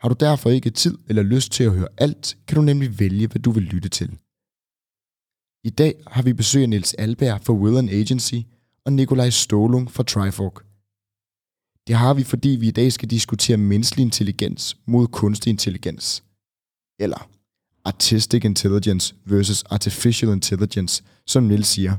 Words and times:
Har 0.00 0.08
du 0.08 0.16
derfor 0.20 0.50
ikke 0.50 0.70
tid 0.70 0.98
eller 1.08 1.22
lyst 1.22 1.52
til 1.52 1.64
at 1.64 1.72
høre 1.72 1.88
alt, 1.98 2.36
kan 2.46 2.56
du 2.56 2.62
nemlig 2.62 3.00
vælge, 3.00 3.26
hvad 3.26 3.40
du 3.40 3.50
vil 3.50 3.62
lytte 3.62 3.88
til. 3.88 4.08
I 5.64 5.70
dag 5.70 5.94
har 6.06 6.22
vi 6.22 6.32
besøg 6.32 6.62
af 6.62 6.68
Niels 6.68 6.94
Alberg 6.94 7.40
fra 7.44 7.52
Will 7.52 7.90
Agency 7.90 8.34
og 8.84 8.92
Nikolaj 8.92 9.30
Stålung 9.30 9.90
fra 9.90 10.02
Trifork. 10.02 10.64
Det 11.86 11.96
har 11.96 12.14
vi, 12.14 12.24
fordi 12.24 12.48
vi 12.48 12.68
i 12.68 12.70
dag 12.70 12.92
skal 12.92 13.10
diskutere 13.10 13.56
menneskelig 13.56 14.02
intelligens 14.02 14.76
mod 14.86 15.06
kunstig 15.06 15.50
intelligens. 15.50 16.24
Eller 16.98 17.30
Artistic 17.84 18.44
Intelligence 18.44 19.14
versus 19.24 19.62
Artificial 19.62 20.32
Intelligence, 20.32 21.02
som 21.26 21.42
Niels 21.42 21.68
siger. 21.68 21.96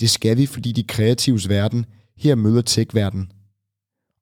Det 0.00 0.10
skal 0.10 0.36
vi, 0.36 0.46
fordi 0.46 0.72
de 0.72 0.84
kreatives 0.84 1.48
verden 1.48 1.86
her 2.16 2.34
møder 2.34 2.62
tech-verden. 2.62 3.32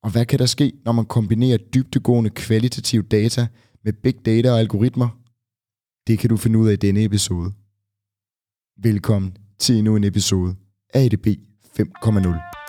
Og 0.03 0.11
hvad 0.11 0.27
kan 0.27 0.39
der 0.39 0.47
ske, 0.47 0.73
når 0.85 0.93
man 0.93 1.05
kombinerer 1.05 1.59
dybtegående 1.59 2.31
kvalitativ 2.31 3.03
data 3.03 3.47
med 3.85 3.93
big 3.93 4.27
data 4.27 4.53
og 4.53 4.61
algoritmer? 4.61 5.09
Det 6.07 6.19
kan 6.19 6.31
du 6.31 6.37
finde 6.37 6.59
ud 6.59 6.69
af 6.69 6.73
i 6.73 6.77
denne 6.77 7.05
episode. 7.05 7.53
Velkommen 8.83 9.37
til 9.59 9.77
endnu 9.77 9.97
en 9.97 10.05
episode 10.05 10.57
af 10.95 11.01
EDB 11.01 11.27
5.0. 11.81 12.60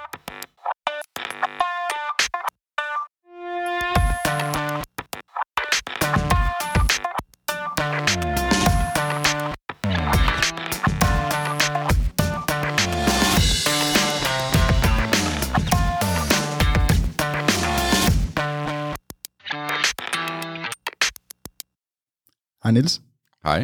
Hej 22.63 22.71
Niels. 22.71 23.01
Hej. 23.43 23.59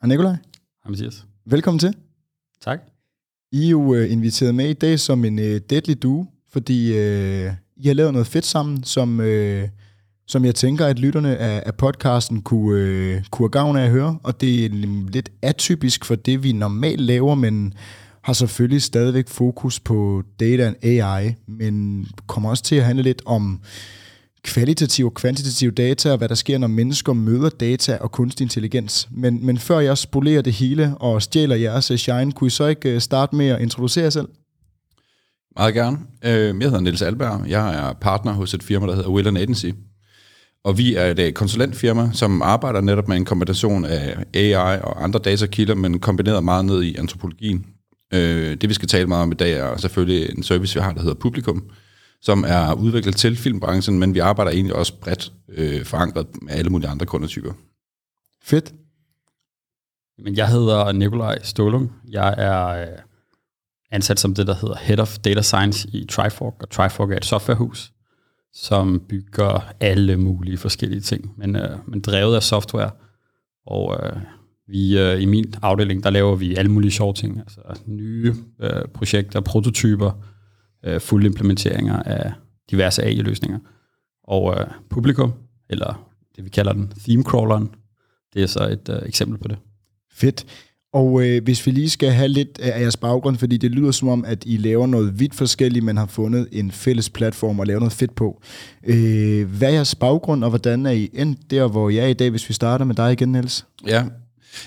Hej 0.00 0.08
Nikolaj. 0.08 0.32
Hej 0.32 0.90
Mathias. 0.90 1.26
Velkommen 1.46 1.78
til. 1.78 1.94
Tak. 2.60 2.80
I 3.52 3.64
er 3.64 3.70
jo 3.70 3.80
uh, 3.80 4.10
inviteret 4.10 4.54
med 4.54 4.70
i 4.70 4.72
dag 4.72 5.00
som 5.00 5.24
en 5.24 5.38
uh, 5.38 5.44
deadly 5.44 5.94
duo, 6.02 6.26
fordi 6.52 6.90
uh, 6.90 7.52
I 7.76 7.86
har 7.86 7.92
lavet 7.92 8.12
noget 8.12 8.26
fedt 8.26 8.44
sammen, 8.44 8.84
som, 8.84 9.20
uh, 9.20 9.62
som 10.26 10.44
jeg 10.44 10.54
tænker, 10.54 10.86
at 10.86 10.98
lytterne 10.98 11.36
af, 11.36 11.62
af 11.66 11.74
podcasten 11.74 12.42
kunne, 12.42 13.16
uh, 13.16 13.22
kunne 13.30 13.44
have 13.44 13.50
gavn 13.50 13.76
af 13.76 13.84
at 13.84 13.90
høre. 13.90 14.18
Og 14.22 14.40
det 14.40 14.64
er 14.64 14.68
lidt 15.10 15.32
atypisk 15.42 16.04
for 16.04 16.14
det, 16.14 16.42
vi 16.42 16.52
normalt 16.52 17.00
laver, 17.00 17.34
men 17.34 17.74
har 18.22 18.32
selvfølgelig 18.32 18.82
stadigvæk 18.82 19.28
fokus 19.28 19.80
på 19.80 20.22
data 20.40 20.66
and 20.66 20.76
AI, 20.82 21.34
men 21.46 22.06
kommer 22.26 22.50
også 22.50 22.62
til 22.62 22.76
at 22.76 22.84
handle 22.84 23.02
lidt 23.02 23.22
om 23.26 23.60
kvalitativ 24.44 25.06
og 25.06 25.14
kvantitativ 25.14 25.72
data, 25.72 26.12
og 26.12 26.18
hvad 26.18 26.28
der 26.28 26.34
sker, 26.34 26.58
når 26.58 26.66
mennesker 26.66 27.12
møder 27.12 27.48
data 27.48 27.98
og 28.00 28.12
kunstig 28.12 28.44
intelligens. 28.44 29.08
Men, 29.10 29.46
men 29.46 29.58
før 29.58 29.78
jeg 29.80 29.98
spolerer 29.98 30.42
det 30.42 30.52
hele 30.52 30.94
og 30.96 31.22
stjæler 31.22 31.56
jeres 31.56 31.90
eh, 31.90 31.96
shine, 31.96 32.32
kunne 32.32 32.46
I 32.46 32.50
så 32.50 32.66
ikke 32.66 32.94
eh, 32.94 33.00
starte 33.00 33.36
med 33.36 33.48
at 33.48 33.60
introducere 33.60 34.04
jer 34.04 34.10
selv? 34.10 34.28
Meget 35.56 35.74
gerne. 35.74 35.98
Øhm, 36.24 36.60
jeg 36.60 36.68
hedder 36.68 36.80
Niels 36.80 37.02
Alberg. 37.02 37.48
Jeg 37.48 37.74
er 37.74 37.92
partner 37.92 38.32
hos 38.32 38.54
et 38.54 38.62
firma, 38.62 38.86
der 38.86 38.94
hedder 38.94 39.10
Will 39.10 39.36
Agency. 39.36 39.66
Og 40.64 40.78
vi 40.78 40.94
er 40.94 41.06
et 41.10 41.18
eh, 41.18 41.32
konsulentfirma, 41.32 42.10
som 42.12 42.42
arbejder 42.42 42.80
netop 42.80 43.08
med 43.08 43.16
en 43.16 43.24
kombination 43.24 43.84
af 43.84 44.16
AI 44.34 44.80
og 44.82 45.04
andre 45.04 45.20
datakilder, 45.24 45.74
men 45.74 46.00
kombineret 46.00 46.44
meget 46.44 46.64
ned 46.64 46.82
i 46.82 46.96
antropologien. 46.96 47.66
Øh, 48.14 48.56
det 48.60 48.68
vi 48.68 48.74
skal 48.74 48.88
tale 48.88 49.06
meget 49.06 49.22
om 49.22 49.32
i 49.32 49.34
dag 49.34 49.52
er 49.52 49.76
selvfølgelig 49.76 50.36
en 50.36 50.42
service, 50.42 50.74
vi 50.74 50.80
har, 50.80 50.92
der 50.92 51.00
hedder 51.00 51.14
Publikum, 51.14 51.64
som 52.24 52.44
er 52.46 52.72
udviklet 52.74 53.16
til 53.16 53.36
filmbranchen, 53.36 53.98
men 53.98 54.14
vi 54.14 54.18
arbejder 54.18 54.50
egentlig 54.50 54.76
også 54.76 54.94
bredt 55.00 55.32
øh, 55.48 55.84
forankret 55.84 56.26
med 56.42 56.52
alle 56.52 56.70
mulige 56.70 56.88
andre 56.88 57.06
kundetyper. 57.06 57.52
Fedt. 58.42 58.74
Men 60.18 60.36
jeg 60.36 60.48
hedder 60.48 60.92
Nikolaj 60.92 61.38
Stålung. 61.42 61.92
Jeg 62.10 62.34
er 62.38 62.66
øh, 62.66 62.98
ansat 63.90 64.20
som 64.20 64.34
det, 64.34 64.46
der 64.46 64.54
hedder 64.54 64.76
Head 64.76 64.98
of 64.98 65.18
Data 65.18 65.42
Science 65.42 65.88
i 65.92 66.06
Trifork, 66.06 66.62
og 66.62 66.70
Trifork 66.70 67.10
er 67.10 67.16
et 67.16 67.24
softwarehus, 67.24 67.92
som 68.52 69.00
bygger 69.08 69.72
alle 69.80 70.16
mulige 70.16 70.58
forskellige 70.58 71.00
ting, 71.00 71.34
men, 71.36 71.56
øh, 71.56 71.78
men 71.86 72.00
drevet 72.00 72.36
af 72.36 72.42
software. 72.42 72.90
Og 73.66 74.00
øh, 74.02 74.16
vi 74.68 74.98
øh, 74.98 75.22
i 75.22 75.24
min 75.24 75.54
afdeling, 75.62 76.04
der 76.04 76.10
laver 76.10 76.36
vi 76.36 76.54
alle 76.54 76.70
mulige 76.70 76.90
sjove 76.90 77.14
ting, 77.14 77.38
altså 77.38 77.60
nye 77.86 78.34
øh, 78.60 78.88
projekter, 78.94 79.40
prototyper, 79.40 80.24
øh, 80.84 81.00
fulde 81.00 81.26
implementeringer 81.26 82.02
af 82.02 82.32
diverse 82.70 83.02
AI-løsninger. 83.02 83.58
Og 84.24 84.60
øh, 84.60 84.66
publikum, 84.90 85.32
eller 85.70 86.08
det 86.36 86.44
vi 86.44 86.50
kalder 86.50 86.72
den, 86.72 86.92
theme 86.98 87.22
crawleren, 87.22 87.70
det 88.34 88.42
er 88.42 88.46
så 88.46 88.68
et 88.68 88.88
øh, 88.88 89.08
eksempel 89.08 89.38
på 89.38 89.48
det. 89.48 89.58
Fedt. 90.12 90.46
Og 90.92 91.26
øh, 91.26 91.44
hvis 91.44 91.66
vi 91.66 91.70
lige 91.70 91.90
skal 91.90 92.10
have 92.10 92.28
lidt 92.28 92.60
af 92.60 92.80
jeres 92.80 92.96
baggrund, 92.96 93.36
fordi 93.36 93.56
det 93.56 93.70
lyder 93.70 93.90
som 93.90 94.08
om, 94.08 94.24
at 94.24 94.44
I 94.46 94.56
laver 94.56 94.86
noget 94.86 95.20
vidt 95.20 95.34
forskelligt, 95.34 95.84
men 95.84 95.96
har 95.96 96.06
fundet 96.06 96.48
en 96.52 96.70
fælles 96.70 97.10
platform 97.10 97.58
og 97.58 97.66
lavet 97.66 97.80
noget 97.80 97.92
fedt 97.92 98.14
på. 98.14 98.42
Øh, 98.86 99.48
hvad 99.48 99.68
er 99.68 99.72
jeres 99.72 99.94
baggrund, 99.94 100.44
og 100.44 100.50
hvordan 100.50 100.86
er 100.86 100.90
I 100.90 101.10
endt 101.12 101.50
der, 101.50 101.68
hvor 101.68 101.90
jeg 101.90 102.04
er 102.04 102.08
i 102.08 102.12
dag, 102.12 102.30
hvis 102.30 102.48
vi 102.48 102.54
starter 102.54 102.84
med 102.84 102.94
dig 102.94 103.12
igen, 103.12 103.32
Niels? 103.32 103.66
Ja, 103.86 104.04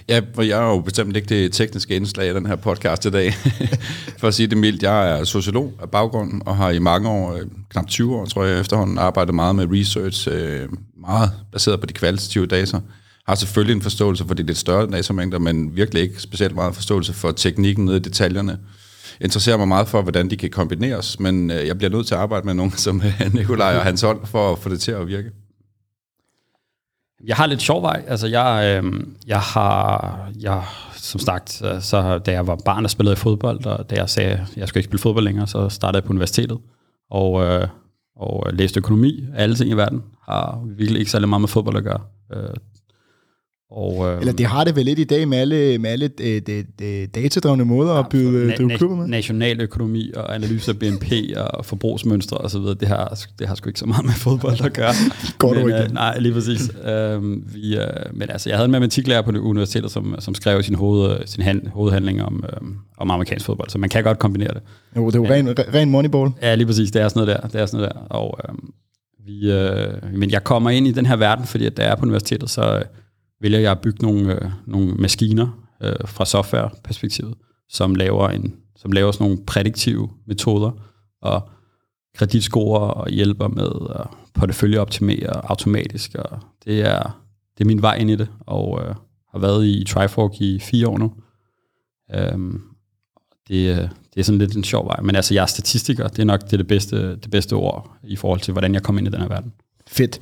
Ja, 0.09 0.21
for 0.35 0.41
jeg 0.41 0.59
er 0.59 0.69
jo 0.69 0.79
bestemt 0.79 1.15
ikke 1.15 1.29
det 1.29 1.51
tekniske 1.51 1.95
indslag 1.95 2.31
i 2.31 2.33
den 2.33 2.45
her 2.45 2.55
podcast 2.55 3.05
i 3.05 3.09
dag. 3.09 3.33
for 4.19 4.27
at 4.27 4.33
sige 4.33 4.47
det 4.47 4.57
mildt, 4.57 4.83
jeg 4.83 5.19
er 5.19 5.23
sociolog 5.23 5.73
af 5.81 5.89
baggrunden, 5.89 6.41
og 6.45 6.57
har 6.57 6.69
i 6.69 6.79
mange 6.79 7.09
år, 7.09 7.33
øh, 7.33 7.41
knap 7.69 7.87
20 7.87 8.15
år 8.15 8.25
tror 8.25 8.43
jeg 8.43 8.59
efterhånden, 8.59 8.97
arbejdet 8.97 9.35
meget 9.35 9.55
med 9.55 9.67
research, 9.71 10.27
øh, 10.31 10.69
meget 11.01 11.31
baseret 11.51 11.79
på 11.79 11.85
de 11.85 11.93
kvalitative 11.93 12.45
data. 12.45 12.79
Har 13.27 13.35
selvfølgelig 13.35 13.75
en 13.75 13.81
forståelse 13.81 14.25
for 14.27 14.33
de 14.33 14.43
lidt 14.43 14.57
større 14.57 14.91
datamængder, 14.91 15.39
men 15.39 15.75
virkelig 15.75 16.03
ikke 16.03 16.21
specielt 16.21 16.55
meget 16.55 16.75
forståelse 16.75 17.13
for 17.13 17.31
teknikken 17.31 17.85
nede 17.85 17.97
i 17.97 17.99
detaljerne 17.99 18.57
interesserer 19.21 19.57
mig 19.57 19.67
meget 19.67 19.87
for, 19.87 20.01
hvordan 20.01 20.29
de 20.29 20.37
kan 20.37 20.49
kombineres, 20.49 21.19
men 21.19 21.51
øh, 21.51 21.67
jeg 21.67 21.77
bliver 21.77 21.91
nødt 21.91 22.07
til 22.07 22.15
at 22.15 22.21
arbejde 22.21 22.45
med 22.45 22.53
nogen 22.53 22.71
som 22.85 23.01
Nikolaj 23.33 23.75
og 23.75 23.83
hans 23.83 24.01
hold, 24.01 24.19
for 24.25 24.51
at 24.51 24.59
få 24.59 24.69
det 24.69 24.79
til 24.79 24.91
at 24.91 25.07
virke. 25.07 25.46
Jeg 27.25 27.35
har 27.35 27.45
lidt 27.45 27.61
sjov 27.61 27.81
vej. 27.81 28.03
Altså, 28.07 28.27
jeg, 28.27 28.81
øh, 28.83 28.93
jeg 29.27 29.39
har, 29.39 30.29
jeg, 30.39 30.63
som 30.93 31.19
sagt, 31.19 31.61
øh, 31.65 31.81
så 31.81 32.17
da 32.17 32.31
jeg 32.31 32.47
var 32.47 32.55
barn 32.65 32.83
og 32.83 32.89
spillede 32.89 33.13
i 33.13 33.15
fodbold, 33.15 33.65
og 33.65 33.89
da 33.89 33.95
jeg 33.95 34.09
sagde, 34.09 34.31
at 34.31 34.57
jeg 34.57 34.67
skulle 34.67 34.79
ikke 34.79 34.89
spille 34.89 35.01
fodbold 35.01 35.25
længere, 35.25 35.47
så 35.47 35.69
startede 35.69 35.97
jeg 35.97 36.03
på 36.03 36.09
universitetet, 36.09 36.57
og, 37.11 37.43
øh, 37.43 37.67
og 38.15 38.53
læste 38.53 38.79
økonomi. 38.79 39.25
Alle 39.35 39.55
ting 39.55 39.69
i 39.69 39.73
verden 39.73 40.03
har 40.29 40.63
virkelig 40.65 40.99
ikke 40.99 41.11
særlig 41.11 41.29
meget 41.29 41.41
med 41.41 41.49
fodbold 41.49 41.77
at 41.77 41.83
gøre. 41.83 42.01
Øh, 42.33 42.53
og, 43.71 44.07
øh, 44.09 44.19
Eller 44.19 44.33
det 44.33 44.45
har 44.45 44.63
det 44.63 44.75
vel 44.75 44.85
lidt 44.85 44.99
i 44.99 45.03
dag 45.03 45.27
med 45.27 45.37
alle, 45.37 45.77
med 45.77 45.89
alle 45.89 46.07
de, 46.07 46.39
de, 46.39 46.63
de 46.79 47.07
datadrevne 47.07 47.65
måder 47.65 47.93
ja, 47.93 47.99
at 47.99 48.05
byde 48.09 48.53
na- 48.53 48.57
na- 48.57 48.77
klubber 48.77 48.97
med? 48.97 49.07
Nationaløkonomi 49.07 50.11
og 50.15 50.35
analyse 50.35 50.71
af 50.71 50.79
BNP 50.79 51.11
og 51.37 51.65
forbrugsmønstre 51.65 52.37
osv., 52.37 52.61
det 52.61 52.87
har, 52.87 53.19
det 53.39 53.47
har 53.47 53.55
sgu 53.55 53.69
ikke 53.69 53.79
så 53.79 53.85
meget 53.85 54.05
med 54.05 54.13
fodbold 54.13 54.65
at 54.65 54.73
gøre. 54.73 54.93
Går 55.37 55.53
du 55.53 55.59
ikke? 55.59 55.83
Øh, 55.83 55.93
nej, 55.93 56.19
lige 56.19 56.33
præcis. 56.33 56.71
øh, 56.85 57.23
vi, 57.53 57.77
øh, 57.77 57.83
men 58.13 58.29
altså, 58.29 58.49
jeg 58.49 58.57
havde 58.57 58.65
en 58.65 58.71
matematiklærer 58.71 59.21
på 59.21 59.31
det 59.31 59.39
universitet, 59.39 59.91
som, 59.91 60.15
som 60.19 60.35
skrev 60.35 60.63
sin, 60.63 60.75
hoved, 60.75 61.17
sin 61.25 61.43
hand, 61.43 61.67
hovedhandling 61.67 62.23
om, 62.23 62.43
øh, 62.53 62.67
om 62.97 63.11
amerikansk 63.11 63.45
fodbold, 63.45 63.69
så 63.69 63.77
man 63.77 63.89
kan 63.89 64.03
godt 64.03 64.19
kombinere 64.19 64.53
det. 64.53 64.61
Jo, 64.95 65.07
det 65.07 65.15
er 65.15 65.19
jo 65.19 65.29
ren, 65.29 65.49
ren 65.73 65.89
moneyball. 65.89 66.31
Ja, 66.41 66.55
lige 66.55 66.67
præcis. 66.67 66.91
Det 66.91 67.01
er 67.01 67.07
sådan 67.07 67.25
noget 67.25 67.41
der. 67.41 67.47
Det 67.47 67.61
er 67.61 67.65
sådan 67.65 67.79
noget 67.79 67.95
der. 67.95 68.15
Og, 68.15 68.39
øh, 68.49 68.55
vi, 69.25 69.51
øh, 69.51 70.17
men 70.19 70.31
jeg 70.31 70.43
kommer 70.43 70.69
ind 70.69 70.87
i 70.87 70.91
den 70.91 71.05
her 71.05 71.15
verden, 71.15 71.45
fordi 71.45 71.65
at 71.65 71.77
da 71.77 71.83
jeg 71.83 71.91
er 71.91 71.95
på 71.95 72.05
universitetet, 72.05 72.49
så 72.49 72.83
vælger 73.41 73.59
jeg 73.59 73.71
at 73.71 73.81
bygge 73.81 74.05
nogle, 74.05 74.33
øh, 74.33 74.51
nogle 74.65 74.93
maskiner 74.93 75.67
øh, 75.81 75.95
fra 76.05 76.25
softwareperspektivet, 76.25 77.35
som 77.69 77.95
laver, 77.95 78.29
en, 78.29 78.55
som 78.75 78.91
laver 78.91 79.11
sådan 79.11 79.27
nogle 79.27 79.45
prædiktive 79.45 80.09
metoder 80.27 80.71
og 81.21 81.49
kreditscorer 82.15 82.87
og 82.87 83.09
hjælper 83.09 83.47
med 83.47 83.71
at 83.95 84.07
porteføljeoptimere 84.33 85.49
automatisk. 85.49 86.15
Og 86.15 86.39
det 86.65 86.81
er, 86.81 87.23
det 87.57 87.63
er 87.63 87.67
min 87.67 87.81
vej 87.81 87.95
ind 87.95 88.11
i 88.11 88.15
det, 88.15 88.27
og 88.39 88.81
øh, 88.81 88.95
har 89.31 89.39
været 89.39 89.65
i 89.65 89.83
Trifork 89.87 90.41
i 90.41 90.59
fire 90.59 90.87
år 90.87 90.97
nu. 90.97 91.13
Øhm, 92.15 92.61
det, 93.47 93.69
øh, 93.69 93.89
det 94.13 94.19
er 94.19 94.23
sådan 94.23 94.39
lidt 94.39 94.55
en 94.55 94.63
sjov 94.63 94.87
vej. 94.87 95.01
Men 95.01 95.15
altså, 95.15 95.33
jeg 95.33 95.41
er 95.41 95.45
statistiker. 95.45 96.07
Det 96.07 96.19
er 96.19 96.25
nok 96.25 96.41
det, 96.41 96.59
det, 96.59 96.67
bedste, 96.67 97.15
det 97.15 97.31
bedste 97.31 97.53
ord 97.53 97.97
i 98.03 98.15
forhold 98.15 98.39
til, 98.39 98.51
hvordan 98.51 98.73
jeg 98.73 98.83
kom 98.83 98.97
ind 98.97 99.07
i 99.07 99.11
den 99.11 99.21
her 99.21 99.27
verden. 99.27 99.53
Fedt. 99.87 100.19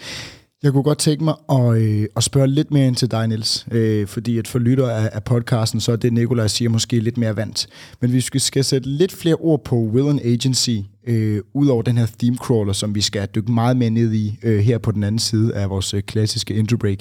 Jeg 0.65 0.73
kunne 0.73 0.83
godt 0.83 0.97
tænke 0.97 1.23
mig 1.23 1.35
at, 1.49 1.77
øh, 1.77 2.07
at 2.15 2.23
spørge 2.23 2.47
lidt 2.47 2.71
mere 2.71 2.87
ind 2.87 2.95
til 2.95 3.11
dig, 3.11 3.27
Niels. 3.27 3.67
Øh, 3.71 4.07
fordi 4.07 4.37
at 4.37 4.47
for 4.47 4.59
lytter 4.59 4.89
af, 4.89 5.09
af 5.13 5.23
podcasten, 5.23 5.79
så 5.79 5.91
er 5.91 5.95
det, 5.95 6.13
Nikolaj 6.13 6.47
siger, 6.47 6.69
måske 6.69 6.99
lidt 6.99 7.17
mere 7.17 7.35
vant. 7.35 7.67
Men 8.01 8.13
vi 8.13 8.21
skal, 8.21 8.41
skal 8.41 8.63
sætte 8.63 8.89
lidt 8.89 9.11
flere 9.11 9.35
ord 9.35 9.63
på 9.63 9.75
Will 9.75 10.09
and 10.09 10.19
Agency, 10.23 10.77
øh, 11.07 11.41
ud 11.53 11.67
over 11.67 11.81
den 11.81 11.97
her 11.97 12.07
theme 12.19 12.37
crawler, 12.37 12.73
som 12.73 12.95
vi 12.95 13.01
skal 13.01 13.27
dykke 13.35 13.51
meget 13.51 13.77
mere 13.77 13.89
ned 13.89 14.13
i 14.13 14.39
øh, 14.43 14.59
her 14.59 14.77
på 14.77 14.91
den 14.91 15.03
anden 15.03 15.19
side 15.19 15.55
af 15.55 15.69
vores 15.69 15.93
øh, 15.93 16.01
klassiske 16.01 16.53
intro 16.53 16.77
break. 16.77 16.97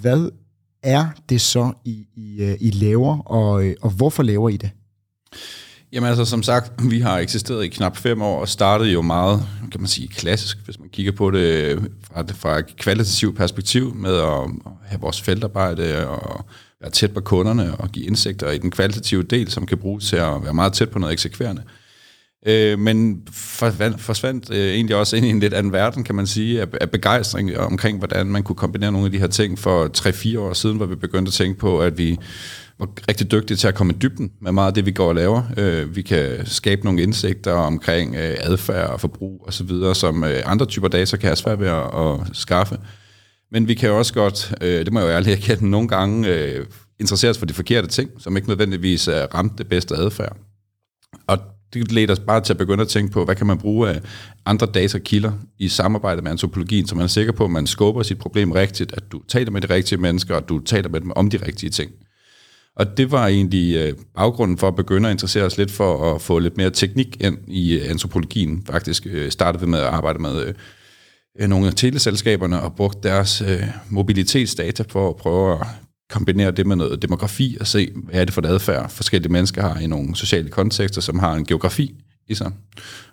Hvad 0.00 0.30
er 0.82 1.06
det 1.28 1.40
så, 1.40 1.72
I, 1.84 2.06
I, 2.16 2.42
øh, 2.42 2.56
I 2.60 2.70
laver, 2.70 3.18
og, 3.18 3.64
øh, 3.64 3.74
og 3.82 3.90
hvorfor 3.90 4.22
laver 4.22 4.48
I 4.48 4.56
det? 4.56 4.70
Jamen 5.94 6.08
altså, 6.08 6.24
som 6.24 6.42
sagt, 6.42 6.72
vi 6.90 7.00
har 7.00 7.18
eksisteret 7.18 7.64
i 7.64 7.68
knap 7.68 7.96
fem 7.96 8.22
år, 8.22 8.40
og 8.40 8.48
startede 8.48 8.90
jo 8.90 9.02
meget, 9.02 9.46
kan 9.72 9.80
man 9.80 9.88
sige, 9.88 10.08
klassisk, 10.08 10.58
hvis 10.64 10.80
man 10.80 10.88
kigger 10.88 11.12
på 11.12 11.30
det 11.30 11.78
fra, 12.12 12.24
fra 12.34 12.58
et 12.58 12.76
kvalitativt 12.76 13.36
perspektiv, 13.36 13.94
med 13.94 14.14
at 14.16 14.50
have 14.84 15.00
vores 15.00 15.20
feltarbejde 15.20 16.08
og 16.08 16.44
være 16.80 16.90
tæt 16.90 17.14
på 17.14 17.20
kunderne 17.20 17.76
og 17.76 17.92
give 17.92 18.06
indsigter 18.06 18.50
i 18.50 18.58
den 18.58 18.70
kvalitative 18.70 19.22
del, 19.22 19.50
som 19.50 19.66
kan 19.66 19.78
bruges 19.78 20.08
til 20.08 20.16
at 20.16 20.44
være 20.44 20.54
meget 20.54 20.72
tæt 20.72 20.90
på 20.90 20.98
noget 20.98 21.12
eksekverende. 21.12 21.62
Øh, 22.46 22.78
men 22.78 23.22
forsvandt, 23.32 24.00
forsvandt 24.00 24.50
øh, 24.50 24.74
egentlig 24.74 24.96
også 24.96 25.16
ind 25.16 25.26
i 25.26 25.30
en 25.30 25.40
lidt 25.40 25.54
anden 25.54 25.72
verden, 25.72 26.04
kan 26.04 26.14
man 26.14 26.26
sige, 26.26 26.60
af, 26.60 26.66
af 26.80 26.90
begejstring 26.90 27.58
omkring, 27.58 27.98
hvordan 27.98 28.26
man 28.26 28.42
kunne 28.42 28.56
kombinere 28.56 28.92
nogle 28.92 29.06
af 29.06 29.12
de 29.12 29.18
her 29.18 29.26
ting 29.26 29.58
for 29.58 29.90
3-4 30.36 30.38
år 30.38 30.52
siden, 30.52 30.76
hvor 30.76 30.86
vi 30.86 30.94
begyndte 30.94 31.30
at 31.30 31.34
tænke 31.34 31.58
på, 31.58 31.80
at 31.80 31.98
vi 31.98 32.18
var 32.78 32.88
rigtig 33.08 33.30
dygtige 33.30 33.56
til 33.56 33.68
at 33.68 33.74
komme 33.74 33.92
i 33.92 33.96
dybden 33.96 34.32
med 34.40 34.52
meget 34.52 34.68
af 34.68 34.74
det, 34.74 34.86
vi 34.86 34.90
går 34.90 35.08
og 35.08 35.14
laver. 35.14 35.42
Øh, 35.56 35.96
vi 35.96 36.02
kan 36.02 36.46
skabe 36.46 36.84
nogle 36.84 37.02
indsigter 37.02 37.52
omkring 37.52 38.14
øh, 38.14 38.36
adfærd 38.40 38.90
og 38.90 39.00
forbrug 39.00 39.44
osv., 39.48 39.70
som 39.94 40.24
øh, 40.24 40.42
andre 40.44 40.66
typer 40.66 40.88
data 40.88 41.16
kan 41.16 41.26
have 41.26 41.36
svært 41.36 41.60
ved 41.60 41.68
at, 41.68 41.94
at 41.94 42.36
skaffe. 42.36 42.78
Men 43.52 43.68
vi 43.68 43.74
kan 43.74 43.90
også 43.90 44.14
godt, 44.14 44.54
øh, 44.60 44.84
det 44.84 44.92
må 44.92 45.00
jeg 45.00 45.06
jo 45.06 45.12
ærligt 45.12 45.36
erkende, 45.38 45.70
nogle 45.70 45.88
gange 45.88 46.28
øh, 46.28 46.66
interessere 47.00 47.30
os 47.30 47.38
for 47.38 47.46
de 47.46 47.54
forkerte 47.54 47.88
ting, 47.88 48.10
som 48.18 48.36
ikke 48.36 48.48
nødvendigvis 48.48 49.08
øh, 49.08 49.14
er 49.14 49.26
ramt 49.34 49.58
det 49.58 49.68
bedste 49.68 49.96
adfærd. 49.96 50.36
Og 51.26 51.38
det 51.74 51.92
leder 51.92 52.12
os 52.12 52.20
bare 52.20 52.40
til 52.40 52.52
at 52.52 52.58
begynde 52.58 52.82
at 52.82 52.88
tænke 52.88 53.12
på, 53.12 53.24
hvad 53.24 53.36
kan 53.36 53.46
man 53.46 53.58
bruge 53.58 53.88
af 53.88 54.00
andre 54.46 54.66
datakilder 54.66 55.32
i 55.58 55.68
samarbejde 55.68 56.22
med 56.22 56.30
antropologien, 56.30 56.86
så 56.86 56.94
man 56.94 57.04
er 57.04 57.08
sikker 57.08 57.32
på, 57.32 57.44
at 57.44 57.50
man 57.50 57.66
skubber 57.66 58.02
sit 58.02 58.18
problem 58.18 58.52
rigtigt, 58.52 58.92
at 58.92 59.12
du 59.12 59.22
taler 59.28 59.50
med 59.50 59.60
de 59.60 59.74
rigtige 59.74 59.98
mennesker, 59.98 60.34
og 60.34 60.42
at 60.42 60.48
du 60.48 60.58
taler 60.58 60.88
med 60.88 61.00
dem 61.00 61.12
om 61.16 61.30
de 61.30 61.36
rigtige 61.46 61.70
ting. 61.70 61.90
Og 62.76 62.96
det 62.96 63.10
var 63.10 63.26
egentlig 63.26 63.76
øh, 63.76 63.92
baggrunden 64.14 64.58
for 64.58 64.68
at 64.68 64.76
begynde 64.76 65.08
at 65.08 65.12
interessere 65.12 65.44
os 65.44 65.58
lidt 65.58 65.70
for 65.70 66.14
at 66.14 66.22
få 66.22 66.38
lidt 66.38 66.56
mere 66.56 66.70
teknik 66.70 67.16
ind 67.20 67.38
i 67.48 67.78
øh, 67.78 67.90
antropologien. 67.90 68.62
Faktisk 68.70 69.06
øh, 69.10 69.30
startede 69.30 69.64
vi 69.64 69.70
med 69.70 69.78
at 69.78 69.86
arbejde 69.86 70.18
med 70.18 70.54
nogle 71.48 71.66
af 71.66 71.74
teleselskaberne 71.74 72.62
og 72.62 72.76
brugte 72.76 73.08
deres 73.08 73.42
mobilitetsdata 73.88 74.84
for 74.88 75.08
at 75.08 75.16
prøve 75.16 75.52
at 75.52 75.66
kombinere 76.10 76.50
det 76.50 76.66
med 76.66 76.76
noget 76.76 77.02
demografi 77.02 77.56
og 77.60 77.66
se, 77.66 77.92
hvad 77.94 78.20
er 78.20 78.24
det 78.24 78.34
for 78.34 78.40
et 78.40 78.46
adfærd, 78.46 78.90
forskellige 78.90 79.32
mennesker 79.32 79.62
har 79.62 79.80
i 79.80 79.86
nogle 79.86 80.16
sociale 80.16 80.48
kontekster, 80.48 81.00
som 81.00 81.18
har 81.18 81.34
en 81.34 81.44
geografi 81.44 81.94
i 82.28 82.34
sig. 82.34 82.52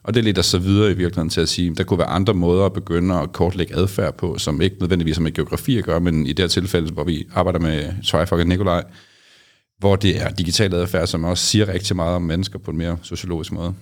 Og 0.04 0.14
det 0.14 0.24
leder 0.24 0.42
så 0.42 0.60
videre 0.60 0.92
i 0.92 0.94
virkeligheden 0.94 1.30
til 1.30 1.42
at 1.42 1.50
sige, 1.50 1.72
at 1.72 1.78
der 1.78 1.84
kunne 1.84 2.00
være 2.00 2.08
andre 2.08 2.34
måder 2.34 2.66
at 2.66 2.74
begynde 2.74 3.16
at 3.16 3.32
kortlægge 3.32 3.76
adfærd 3.76 4.18
på, 4.18 4.38
som 4.38 4.62
ikke 4.62 4.76
nødvendigvis 4.80 5.18
har 5.18 5.24
med 5.24 5.32
geografi 5.32 5.78
at 5.78 5.84
gøre, 5.84 6.00
men 6.00 6.26
i 6.26 6.34
det 6.34 6.40
her 6.40 6.48
tilfælde, 6.48 6.92
hvor 6.92 7.04
vi 7.04 7.28
arbejder 7.34 7.60
med 7.60 8.04
Trifog 8.06 8.40
og 8.40 8.48
Nikolaj, 8.48 8.84
hvor 9.82 9.96
det 9.96 10.22
er 10.22 10.30
digital 10.30 10.74
adfærd, 10.74 11.08
som 11.08 11.24
også 11.24 11.46
siger 11.46 11.68
rigtig 11.68 11.96
meget 11.96 12.16
om 12.16 12.22
mennesker 12.22 12.60
på 12.60 12.72
en 12.72 12.78
mere 12.78 12.98
sociologisk 13.02 13.52
måde. 13.52 13.74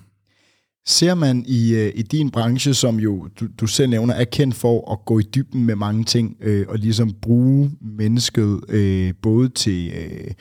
Ser 0.88 1.16
man 1.16 1.44
i, 1.48 1.74
øh, 1.74 1.92
i 1.96 2.02
din 2.02 2.32
branche, 2.32 2.74
som 2.74 3.00
jo 3.00 3.28
du, 3.40 3.48
du 3.60 3.68
selv 3.68 3.90
nævner, 3.90 4.14
er 4.14 4.24
kendt 4.24 4.56
for 4.56 4.92
at 4.92 5.06
gå 5.06 5.20
i 5.20 5.24
dybden 5.24 5.66
med 5.66 5.76
mange 5.76 6.04
ting, 6.04 6.38
øh, 6.42 6.66
og 6.70 6.78
ligesom 6.78 7.14
bruge 7.22 7.72
mennesket 7.82 8.60
øh, 8.70 9.14
både 9.22 9.50
til 9.50 9.92
øh, 9.96 10.32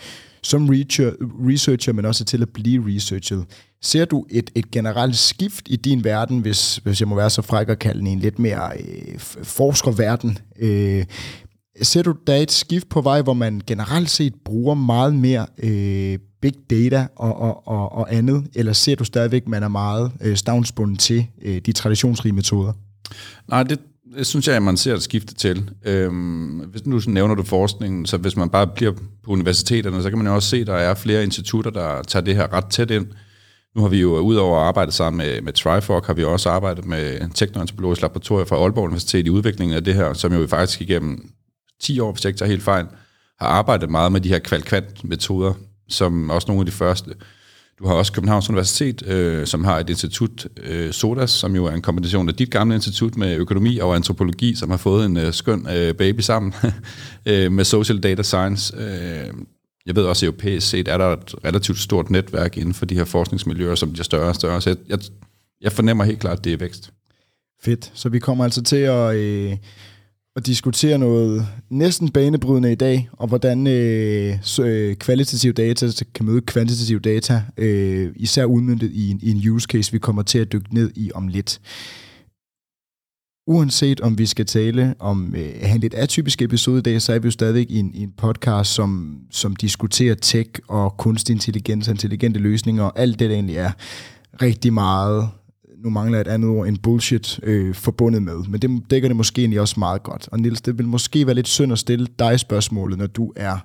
som 0.42 0.68
researcher, 0.68 1.92
men 1.92 2.04
også 2.04 2.24
til 2.24 2.42
at 2.42 2.48
blive 2.48 2.96
researchet. 2.96 3.44
Ser 3.82 4.04
du 4.04 4.26
et, 4.30 4.50
et 4.54 4.70
generelt 4.70 5.16
skift 5.16 5.64
i 5.66 5.76
din 5.76 6.04
verden, 6.04 6.38
hvis, 6.38 6.76
hvis 6.76 7.00
jeg 7.00 7.08
må 7.08 7.16
være 7.16 7.30
så 7.30 7.42
fræk 7.42 7.68
at 7.68 7.78
kalde 7.78 7.98
den 7.98 8.06
en 8.06 8.18
lidt 8.18 8.38
mere 8.38 8.70
øh, 8.80 9.18
forskerverden, 9.42 10.38
øh, 10.58 11.04
Ser 11.82 12.02
du, 12.02 12.14
da 12.26 12.42
et 12.42 12.52
skift 12.52 12.88
på 12.88 13.00
vej, 13.00 13.22
hvor 13.22 13.32
man 13.32 13.60
generelt 13.66 14.10
set 14.10 14.34
bruger 14.44 14.74
meget 14.74 15.14
mere 15.14 15.46
øh, 15.58 16.18
big 16.42 16.54
data 16.70 17.06
og, 17.16 17.40
og, 17.40 17.68
og, 17.68 17.92
og 17.92 18.14
andet, 18.14 18.46
eller 18.54 18.72
ser 18.72 18.96
du 18.96 19.04
stadigvæk, 19.04 19.42
at 19.42 19.48
man 19.48 19.62
er 19.62 19.68
meget 19.68 20.12
øh, 20.20 20.36
stavnsbundet 20.36 20.98
til 20.98 21.26
øh, 21.42 21.60
de 21.66 21.72
traditionsrige 21.72 22.32
metoder? 22.32 22.72
Nej, 23.48 23.62
det, 23.62 23.78
det 24.16 24.26
synes 24.26 24.48
jeg, 24.48 24.56
at 24.56 24.62
man 24.62 24.76
ser 24.76 24.94
et 24.94 25.02
skifte 25.02 25.34
til. 25.34 25.70
Øhm, 25.84 26.58
hvis 26.58 26.86
nu 26.86 27.00
nævner 27.06 27.34
du 27.34 27.42
forskningen, 27.42 28.06
så 28.06 28.16
hvis 28.16 28.36
man 28.36 28.50
bare 28.50 28.66
bliver 28.66 28.92
på 29.24 29.30
universiteterne, 29.30 30.02
så 30.02 30.08
kan 30.08 30.18
man 30.18 30.26
jo 30.26 30.34
også 30.34 30.48
se, 30.48 30.56
at 30.56 30.66
der 30.66 30.74
er 30.74 30.94
flere 30.94 31.24
institutter, 31.24 31.70
der 31.70 32.02
tager 32.02 32.24
det 32.24 32.36
her 32.36 32.52
ret 32.52 32.66
tæt 32.66 32.90
ind. 32.90 33.06
Nu 33.76 33.82
har 33.82 33.88
vi 33.88 34.00
jo 34.00 34.18
udover 34.18 34.58
at 34.58 34.66
arbejde 34.66 34.92
sammen 34.92 35.18
med, 35.18 35.40
med 35.42 35.52
Trifork, 35.52 36.06
har 36.06 36.14
vi 36.14 36.24
også 36.24 36.50
arbejdet 36.50 36.86
med 36.86 37.34
Teknoantropologisk 37.34 38.02
Laboratorium 38.02 38.46
fra 38.46 38.56
Aalborg 38.56 38.84
Universitet 38.84 39.26
i 39.26 39.30
udviklingen 39.30 39.76
af 39.76 39.84
det 39.84 39.94
her, 39.94 40.12
som 40.12 40.32
jo 40.32 40.46
faktisk 40.46 40.80
igennem 40.80 41.30
10 41.80 42.00
år, 42.00 42.12
hvis 42.12 42.24
jeg 42.24 42.28
ikke 42.28 42.38
tager 42.38 42.50
helt 42.50 42.62
fejl, 42.62 42.86
har 43.40 43.46
arbejdet 43.46 43.90
meget 43.90 44.12
med 44.12 44.20
de 44.20 44.28
her 44.28 44.38
kvalkvant-metoder, 44.38 45.54
som 45.88 46.30
også 46.30 46.48
nogle 46.48 46.60
af 46.60 46.66
de 46.66 46.72
første. 46.72 47.14
Du 47.78 47.86
har 47.86 47.94
også 47.94 48.12
Københavns 48.12 48.48
Universitet, 48.48 49.06
øh, 49.06 49.46
som 49.46 49.64
har 49.64 49.78
et 49.78 49.90
institut, 49.90 50.46
øh, 50.62 50.92
SODAS, 50.92 51.30
som 51.30 51.54
jo 51.54 51.64
er 51.64 51.70
en 51.72 51.82
kombination 51.82 52.28
af 52.28 52.34
dit 52.34 52.50
gamle 52.50 52.74
institut 52.74 53.16
med 53.16 53.36
økonomi 53.36 53.78
og 53.78 53.94
antropologi, 53.94 54.54
som 54.54 54.70
har 54.70 54.76
fået 54.76 55.06
en 55.06 55.16
øh, 55.16 55.32
skøn 55.32 55.66
øh, 55.70 55.94
baby 55.94 56.20
sammen 56.20 56.54
øh, 57.26 57.52
med 57.52 57.64
Social 57.64 57.98
Data 57.98 58.22
Science. 58.22 58.76
Øh, 58.76 59.34
jeg 59.86 59.96
ved 59.96 60.04
også, 60.04 60.26
at 60.26 60.28
europæisk 60.28 60.68
set 60.68 60.88
er 60.88 60.98
der 60.98 61.06
et 61.06 61.34
relativt 61.44 61.78
stort 61.78 62.10
netværk 62.10 62.56
inden 62.56 62.74
for 62.74 62.86
de 62.86 62.94
her 62.94 63.04
forskningsmiljøer, 63.04 63.74
som 63.74 63.92
bliver 63.92 64.04
større 64.04 64.28
og 64.28 64.34
større. 64.34 64.60
Så 64.60 64.70
jeg, 64.70 64.76
jeg, 64.88 64.98
jeg 65.60 65.72
fornemmer 65.72 66.04
helt 66.04 66.20
klart, 66.20 66.38
at 66.38 66.44
det 66.44 66.52
er 66.52 66.56
vækst. 66.56 66.90
Fedt. 67.62 67.90
Så 67.94 68.08
vi 68.08 68.18
kommer 68.18 68.44
altså 68.44 68.62
til 68.62 68.76
at... 68.76 69.16
Øh 69.16 69.56
og 70.36 70.46
diskutere 70.46 70.98
noget 70.98 71.46
næsten 71.70 72.10
banebrydende 72.10 72.72
i 72.72 72.74
dag, 72.74 73.08
og 73.12 73.28
hvordan 73.28 73.66
øh, 73.66 74.38
øh, 74.60 74.96
kvalitativ 74.96 75.52
data 75.52 76.04
kan 76.14 76.26
møde 76.26 76.40
kvantitativ 76.40 77.00
data, 77.00 77.42
øh, 77.56 78.12
især 78.16 78.44
udmyndtet 78.44 78.90
i 78.92 79.10
en, 79.10 79.20
i 79.22 79.30
en 79.30 79.50
use 79.50 79.66
case, 79.66 79.92
vi 79.92 79.98
kommer 79.98 80.22
til 80.22 80.38
at 80.38 80.52
dykke 80.52 80.74
ned 80.74 80.90
i 80.96 81.10
om 81.14 81.28
lidt. 81.28 81.60
Uanset 83.46 84.00
om 84.00 84.18
vi 84.18 84.26
skal 84.26 84.46
tale 84.46 84.94
om 84.98 85.34
øh, 85.36 85.74
en 85.74 85.80
lidt 85.80 85.94
atypisk 85.94 86.42
episode 86.42 86.78
i 86.78 86.82
dag, 86.82 87.02
så 87.02 87.12
er 87.12 87.18
vi 87.18 87.26
jo 87.26 87.30
stadig 87.30 87.70
i 87.70 87.78
en, 87.78 87.94
i 87.94 88.02
en 88.02 88.12
podcast, 88.16 88.74
som, 88.74 89.20
som 89.30 89.56
diskuterer 89.56 90.14
tech 90.14 90.50
og 90.68 90.96
kunstig 90.96 91.32
intelligens, 91.32 91.88
intelligente 91.88 92.40
løsninger 92.40 92.84
og 92.84 92.98
alt 92.98 93.18
det, 93.18 93.30
der 93.30 93.34
egentlig 93.34 93.56
er 93.56 93.70
rigtig 94.42 94.72
meget 94.72 95.28
nu 95.84 95.90
mangler 95.90 96.18
jeg 96.18 96.20
et 96.20 96.28
andet 96.28 96.50
ord, 96.50 96.68
en 96.68 96.76
bullshit 96.76 97.40
øh, 97.42 97.74
forbundet 97.74 98.22
med. 98.22 98.48
Men 98.48 98.62
det 98.62 98.90
dækker 98.90 99.08
det 99.08 99.16
måske 99.16 99.40
egentlig 99.40 99.60
også 99.60 99.74
meget 99.78 100.02
godt. 100.02 100.28
Og 100.32 100.40
Nils, 100.40 100.60
det 100.60 100.78
vil 100.78 100.86
måske 100.86 101.26
være 101.26 101.34
lidt 101.34 101.48
synd 101.48 101.72
at 101.72 101.78
stille 101.78 102.06
dig 102.18 102.40
spørgsmålet, 102.40 102.98
når 102.98 103.06
du 103.06 103.32
er 103.36 103.58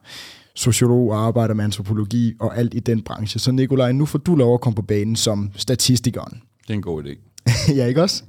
sociolog 0.55 1.11
og 1.11 1.25
arbejder 1.25 1.53
med 1.53 1.63
antropologi 1.63 2.33
og 2.39 2.57
alt 2.57 2.73
i 2.73 2.79
den 2.79 3.01
branche. 3.01 3.39
Så 3.39 3.51
Nikolaj, 3.51 3.91
nu 3.91 4.05
får 4.05 4.19
du 4.19 4.35
lov 4.35 4.53
at 4.53 4.61
komme 4.61 4.75
på 4.75 4.81
banen 4.81 5.15
som 5.15 5.51
statistikeren. 5.55 6.41
Det 6.61 6.69
er 6.69 6.73
en 6.73 6.81
god 6.81 7.03
idé. 7.03 7.43
ja, 7.77 7.85
ikke 7.85 8.01
også? 8.01 8.23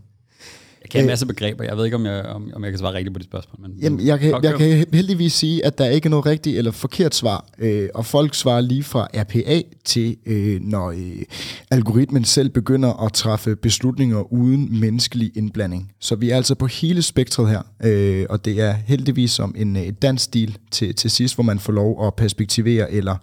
Jeg 0.85 0.91
kan 0.91 1.01
en 1.01 1.07
masse 1.07 1.27
begreber. 1.27 1.65
Jeg 1.65 1.77
ved 1.77 1.85
ikke, 1.85 1.97
om 1.97 2.07
jeg, 2.07 2.23
om, 2.23 2.51
om 2.55 2.65
jeg 2.65 2.73
kan 2.73 2.79
svare 2.79 2.95
rigtigt 2.95 3.15
på 3.15 3.19
de 3.19 3.25
spørgsmål. 3.25 3.69
Men, 3.69 3.79
Jamen, 3.83 4.07
jeg, 4.07 4.21
kan, 4.21 4.43
jeg 4.43 4.55
kan 4.55 4.87
heldigvis 4.93 5.33
sige, 5.33 5.65
at 5.65 5.79
der 5.79 5.87
ikke 5.87 6.07
er 6.07 6.11
noget 6.11 6.27
rigtigt 6.27 6.59
eller 6.59 6.71
forkert 6.71 7.15
svar. 7.15 7.47
Øh, 7.59 7.89
og 7.95 8.07
folk 8.07 8.35
svarer 8.35 8.61
lige 8.61 8.83
fra 8.83 9.09
RPA 9.15 9.63
til, 9.85 10.17
øh, 10.27 10.61
når 10.61 10.91
øh, 10.91 11.23
algoritmen 11.71 12.25
selv 12.25 12.49
begynder 12.49 13.05
at 13.05 13.13
træffe 13.13 13.57
beslutninger 13.57 14.33
uden 14.33 14.81
menneskelig 14.81 15.33
indblanding. 15.35 15.93
Så 16.01 16.17
vi 16.17 16.31
er 16.31 16.37
altså 16.37 16.55
på 16.55 16.67
hele 16.67 17.03
spektret 17.03 17.49
her. 17.49 17.63
Øh, 17.85 18.27
og 18.31 18.45
det 18.45 18.61
er 18.61 18.73
heldigvis 18.73 19.31
som 19.31 19.55
en 19.59 19.77
øh, 19.77 19.93
dansk 20.03 20.25
stil 20.25 20.59
til, 20.71 20.95
til 20.95 21.11
sidst, 21.11 21.35
hvor 21.35 21.45
man 21.45 21.59
får 21.59 21.73
lov 21.73 22.07
at 22.07 22.15
perspektivere 22.15 22.93
eller 22.93 23.17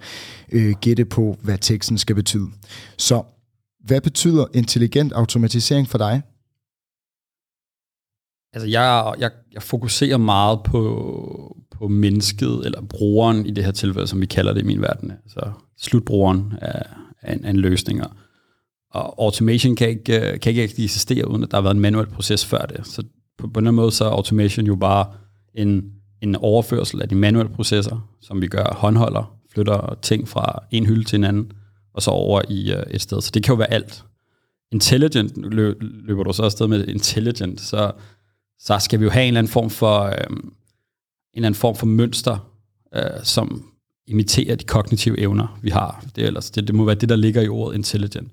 øh, 0.51 0.75
gætte 0.82 1.06
på, 1.06 1.38
hvad 1.41 1.58
teksten 1.58 1.98
skal 1.98 2.15
betyde. 2.15 2.48
Så 2.98 3.24
hvad 3.86 4.01
betyder 4.01 4.46
intelligent 4.53 5.13
automatisering 5.13 5.89
for 5.89 5.98
dig? 5.98 6.22
Altså, 8.53 8.70
jeg, 8.70 9.13
jeg, 9.20 9.31
jeg 9.53 9.62
fokuserer 9.62 10.17
meget 10.17 10.60
på, 10.63 11.58
på 11.72 11.88
mennesket, 11.88 12.62
eller 12.65 12.81
brugeren 12.81 13.46
i 13.46 13.51
det 13.51 13.63
her 13.63 13.72
tilfælde, 13.72 14.08
som 14.08 14.22
vi 14.22 14.25
kalder 14.25 14.53
det 14.53 14.62
i 14.62 14.65
min 14.65 14.81
verden. 14.81 15.12
Altså, 15.12 15.51
slutbrugeren 15.77 16.53
af, 16.62 16.84
af, 17.22 17.34
en, 17.34 17.46
af 17.46 17.50
en 17.50 17.58
løsning. 17.58 18.01
Og 18.91 19.24
automation 19.24 19.75
kan 19.75 19.89
ikke, 19.89 20.39
kan 20.41 20.50
ikke 20.50 20.63
eksistere, 20.84 21.27
uden 21.27 21.43
at 21.43 21.51
der 21.51 21.58
har 21.58 21.62
været 21.62 21.75
en 21.75 21.81
manuel 21.81 22.08
proces 22.08 22.46
før 22.46 22.65
det. 22.65 22.88
Så 22.88 23.03
på, 23.38 23.48
på 23.48 23.62
den 23.62 23.75
måde 23.75 23.91
så 23.91 24.05
er 24.05 24.10
automation 24.10 24.65
jo 24.65 24.75
bare 24.75 25.05
en, 25.55 25.84
en 26.22 26.36
overførsel 26.36 27.01
af 27.01 27.10
de 27.10 27.15
manuelle 27.15 27.51
processer, 27.53 28.10
som 28.22 28.41
vi 28.41 28.48
gør 28.48 28.74
håndholder, 28.77 29.36
flytter 29.53 29.98
ting 30.01 30.27
fra 30.27 30.63
en 30.72 30.86
hylde 30.86 31.03
til 31.03 31.17
en 31.17 31.24
anden, 31.24 31.51
og 31.93 32.01
så 32.01 32.12
over 32.12 32.41
i 32.50 32.74
uh, 32.74 32.81
et 32.91 33.01
sted. 33.01 33.22
Så 33.22 33.31
det 33.34 33.43
kan 33.43 33.51
jo 33.53 33.58
være 33.58 33.74
alt. 33.74 34.03
Intelligent 34.72 35.31
løber 35.81 36.24
du 36.24 36.34
så 36.34 36.43
afsted 36.43 36.67
med 36.67 36.88
intelligent, 36.88 37.62
så 37.62 37.91
så 38.63 38.80
skal 38.80 39.00
vi 39.00 39.03
jo 39.03 39.10
have 39.10 39.24
en 39.24 39.27
eller 39.27 39.39
anden 39.39 39.51
form 39.51 39.70
for, 39.70 40.01
øh, 40.01 40.13
en 40.30 40.51
eller 41.34 41.48
anden 41.48 41.60
form 41.60 41.75
for 41.75 41.86
mønster, 41.86 42.38
øh, 42.96 43.24
som 43.24 43.72
imiterer 44.08 44.56
de 44.56 44.63
kognitive 44.63 45.20
evner, 45.20 45.60
vi 45.62 45.70
har. 45.70 46.06
Det, 46.15 46.24
ellers, 46.24 46.51
det, 46.51 46.68
det 46.68 46.75
må 46.75 46.86
være 46.86 46.96
det, 46.96 47.10
der 47.10 47.15
ligger 47.15 47.41
i 47.41 47.48
ordet 47.48 47.75
intelligent. 47.77 48.32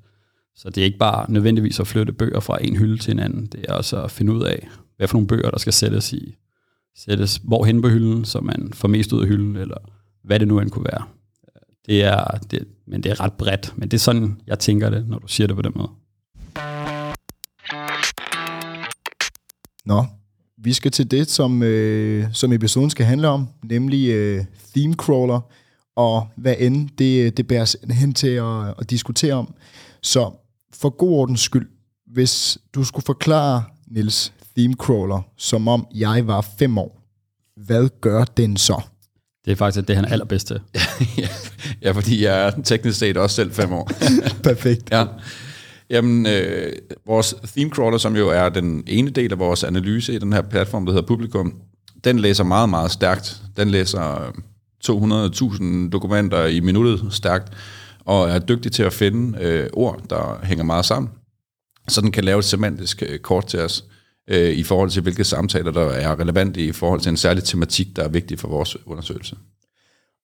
Så 0.56 0.70
det 0.70 0.80
er 0.80 0.84
ikke 0.84 0.98
bare 0.98 1.30
nødvendigvis 1.30 1.80
at 1.80 1.86
flytte 1.86 2.12
bøger 2.12 2.40
fra 2.40 2.58
en 2.64 2.76
hylde 2.76 2.98
til 2.98 3.12
en 3.12 3.18
anden. 3.18 3.46
Det 3.46 3.64
er 3.68 3.72
også 3.72 4.02
at 4.02 4.10
finde 4.10 4.32
ud 4.32 4.42
af, 4.42 4.68
hvad 4.96 5.08
for 5.08 5.14
nogle 5.14 5.26
bøger, 5.26 5.50
der 5.50 5.58
skal 5.58 5.72
sættes 5.72 6.12
i 6.12 6.34
sættes 6.96 7.40
hvorhen 7.44 7.82
på 7.82 7.88
hylden, 7.88 8.24
så 8.24 8.40
man 8.40 8.72
får 8.72 8.88
mest 8.88 9.12
ud 9.12 9.22
af 9.22 9.28
hylden, 9.28 9.56
eller 9.56 9.76
hvad 10.24 10.40
det 10.40 10.48
nu 10.48 10.60
end 10.60 10.70
kunne 10.70 10.84
være. 10.84 11.02
Det 11.86 12.04
er, 12.04 12.24
det, 12.50 12.68
men 12.86 13.02
det 13.02 13.12
er 13.12 13.20
ret 13.20 13.32
bredt, 13.32 13.74
men 13.76 13.88
det 13.88 13.96
er 13.96 14.00
sådan, 14.00 14.40
jeg 14.46 14.58
tænker 14.58 14.90
det, 14.90 15.08
når 15.08 15.18
du 15.18 15.28
siger 15.28 15.46
det 15.46 15.56
på 15.56 15.62
den 15.62 15.72
måde. 15.74 15.90
Nå, 19.84 20.04
vi 20.62 20.72
skal 20.72 20.90
til 20.90 21.10
det, 21.10 21.30
som, 21.30 21.62
øh, 21.62 22.26
som 22.32 22.52
episoden 22.52 22.90
skal 22.90 23.06
handle 23.06 23.28
om, 23.28 23.48
nemlig 23.64 24.08
øh, 24.08 24.44
theme 24.76 24.94
crawler, 24.94 25.40
og 25.96 26.28
hvad 26.36 26.54
end 26.58 26.88
det, 26.98 27.36
det 27.36 27.46
bærer 27.46 27.92
hen 27.92 28.14
til 28.14 28.28
at, 28.28 28.74
at 28.78 28.90
diskutere 28.90 29.34
om. 29.34 29.54
Så 30.02 30.30
for 30.74 30.90
god 30.90 31.12
ordens 31.12 31.40
skyld, 31.40 31.68
hvis 32.06 32.58
du 32.74 32.84
skulle 32.84 33.04
forklare, 33.04 33.64
Nils, 33.86 34.32
theme 34.56 34.74
crawler, 34.74 35.22
som 35.36 35.68
om 35.68 35.86
jeg 35.94 36.26
var 36.26 36.46
fem 36.58 36.78
år, 36.78 37.00
hvad 37.56 37.88
gør 38.00 38.24
den 38.24 38.56
så? 38.56 38.82
Det 39.44 39.52
er 39.52 39.56
faktisk 39.56 39.88
det, 39.88 39.96
han 39.96 40.04
er 40.04 40.08
allerbedste. 40.08 40.60
ja, 41.82 41.90
fordi 41.90 42.24
jeg 42.24 42.46
er 42.46 42.50
teknisk 42.64 42.98
set 42.98 43.16
også 43.16 43.36
selv 43.36 43.52
fem 43.52 43.72
år. 43.72 43.90
Perfekt. 44.42 44.90
ja. 44.90 45.04
Jamen, 45.90 46.26
øh, 46.26 46.72
vores 47.06 47.34
theme 47.46 47.70
crawler, 47.70 47.98
som 47.98 48.16
jo 48.16 48.28
er 48.28 48.48
den 48.48 48.84
ene 48.86 49.10
del 49.10 49.32
af 49.32 49.38
vores 49.38 49.64
analyse 49.64 50.14
i 50.14 50.18
den 50.18 50.32
her 50.32 50.42
platform, 50.42 50.86
der 50.86 50.92
hedder 50.92 51.06
Publikum, 51.06 51.54
den 52.04 52.18
læser 52.18 52.44
meget, 52.44 52.68
meget 52.68 52.90
stærkt. 52.90 53.42
Den 53.56 53.70
læser 53.70 54.22
øh, 54.22 54.32
200.000 54.84 55.90
dokumenter 55.90 56.46
i 56.46 56.60
minuttet 56.60 57.06
stærkt, 57.10 57.52
og 58.04 58.28
er 58.28 58.38
dygtig 58.38 58.72
til 58.72 58.82
at 58.82 58.92
finde 58.92 59.38
øh, 59.40 59.68
ord, 59.72 60.02
der 60.10 60.40
hænger 60.42 60.64
meget 60.64 60.84
sammen. 60.84 61.10
Så 61.88 62.00
den 62.00 62.12
kan 62.12 62.24
lave 62.24 62.38
et 62.38 62.44
semantisk 62.44 63.02
øh, 63.08 63.18
kort 63.18 63.46
til 63.46 63.60
os 63.60 63.84
øh, 64.28 64.52
i 64.52 64.62
forhold 64.62 64.90
til, 64.90 65.02
hvilke 65.02 65.24
samtaler, 65.24 65.70
der 65.70 65.82
er 65.90 66.20
relevante 66.20 66.64
i 66.64 66.72
forhold 66.72 67.00
til 67.00 67.10
en 67.10 67.16
særlig 67.16 67.44
tematik, 67.44 67.96
der 67.96 68.04
er 68.04 68.08
vigtig 68.08 68.38
for 68.38 68.48
vores 68.48 68.76
undersøgelse. 68.86 69.36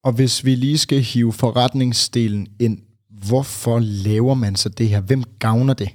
Og 0.04 0.12
hvis 0.12 0.44
vi 0.44 0.54
lige 0.54 0.78
skal 0.78 1.00
hive 1.00 1.32
forretningsdelen 1.32 2.46
ind, 2.60 2.78
hvorfor 3.28 3.78
laver 3.78 4.34
man 4.34 4.56
så 4.56 4.68
det 4.68 4.88
her? 4.88 5.00
Hvem 5.00 5.22
gavner 5.38 5.74
det? 5.74 5.88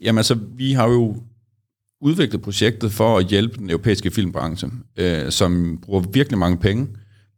Jamen 0.00 0.18
altså, 0.18 0.38
vi 0.56 0.72
har 0.72 0.88
jo 0.88 1.16
udviklet 2.00 2.42
projektet 2.42 2.92
for 2.92 3.18
at 3.18 3.26
hjælpe 3.26 3.58
den 3.58 3.70
europæiske 3.70 4.10
filmbranche, 4.10 4.70
øh, 4.96 5.30
som 5.30 5.78
bruger 5.82 6.00
virkelig 6.00 6.38
mange 6.38 6.56
penge 6.56 6.88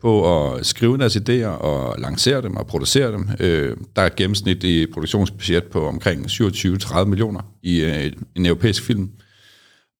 på 0.01 0.45
at 0.47 0.67
skrive 0.67 0.99
deres 0.99 1.17
idéer 1.17 1.47
og 1.47 2.01
lancere 2.01 2.43
dem 2.43 2.57
og 2.57 2.67
producere 2.67 3.13
dem. 3.13 3.29
Øh, 3.41 3.77
der 3.97 4.03
er 4.03 4.07
et 4.07 4.17
gennemsnit 4.17 4.65
i 4.65 4.87
produktionsbudget 4.87 5.65
på 5.65 5.89
omkring 5.89 6.27
27-30 6.27 7.05
millioner 7.05 7.41
i 7.63 7.81
øh, 7.81 8.13
en 8.35 8.47
europæisk 8.47 8.83
film. 8.83 9.11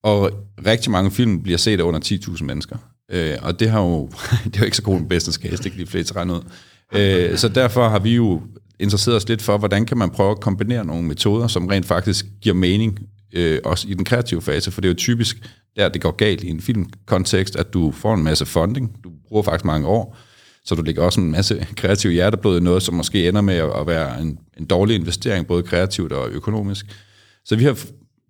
Og 0.03 0.31
rigtig 0.65 0.91
mange 0.91 1.11
film 1.11 1.43
bliver 1.43 1.57
set 1.57 1.79
af 1.79 1.83
under 1.83 1.99
10.000 1.99 2.43
mennesker. 2.43 2.77
Øh, 3.11 3.37
og 3.41 3.59
det, 3.59 3.69
har 3.69 3.81
jo, 3.81 4.09
det 4.45 4.55
er 4.55 4.59
jo 4.59 4.65
ikke 4.65 4.77
så 4.77 4.83
god 4.83 4.97
en 4.97 5.09
business 5.09 5.39
case, 5.39 5.63
det 5.63 5.71
kan 5.71 5.81
de 5.81 5.85
fleste 5.85 6.15
regne 6.15 6.33
ud. 6.33 6.41
Øh, 6.95 7.37
så 7.37 7.49
derfor 7.49 7.89
har 7.89 7.99
vi 7.99 8.15
jo 8.15 8.41
interesseret 8.79 9.17
os 9.17 9.29
lidt 9.29 9.41
for, 9.41 9.57
hvordan 9.57 9.85
kan 9.85 9.97
man 9.97 10.09
prøve 10.09 10.31
at 10.31 10.39
kombinere 10.39 10.85
nogle 10.85 11.07
metoder, 11.07 11.47
som 11.47 11.67
rent 11.67 11.85
faktisk 11.85 12.25
giver 12.41 12.55
mening, 12.55 12.99
øh, 13.33 13.59
også 13.65 13.87
i 13.87 13.93
den 13.93 14.05
kreative 14.05 14.41
fase, 14.41 14.71
for 14.71 14.81
det 14.81 14.87
er 14.87 14.93
jo 14.93 14.97
typisk 14.97 15.37
der, 15.75 15.89
det 15.89 16.01
går 16.01 16.11
galt 16.11 16.43
i 16.43 16.49
en 16.49 16.61
filmkontekst, 16.61 17.55
at 17.55 17.73
du 17.73 17.91
får 17.91 18.13
en 18.13 18.23
masse 18.23 18.45
funding, 18.45 19.03
du 19.03 19.11
bruger 19.27 19.43
faktisk 19.43 19.65
mange 19.65 19.87
år, 19.87 20.17
så 20.65 20.75
du 20.75 20.81
lægger 20.81 21.03
også 21.03 21.21
en 21.21 21.31
masse 21.31 21.67
kreativ 21.77 22.11
hjerteblod 22.11 22.59
i 22.59 22.63
noget, 22.63 22.83
som 22.83 22.95
måske 22.95 23.27
ender 23.27 23.41
med 23.41 23.55
at 23.55 23.87
være 23.87 24.21
en, 24.21 24.37
en 24.57 24.65
dårlig 24.65 24.95
investering, 24.95 25.47
både 25.47 25.63
kreativt 25.63 26.11
og 26.11 26.29
økonomisk. 26.29 26.85
Så 27.45 27.55
vi 27.55 27.63
har 27.63 27.79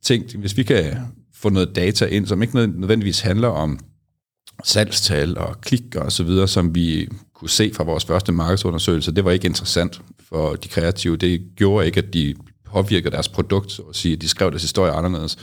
tænkt, 0.03 0.33
hvis 0.33 0.57
vi 0.57 0.63
kan 0.63 0.97
få 1.35 1.49
noget 1.49 1.75
data 1.75 2.05
ind, 2.05 2.27
som 2.27 2.41
ikke 2.41 2.55
nødvendigvis 2.55 3.19
handler 3.19 3.47
om 3.47 3.79
salgstal 4.63 5.37
og 5.37 5.61
klik 5.61 5.95
og 5.95 6.11
så 6.11 6.23
videre, 6.23 6.47
som 6.47 6.75
vi 6.75 7.07
kunne 7.33 7.49
se 7.49 7.71
fra 7.73 7.83
vores 7.83 8.05
første 8.05 8.31
markedsundersøgelse, 8.31 9.15
det 9.15 9.25
var 9.25 9.31
ikke 9.31 9.47
interessant 9.47 10.01
for 10.29 10.53
de 10.53 10.67
kreative. 10.67 11.17
Det 11.17 11.41
gjorde 11.55 11.85
ikke, 11.85 11.97
at 11.97 12.13
de 12.13 12.35
påvirkede 12.65 13.11
deres 13.11 13.29
produkt, 13.29 13.71
så 13.71 13.81
at 13.81 13.95
sige, 13.95 14.13
at 14.13 14.21
de 14.21 14.27
skrev 14.27 14.51
deres 14.51 14.61
historie 14.61 14.91
anderledes. 14.91 15.37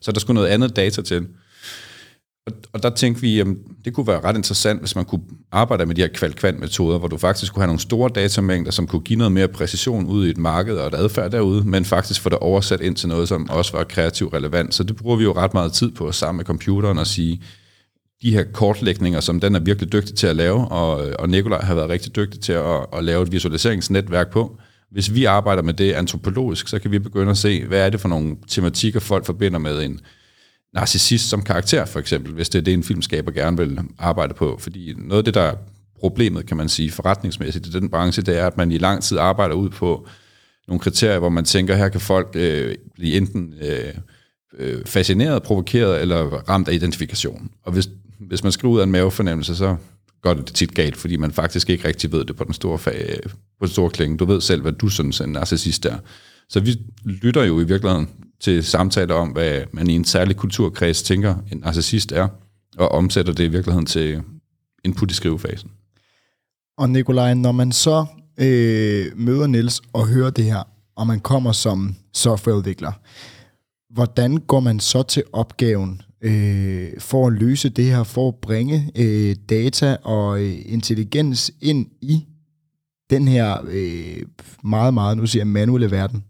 Så 0.00 0.12
der 0.12 0.20
skulle 0.20 0.34
noget 0.34 0.48
andet 0.48 0.76
data 0.76 1.02
til. 1.02 1.26
Og, 2.46 2.52
og 2.72 2.82
der 2.82 2.90
tænkte 2.90 3.22
vi, 3.22 3.40
at 3.40 3.46
det 3.84 3.94
kunne 3.94 4.06
være 4.06 4.20
ret 4.20 4.36
interessant, 4.36 4.80
hvis 4.80 4.96
man 4.96 5.04
kunne 5.04 5.22
arbejde 5.52 5.86
med 5.86 5.94
de 5.94 6.00
her 6.00 6.08
kvalkvant-metoder, 6.08 6.98
hvor 6.98 7.08
du 7.08 7.16
faktisk 7.16 7.52
kunne 7.52 7.62
have 7.62 7.66
nogle 7.66 7.80
store 7.80 8.10
datamængder, 8.14 8.70
som 8.70 8.86
kunne 8.86 9.02
give 9.02 9.16
noget 9.18 9.32
mere 9.32 9.48
præcision 9.48 10.06
ud 10.06 10.26
i 10.26 10.30
et 10.30 10.38
marked 10.38 10.76
og 10.76 10.86
et 10.86 10.94
adfærd 10.94 11.30
derude, 11.30 11.64
men 11.64 11.84
faktisk 11.84 12.20
få 12.20 12.28
det 12.28 12.38
oversat 12.38 12.80
ind 12.80 12.96
til 12.96 13.08
noget, 13.08 13.28
som 13.28 13.50
også 13.50 13.76
var 13.76 13.84
kreativt 13.84 14.34
relevant. 14.34 14.74
Så 14.74 14.82
det 14.82 14.96
bruger 14.96 15.16
vi 15.16 15.24
jo 15.24 15.32
ret 15.32 15.54
meget 15.54 15.72
tid 15.72 15.90
på 15.90 16.12
sammen 16.12 16.36
med 16.36 16.44
computeren 16.44 16.98
og 16.98 17.06
sige, 17.06 17.42
de 18.22 18.32
her 18.32 18.44
kortlægninger, 18.52 19.20
som 19.20 19.40
den 19.40 19.54
er 19.54 19.60
virkelig 19.60 19.92
dygtig 19.92 20.14
til 20.14 20.26
at 20.26 20.36
lave, 20.36 20.68
og, 20.68 21.12
og 21.18 21.28
Nikolaj 21.28 21.60
har 21.60 21.74
været 21.74 21.88
rigtig 21.88 22.16
dygtig 22.16 22.40
til 22.40 22.52
at, 22.52 22.86
at 22.92 23.04
lave 23.04 23.22
et 23.22 23.32
visualiseringsnetværk 23.32 24.30
på. 24.30 24.58
Hvis 24.90 25.14
vi 25.14 25.24
arbejder 25.24 25.62
med 25.62 25.74
det 25.74 25.92
antropologisk, 25.92 26.68
så 26.68 26.78
kan 26.78 26.90
vi 26.90 26.98
begynde 26.98 27.30
at 27.30 27.38
se, 27.38 27.64
hvad 27.64 27.86
er 27.86 27.90
det 27.90 28.00
for 28.00 28.08
nogle 28.08 28.36
tematikker, 28.48 29.00
folk 29.00 29.26
forbinder 29.26 29.58
med 29.58 29.84
en 29.84 30.00
narcissist 30.74 31.28
som 31.28 31.42
karakter, 31.42 31.84
for 31.84 32.00
eksempel, 32.00 32.32
hvis 32.32 32.48
det 32.48 32.58
er 32.58 32.62
det, 32.62 32.74
en 32.74 32.82
filmskaber 32.82 33.30
gerne 33.30 33.56
vil 33.56 33.80
arbejde 33.98 34.34
på. 34.34 34.56
Fordi 34.60 34.94
noget 34.96 35.18
af 35.18 35.24
det, 35.24 35.34
der 35.34 35.40
er 35.40 35.54
problemet, 36.00 36.46
kan 36.46 36.56
man 36.56 36.68
sige, 36.68 36.90
forretningsmæssigt 36.90 37.66
i 37.66 37.70
den 37.70 37.90
branche, 37.90 38.22
det 38.22 38.38
er, 38.38 38.46
at 38.46 38.56
man 38.56 38.72
i 38.72 38.78
lang 38.78 39.02
tid 39.02 39.18
arbejder 39.18 39.54
ud 39.54 39.68
på 39.68 40.08
nogle 40.68 40.80
kriterier, 40.80 41.18
hvor 41.18 41.28
man 41.28 41.44
tænker, 41.44 41.76
her 41.76 41.88
kan 41.88 42.00
folk 42.00 42.28
øh, 42.34 42.74
blive 42.94 43.14
enten 43.14 43.54
øh, 43.60 43.94
øh 44.58 44.84
fascineret, 44.86 45.42
provokeret 45.42 46.00
eller 46.00 46.24
ramt 46.24 46.68
af 46.68 46.72
identifikation. 46.72 47.50
Og 47.64 47.72
hvis 47.72 47.88
hvis 48.20 48.42
man 48.42 48.52
skriver 48.52 48.74
ud 48.74 48.80
af 48.80 48.84
en 48.84 48.92
mavefornemmelse, 48.92 49.56
så 49.56 49.76
går 50.22 50.34
det 50.34 50.46
tit 50.46 50.74
galt, 50.74 50.96
fordi 50.96 51.16
man 51.16 51.32
faktisk 51.32 51.70
ikke 51.70 51.88
rigtig 51.88 52.12
ved 52.12 52.24
det 52.24 52.36
på 52.36 52.44
den 52.44 52.54
store, 52.54 52.78
fag, 52.78 53.20
på 53.60 53.66
den 53.66 53.68
store 53.68 53.90
klinge. 53.90 54.16
Du 54.16 54.24
ved 54.24 54.40
selv, 54.40 54.62
hvad 54.62 54.72
du 54.72 54.88
synes 54.88 55.20
en 55.20 55.28
narcissist 55.28 55.86
er. 55.86 55.98
Så 56.48 56.60
vi 56.60 56.76
lytter 57.04 57.44
jo 57.44 57.60
i 57.60 57.64
virkeligheden 57.64 58.08
til 58.40 58.64
samtaler 58.64 59.14
om, 59.14 59.28
hvad 59.28 59.62
man 59.72 59.90
i 59.90 59.92
en 59.92 60.04
særlig 60.04 60.36
kulturkreds 60.36 61.02
tænker, 61.02 61.34
en 61.52 61.58
narcissist 61.58 62.12
er, 62.12 62.28
og 62.78 62.88
omsætter 62.88 63.32
det 63.32 63.44
i 63.44 63.48
virkeligheden 63.48 63.86
til 63.86 64.22
input 64.84 65.10
i 65.10 65.14
skrivefasen. 65.14 65.70
Og 66.78 66.90
Nikolaj, 66.90 67.34
når 67.34 67.52
man 67.52 67.72
så 67.72 68.06
øh, 68.38 69.06
møder 69.16 69.46
Niels 69.46 69.80
og 69.92 70.08
hører 70.08 70.30
det 70.30 70.44
her, 70.44 70.62
og 70.96 71.06
man 71.06 71.20
kommer 71.20 71.52
som 71.52 71.96
softwareudvikler, 72.14 72.92
hvordan 73.90 74.36
går 74.36 74.60
man 74.60 74.80
så 74.80 75.02
til 75.02 75.22
opgaven 75.32 76.02
øh, 76.20 76.88
for 76.98 77.26
at 77.26 77.32
løse 77.32 77.68
det 77.68 77.84
her, 77.84 78.02
for 78.02 78.28
at 78.28 78.34
bringe 78.34 78.92
øh, 78.96 79.36
data 79.48 79.96
og 80.02 80.40
øh, 80.42 80.54
intelligens 80.66 81.52
ind 81.60 81.86
i 82.00 82.26
den 83.10 83.28
her 83.28 83.56
øh, 83.68 84.22
meget, 84.64 84.94
meget, 84.94 85.16
nu 85.16 85.26
siger 85.26 85.40
jeg, 85.40 85.46
manuelle 85.46 85.90
verden? 85.90 86.24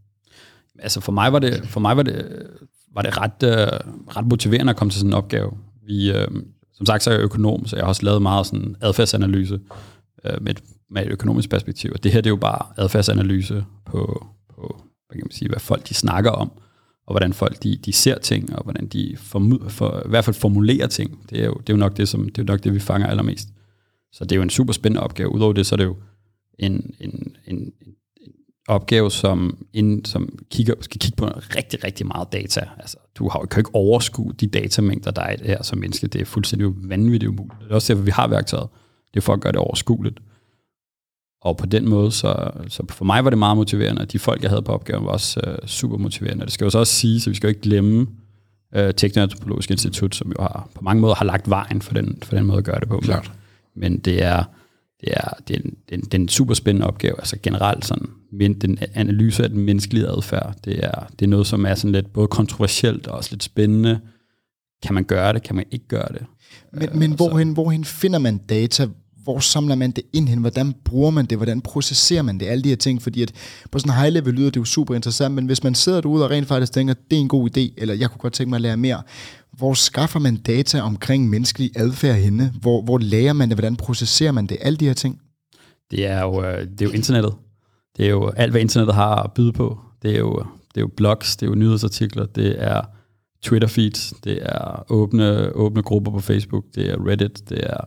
Altså 0.78 1.00
for 1.00 1.12
mig 1.12 1.32
var 1.32 1.38
det, 1.38 1.64
for 1.64 1.80
mig 1.80 1.96
var 1.96 2.02
det, 2.02 2.46
var 2.94 3.02
det 3.02 3.18
ret, 3.18 3.42
øh, 3.42 3.78
ret 4.16 4.26
motiverende 4.26 4.70
at 4.70 4.76
komme 4.76 4.90
til 4.90 4.98
sådan 4.98 5.10
en 5.10 5.14
opgave. 5.14 5.52
Vi, 5.86 6.12
øh, 6.12 6.28
som 6.72 6.86
sagt, 6.86 7.02
så 7.02 7.10
er 7.10 7.14
jeg 7.14 7.22
økonom, 7.22 7.66
så 7.66 7.76
jeg 7.76 7.84
har 7.84 7.88
også 7.88 8.02
lavet 8.02 8.22
meget 8.22 8.46
sådan 8.46 8.76
adfærdsanalyse 8.80 9.60
øh, 10.24 10.42
med, 10.42 10.50
et, 10.50 10.62
med 10.90 11.06
et 11.06 11.12
økonomisk 11.12 11.50
perspektiv. 11.50 11.92
Og 11.94 12.04
det 12.04 12.12
her 12.12 12.20
det 12.20 12.26
er 12.26 12.30
jo 12.30 12.36
bare 12.36 12.66
adfærdsanalyse 12.76 13.64
på, 13.86 14.26
på 14.54 14.82
hvad 15.08 15.14
kan 15.14 15.24
man 15.24 15.30
sige, 15.30 15.48
hvad 15.48 15.60
folk 15.60 15.88
de 15.88 15.94
snakker 15.94 16.30
om 16.30 16.50
og 17.08 17.12
hvordan 17.12 17.32
folk 17.32 17.62
de, 17.62 17.76
de 17.76 17.92
ser 17.92 18.18
ting, 18.18 18.56
og 18.56 18.62
hvordan 18.62 18.86
de 18.86 19.16
formu- 19.16 19.68
for, 19.68 20.02
i 20.06 20.08
hvert 20.08 20.24
fald 20.24 20.36
formulerer 20.36 20.86
ting. 20.86 21.30
Det 21.30 21.40
er 21.40 21.46
jo, 21.46 21.54
det 21.54 21.68
er 21.68 21.72
jo 21.72 21.76
nok 21.76 21.96
det, 21.96 22.08
som, 22.08 22.28
det 22.28 22.38
er 22.38 22.46
nok 22.46 22.64
det, 22.64 22.74
vi 22.74 22.80
fanger 22.80 23.06
allermest. 23.06 23.48
Så 24.12 24.24
det 24.24 24.32
er 24.32 24.36
jo 24.36 24.42
en 24.42 24.50
super 24.50 24.72
spændende 24.72 25.02
opgave. 25.02 25.32
Udover 25.34 25.52
det, 25.52 25.66
så 25.66 25.74
er 25.74 25.76
det 25.76 25.84
jo 25.84 25.96
en, 26.58 26.94
en, 27.00 27.36
en, 27.46 27.72
en 27.86 27.92
opgave, 28.68 29.10
som, 29.10 29.66
ind, 29.72 30.06
som 30.06 30.38
kigger, 30.50 30.74
skal 30.80 31.00
kigge 31.00 31.16
på 31.16 31.26
rigtig, 31.26 31.84
rigtig 31.84 32.06
meget 32.06 32.32
data. 32.32 32.68
Altså, 32.78 32.96
du 33.14 33.28
har, 33.28 33.46
kan 33.50 33.60
ikke 33.60 33.74
overskue 33.74 34.32
de 34.32 34.46
datamængder, 34.46 35.10
der 35.10 35.22
er 35.22 35.36
her 35.42 35.62
som 35.62 35.78
menneske. 35.78 36.06
Det 36.06 36.20
er 36.20 36.24
fuldstændig 36.24 36.68
vanvittigt 36.76 37.28
umuligt. 37.30 37.60
Det 37.60 37.70
er 37.70 37.74
også 37.74 37.92
derfor, 37.92 38.04
vi 38.04 38.10
har 38.10 38.28
værktøjet. 38.28 38.68
Det 39.14 39.16
er 39.16 39.24
for 39.24 39.32
at 39.32 39.40
gøre 39.40 39.52
det 39.52 39.60
overskueligt. 39.60 40.20
Og 41.40 41.56
på 41.56 41.66
den 41.66 41.88
måde, 41.88 42.12
så, 42.12 42.50
så 42.68 42.82
for 42.90 43.04
mig 43.04 43.24
var 43.24 43.30
det 43.30 43.38
meget 43.38 43.56
motiverende, 43.56 44.02
og 44.02 44.12
de 44.12 44.18
folk, 44.18 44.42
jeg 44.42 44.50
havde 44.50 44.62
på 44.62 44.72
opgaven, 44.72 45.04
var 45.04 45.12
også 45.12 45.40
uh, 45.46 45.68
super 45.68 45.96
motiverende. 45.96 46.44
Det 46.44 46.52
skal 46.52 46.64
jo 46.64 46.70
så 46.70 46.78
også 46.78 46.94
sige, 46.94 47.20
så 47.20 47.30
vi 47.30 47.36
skal 47.36 47.46
jo 47.46 47.48
ikke 47.48 47.60
glemme 47.60 48.06
uh, 48.76 48.90
Teknoantropologisk 48.96 49.70
Institut, 49.70 50.14
som 50.14 50.32
jo 50.38 50.42
har, 50.42 50.68
på 50.74 50.82
mange 50.82 51.00
måder 51.00 51.14
har 51.14 51.24
lagt 51.24 51.50
vejen 51.50 51.82
for 51.82 51.94
den, 51.94 52.18
for 52.22 52.36
den 52.36 52.44
måde 52.44 52.58
at 52.58 52.64
gøre 52.64 52.80
det 52.80 52.88
på. 52.88 53.00
Klart. 53.00 53.32
Men 53.76 53.98
det 53.98 54.22
er, 54.22 54.44
det 55.00 55.08
er, 55.12 55.28
det 55.48 55.56
er, 55.56 55.60
en, 55.60 55.70
det 55.88 55.94
er, 55.94 55.98
en, 55.98 56.00
det 56.00 56.14
er 56.14 56.18
en 56.18 56.28
super 56.28 56.54
spændende 56.54 56.86
opgave, 56.86 57.14
altså 57.18 57.36
generelt 57.42 57.84
sådan, 57.84 58.08
men 58.32 58.54
den 58.54 58.78
analyse 58.94 59.44
af 59.44 59.50
den 59.50 59.60
menneskelige 59.60 60.06
adfærd, 60.06 60.54
det 60.64 60.84
er, 60.84 61.06
det 61.18 61.24
er 61.24 61.28
noget, 61.28 61.46
som 61.46 61.66
er 61.66 61.74
sådan 61.74 61.92
lidt 61.92 62.12
både 62.12 62.26
kontroversielt 62.26 63.06
og 63.06 63.16
også 63.16 63.30
lidt 63.32 63.42
spændende, 63.42 64.00
kan 64.82 64.94
man 64.94 65.04
gøre 65.04 65.32
det, 65.32 65.42
kan 65.42 65.56
man 65.56 65.64
ikke 65.70 65.88
gøre 65.88 66.08
det. 66.12 66.24
Men, 66.72 66.98
men 66.98 67.12
hvorhen, 67.12 67.52
hvorhen 67.52 67.84
finder 67.84 68.18
man 68.18 68.38
data? 68.38 68.86
Hvor 69.28 69.38
samler 69.38 69.74
man 69.74 69.90
det 69.90 70.04
ind 70.12 70.28
hen? 70.28 70.38
Hvordan 70.38 70.74
bruger 70.84 71.10
man 71.10 71.26
det? 71.26 71.38
Hvordan 71.38 71.60
processerer 71.60 72.22
man 72.22 72.40
det? 72.40 72.46
Alle 72.46 72.64
de 72.64 72.68
her 72.68 72.76
ting, 72.76 73.02
fordi 73.02 73.22
at 73.22 73.32
på 73.70 73.78
sådan 73.78 73.92
en 73.92 73.98
high 73.98 74.12
level 74.12 74.34
lyder 74.34 74.50
det 74.50 74.56
jo 74.56 74.64
super 74.64 74.94
interessant, 74.94 75.34
men 75.34 75.46
hvis 75.46 75.64
man 75.64 75.74
sidder 75.74 76.00
derude 76.00 76.24
og 76.24 76.30
rent 76.30 76.48
faktisk 76.48 76.72
tænker, 76.72 76.94
det 77.10 77.16
er 77.16 77.20
en 77.20 77.28
god 77.28 77.50
idé, 77.50 77.74
eller 77.76 77.94
jeg 77.94 78.10
kunne 78.10 78.18
godt 78.18 78.32
tænke 78.32 78.48
mig 78.48 78.56
at 78.56 78.60
lære 78.60 78.76
mere, 78.76 79.02
hvor 79.52 79.74
skaffer 79.74 80.20
man 80.20 80.36
data 80.36 80.80
omkring 80.80 81.28
menneskelig 81.28 81.70
adfærd 81.76 82.16
henne? 82.16 82.52
Hvor, 82.60 82.82
hvor 82.82 82.98
lærer 82.98 83.32
man 83.32 83.48
det? 83.48 83.56
Hvordan 83.56 83.76
processerer 83.76 84.32
man 84.32 84.46
det? 84.46 84.58
Alle 84.60 84.76
de 84.76 84.86
her 84.86 84.94
ting. 84.94 85.20
Det 85.90 86.06
er 86.06 86.22
jo, 86.22 86.44
øh, 86.44 86.60
det 86.60 86.82
er 86.82 86.84
jo 86.84 86.90
internettet. 86.90 87.34
Det 87.96 88.06
er 88.06 88.10
jo 88.10 88.28
alt, 88.28 88.50
hvad 88.50 88.60
internettet 88.60 88.94
har 88.94 89.16
at 89.16 89.32
byde 89.32 89.52
på. 89.52 89.78
Det 90.02 90.14
er 90.14 90.18
jo, 90.18 90.38
det 90.74 90.76
er 90.76 90.80
jo 90.80 90.90
blogs, 90.96 91.36
det 91.36 91.46
er 91.46 91.50
jo 91.50 91.54
nyhedsartikler, 91.54 92.26
det 92.26 92.64
er 92.64 92.80
Twitter 93.42 93.68
feeds, 93.68 94.14
det 94.24 94.38
er 94.42 94.92
åbne, 94.92 95.52
åbne 95.52 95.82
grupper 95.82 96.12
på 96.12 96.20
Facebook, 96.20 96.64
det 96.74 96.90
er 96.90 97.06
Reddit, 97.06 97.48
det 97.48 97.60
er 97.66 97.80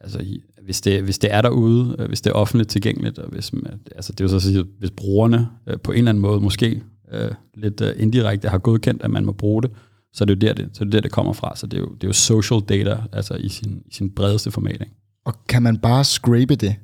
altså, 0.00 0.24
hvis 0.64 0.80
det, 0.80 1.02
hvis 1.02 1.18
det 1.18 1.34
er 1.34 1.42
derude, 1.42 1.96
øh, 1.98 2.08
hvis 2.08 2.20
det 2.20 2.30
er 2.30 2.34
offentligt 2.34 2.70
tilgængeligt, 2.70 3.18
og 3.18 3.30
hvis, 3.30 3.52
altså, 3.96 4.12
det 4.12 4.20
er 4.20 4.24
jo 4.24 4.28
så 4.28 4.36
at 4.36 4.42
sige, 4.42 4.64
hvis 4.78 4.90
brugerne 4.90 5.48
øh, 5.66 5.76
på 5.80 5.92
en 5.92 5.98
eller 5.98 6.10
anden 6.10 6.22
måde 6.22 6.40
måske 6.40 6.82
øh, 7.12 7.30
lidt 7.54 7.80
indirekte 7.96 8.48
har 8.48 8.58
godkendt, 8.58 9.02
at 9.02 9.10
man 9.10 9.24
må 9.24 9.32
bruge 9.32 9.62
det, 9.62 9.70
så 10.12 10.24
er 10.24 10.26
det 10.26 10.34
jo 10.34 10.48
der, 10.48 10.54
det, 10.54 10.68
så 10.72 10.84
er 10.84 10.84
det, 10.84 10.92
der, 10.92 11.00
det 11.00 11.12
kommer 11.12 11.32
fra. 11.32 11.56
Så 11.56 11.66
det 11.66 11.76
er 11.76 11.80
jo, 11.80 11.88
det 11.94 12.04
er 12.04 12.08
jo 12.08 12.12
social 12.12 12.60
data, 12.60 13.02
altså 13.12 13.34
i 13.34 13.48
sin, 13.48 13.82
i 13.86 13.94
sin 13.94 14.10
bredeste 14.10 14.50
format. 14.50 14.72
Ikke? 14.80 14.92
Og 15.24 15.34
kan 15.48 15.62
man 15.62 15.78
bare 15.78 16.04
scrape 16.04 16.54
det? 16.54 16.74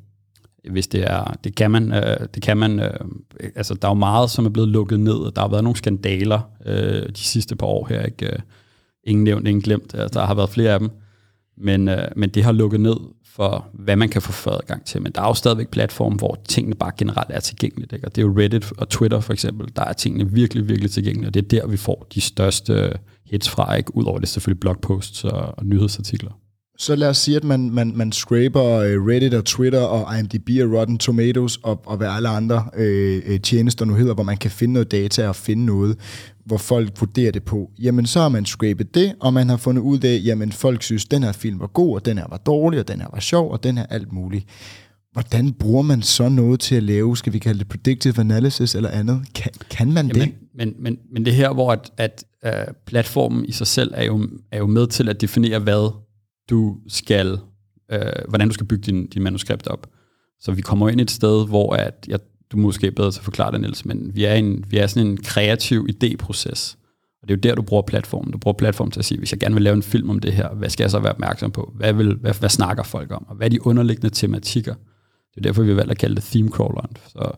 Hvis 0.70 0.86
det 0.86 1.10
er, 1.10 1.34
det 1.44 1.54
kan 1.54 1.70
man, 1.70 1.92
øh, 1.92 2.26
det 2.34 2.42
kan 2.42 2.56
man, 2.56 2.80
øh, 2.80 3.00
altså 3.54 3.74
der 3.74 3.88
er 3.88 3.90
jo 3.90 3.94
meget, 3.94 4.30
som 4.30 4.46
er 4.46 4.50
blevet 4.50 4.68
lukket 4.68 5.00
ned, 5.00 5.14
og 5.14 5.36
der 5.36 5.42
har 5.42 5.48
været 5.48 5.64
nogle 5.64 5.76
skandaler 5.76 6.40
øh, 6.66 7.08
de 7.08 7.20
sidste 7.20 7.56
par 7.56 7.66
år 7.66 7.86
her, 7.90 8.02
ikke? 8.02 8.42
Ingen 9.04 9.24
nævnt, 9.24 9.48
ingen 9.48 9.62
glemt, 9.62 9.94
altså, 9.94 10.20
der 10.20 10.26
har 10.26 10.34
været 10.34 10.50
flere 10.50 10.72
af 10.72 10.78
dem, 10.78 10.90
men, 11.56 11.88
øh, 11.88 12.08
men 12.16 12.30
det 12.30 12.44
har 12.44 12.52
lukket 12.52 12.80
ned 12.80 12.96
for, 13.38 13.66
hvad 13.72 13.96
man 13.96 14.08
kan 14.08 14.22
få 14.22 14.50
adgang 14.50 14.84
til. 14.84 15.02
Men 15.02 15.12
der 15.12 15.22
er 15.22 15.26
jo 15.26 15.34
stadigvæk 15.34 15.68
platforme, 15.68 16.16
hvor 16.16 16.38
tingene 16.48 16.74
bare 16.74 16.92
generelt 16.98 17.30
er 17.30 17.40
tilgængelige. 17.40 17.88
Ikke? 17.92 18.06
Og 18.06 18.16
det 18.16 18.22
er 18.22 18.26
jo 18.26 18.34
Reddit 18.38 18.72
og 18.78 18.88
Twitter 18.88 19.20
for 19.20 19.32
eksempel, 19.32 19.68
der 19.76 19.84
er 19.84 19.92
tingene 19.92 20.32
virkelig, 20.32 20.68
virkelig 20.68 20.90
tilgængelige, 20.90 21.28
og 21.28 21.34
det 21.34 21.44
er 21.44 21.48
der, 21.48 21.66
vi 21.66 21.76
får 21.76 22.06
de 22.14 22.20
største 22.20 22.92
hits 23.26 23.48
fra, 23.48 23.74
ikke? 23.74 23.96
udover 23.96 24.18
det 24.18 24.28
selvfølgelig 24.28 24.60
blogposts 24.60 25.24
og, 25.24 25.58
og 25.58 25.66
nyhedsartikler. 25.66 26.30
Så 26.80 26.96
lad 26.96 27.08
os 27.08 27.16
sige, 27.16 27.36
at 27.36 27.44
man, 27.44 27.70
man, 27.70 27.92
man 27.94 28.12
scraper 28.12 28.64
øh, 28.64 29.06
Reddit 29.06 29.34
og 29.34 29.44
Twitter 29.44 29.80
og 29.80 30.18
IMDb 30.18 30.48
og 30.62 30.78
Rotten 30.78 30.98
Tomatoes 30.98 31.56
og, 31.56 31.82
og 31.86 31.96
hvad 31.96 32.08
alle 32.08 32.28
andre 32.28 32.64
øh, 32.76 33.22
øh, 33.26 33.40
tjenester 33.40 33.84
nu 33.84 33.94
hedder, 33.94 34.14
hvor 34.14 34.22
man 34.22 34.36
kan 34.36 34.50
finde 34.50 34.74
noget 34.74 34.90
data 34.90 35.28
og 35.28 35.36
finde 35.36 35.66
noget, 35.66 35.98
hvor 36.44 36.56
folk 36.56 37.00
vurderer 37.00 37.32
det 37.32 37.42
på. 37.42 37.70
Jamen, 37.78 38.06
så 38.06 38.20
har 38.20 38.28
man 38.28 38.46
scrapet 38.46 38.94
det, 38.94 39.14
og 39.20 39.34
man 39.34 39.48
har 39.48 39.56
fundet 39.56 39.82
ud 39.82 40.04
af, 40.04 40.20
jamen, 40.24 40.52
folk 40.52 40.82
synes, 40.82 41.04
den 41.04 41.22
her 41.22 41.32
film 41.32 41.60
var 41.60 41.66
god, 41.66 41.94
og 41.94 42.06
den 42.06 42.18
her 42.18 42.26
var 42.30 42.36
dårlig, 42.36 42.80
og 42.80 42.88
den 42.88 43.00
her 43.00 43.08
var 43.12 43.20
sjov, 43.20 43.50
og 43.52 43.62
den 43.62 43.78
her 43.78 43.86
alt 43.86 44.12
muligt. 44.12 44.44
Hvordan 45.12 45.52
bruger 45.52 45.82
man 45.82 46.02
så 46.02 46.28
noget 46.28 46.60
til 46.60 46.74
at 46.74 46.82
lave, 46.82 47.16
skal 47.16 47.32
vi 47.32 47.38
kalde 47.38 47.58
det 47.58 47.68
predictive 47.68 48.14
analysis 48.18 48.74
eller 48.74 48.90
andet? 48.90 49.22
Kan, 49.34 49.52
kan 49.70 49.92
man 49.92 50.06
Jamen, 50.06 50.28
det? 50.28 50.34
Men, 50.54 50.74
men, 50.78 50.98
men 51.12 51.24
det 51.24 51.34
her, 51.34 51.52
hvor 51.52 51.72
at, 51.72 51.90
at 51.96 52.24
uh, 52.46 52.74
platformen 52.86 53.44
i 53.44 53.52
sig 53.52 53.66
selv 53.66 53.92
er 53.94 54.04
jo, 54.04 54.28
er 54.52 54.58
jo 54.58 54.66
med 54.66 54.86
til 54.86 55.08
at 55.08 55.20
definere, 55.20 55.58
hvad 55.58 55.90
du 56.50 56.76
skal, 56.88 57.38
øh, 57.92 58.00
hvordan 58.28 58.48
du 58.48 58.54
skal 58.54 58.66
bygge 58.66 58.82
din, 58.82 59.06
din 59.06 59.22
manuskript 59.22 59.66
op. 59.66 59.86
Så 60.40 60.52
vi 60.52 60.62
kommer 60.62 60.88
ind 60.88 61.00
et 61.00 61.10
sted, 61.10 61.46
hvor 61.46 61.74
at, 61.74 62.06
jeg, 62.08 62.18
du 62.52 62.56
måske 62.56 62.86
er 62.86 62.90
bedre 62.90 63.10
til 63.10 63.20
at 63.20 63.24
forklare 63.24 63.52
det, 63.52 63.60
Niels, 63.60 63.84
men 63.84 64.10
vi 64.14 64.24
er, 64.24 64.34
en, 64.34 64.64
vi 64.68 64.78
er 64.78 64.86
sådan 64.86 65.08
en 65.08 65.16
kreativ 65.16 65.88
idéproces. 65.90 66.76
Og 67.22 67.28
det 67.28 67.34
er 67.34 67.36
jo 67.36 67.40
der, 67.40 67.54
du 67.54 67.62
bruger 67.62 67.82
platformen. 67.82 68.32
Du 68.32 68.38
bruger 68.38 68.56
platformen 68.56 68.90
til 68.90 69.00
at 69.00 69.04
sige, 69.04 69.18
hvis 69.18 69.32
jeg 69.32 69.40
gerne 69.40 69.54
vil 69.54 69.62
lave 69.62 69.76
en 69.76 69.82
film 69.82 70.10
om 70.10 70.18
det 70.18 70.32
her, 70.32 70.54
hvad 70.54 70.70
skal 70.70 70.84
jeg 70.84 70.90
så 70.90 70.98
være 70.98 71.12
opmærksom 71.12 71.50
på? 71.50 71.72
Hvad, 71.76 71.92
vil, 71.92 72.14
hvad, 72.14 72.34
hvad 72.34 72.48
snakker 72.48 72.82
folk 72.82 73.12
om? 73.12 73.26
Og 73.28 73.36
hvad 73.36 73.46
er 73.46 73.50
de 73.50 73.66
underliggende 73.66 74.10
tematikker? 74.14 74.74
Det 75.34 75.36
er 75.36 75.42
derfor, 75.42 75.62
vi 75.62 75.68
har 75.68 75.76
valgt 75.76 75.90
at 75.90 75.98
kalde 75.98 76.16
det 76.16 76.24
theme 76.24 76.48
crawleren. 76.48 76.96
Så 77.08 77.30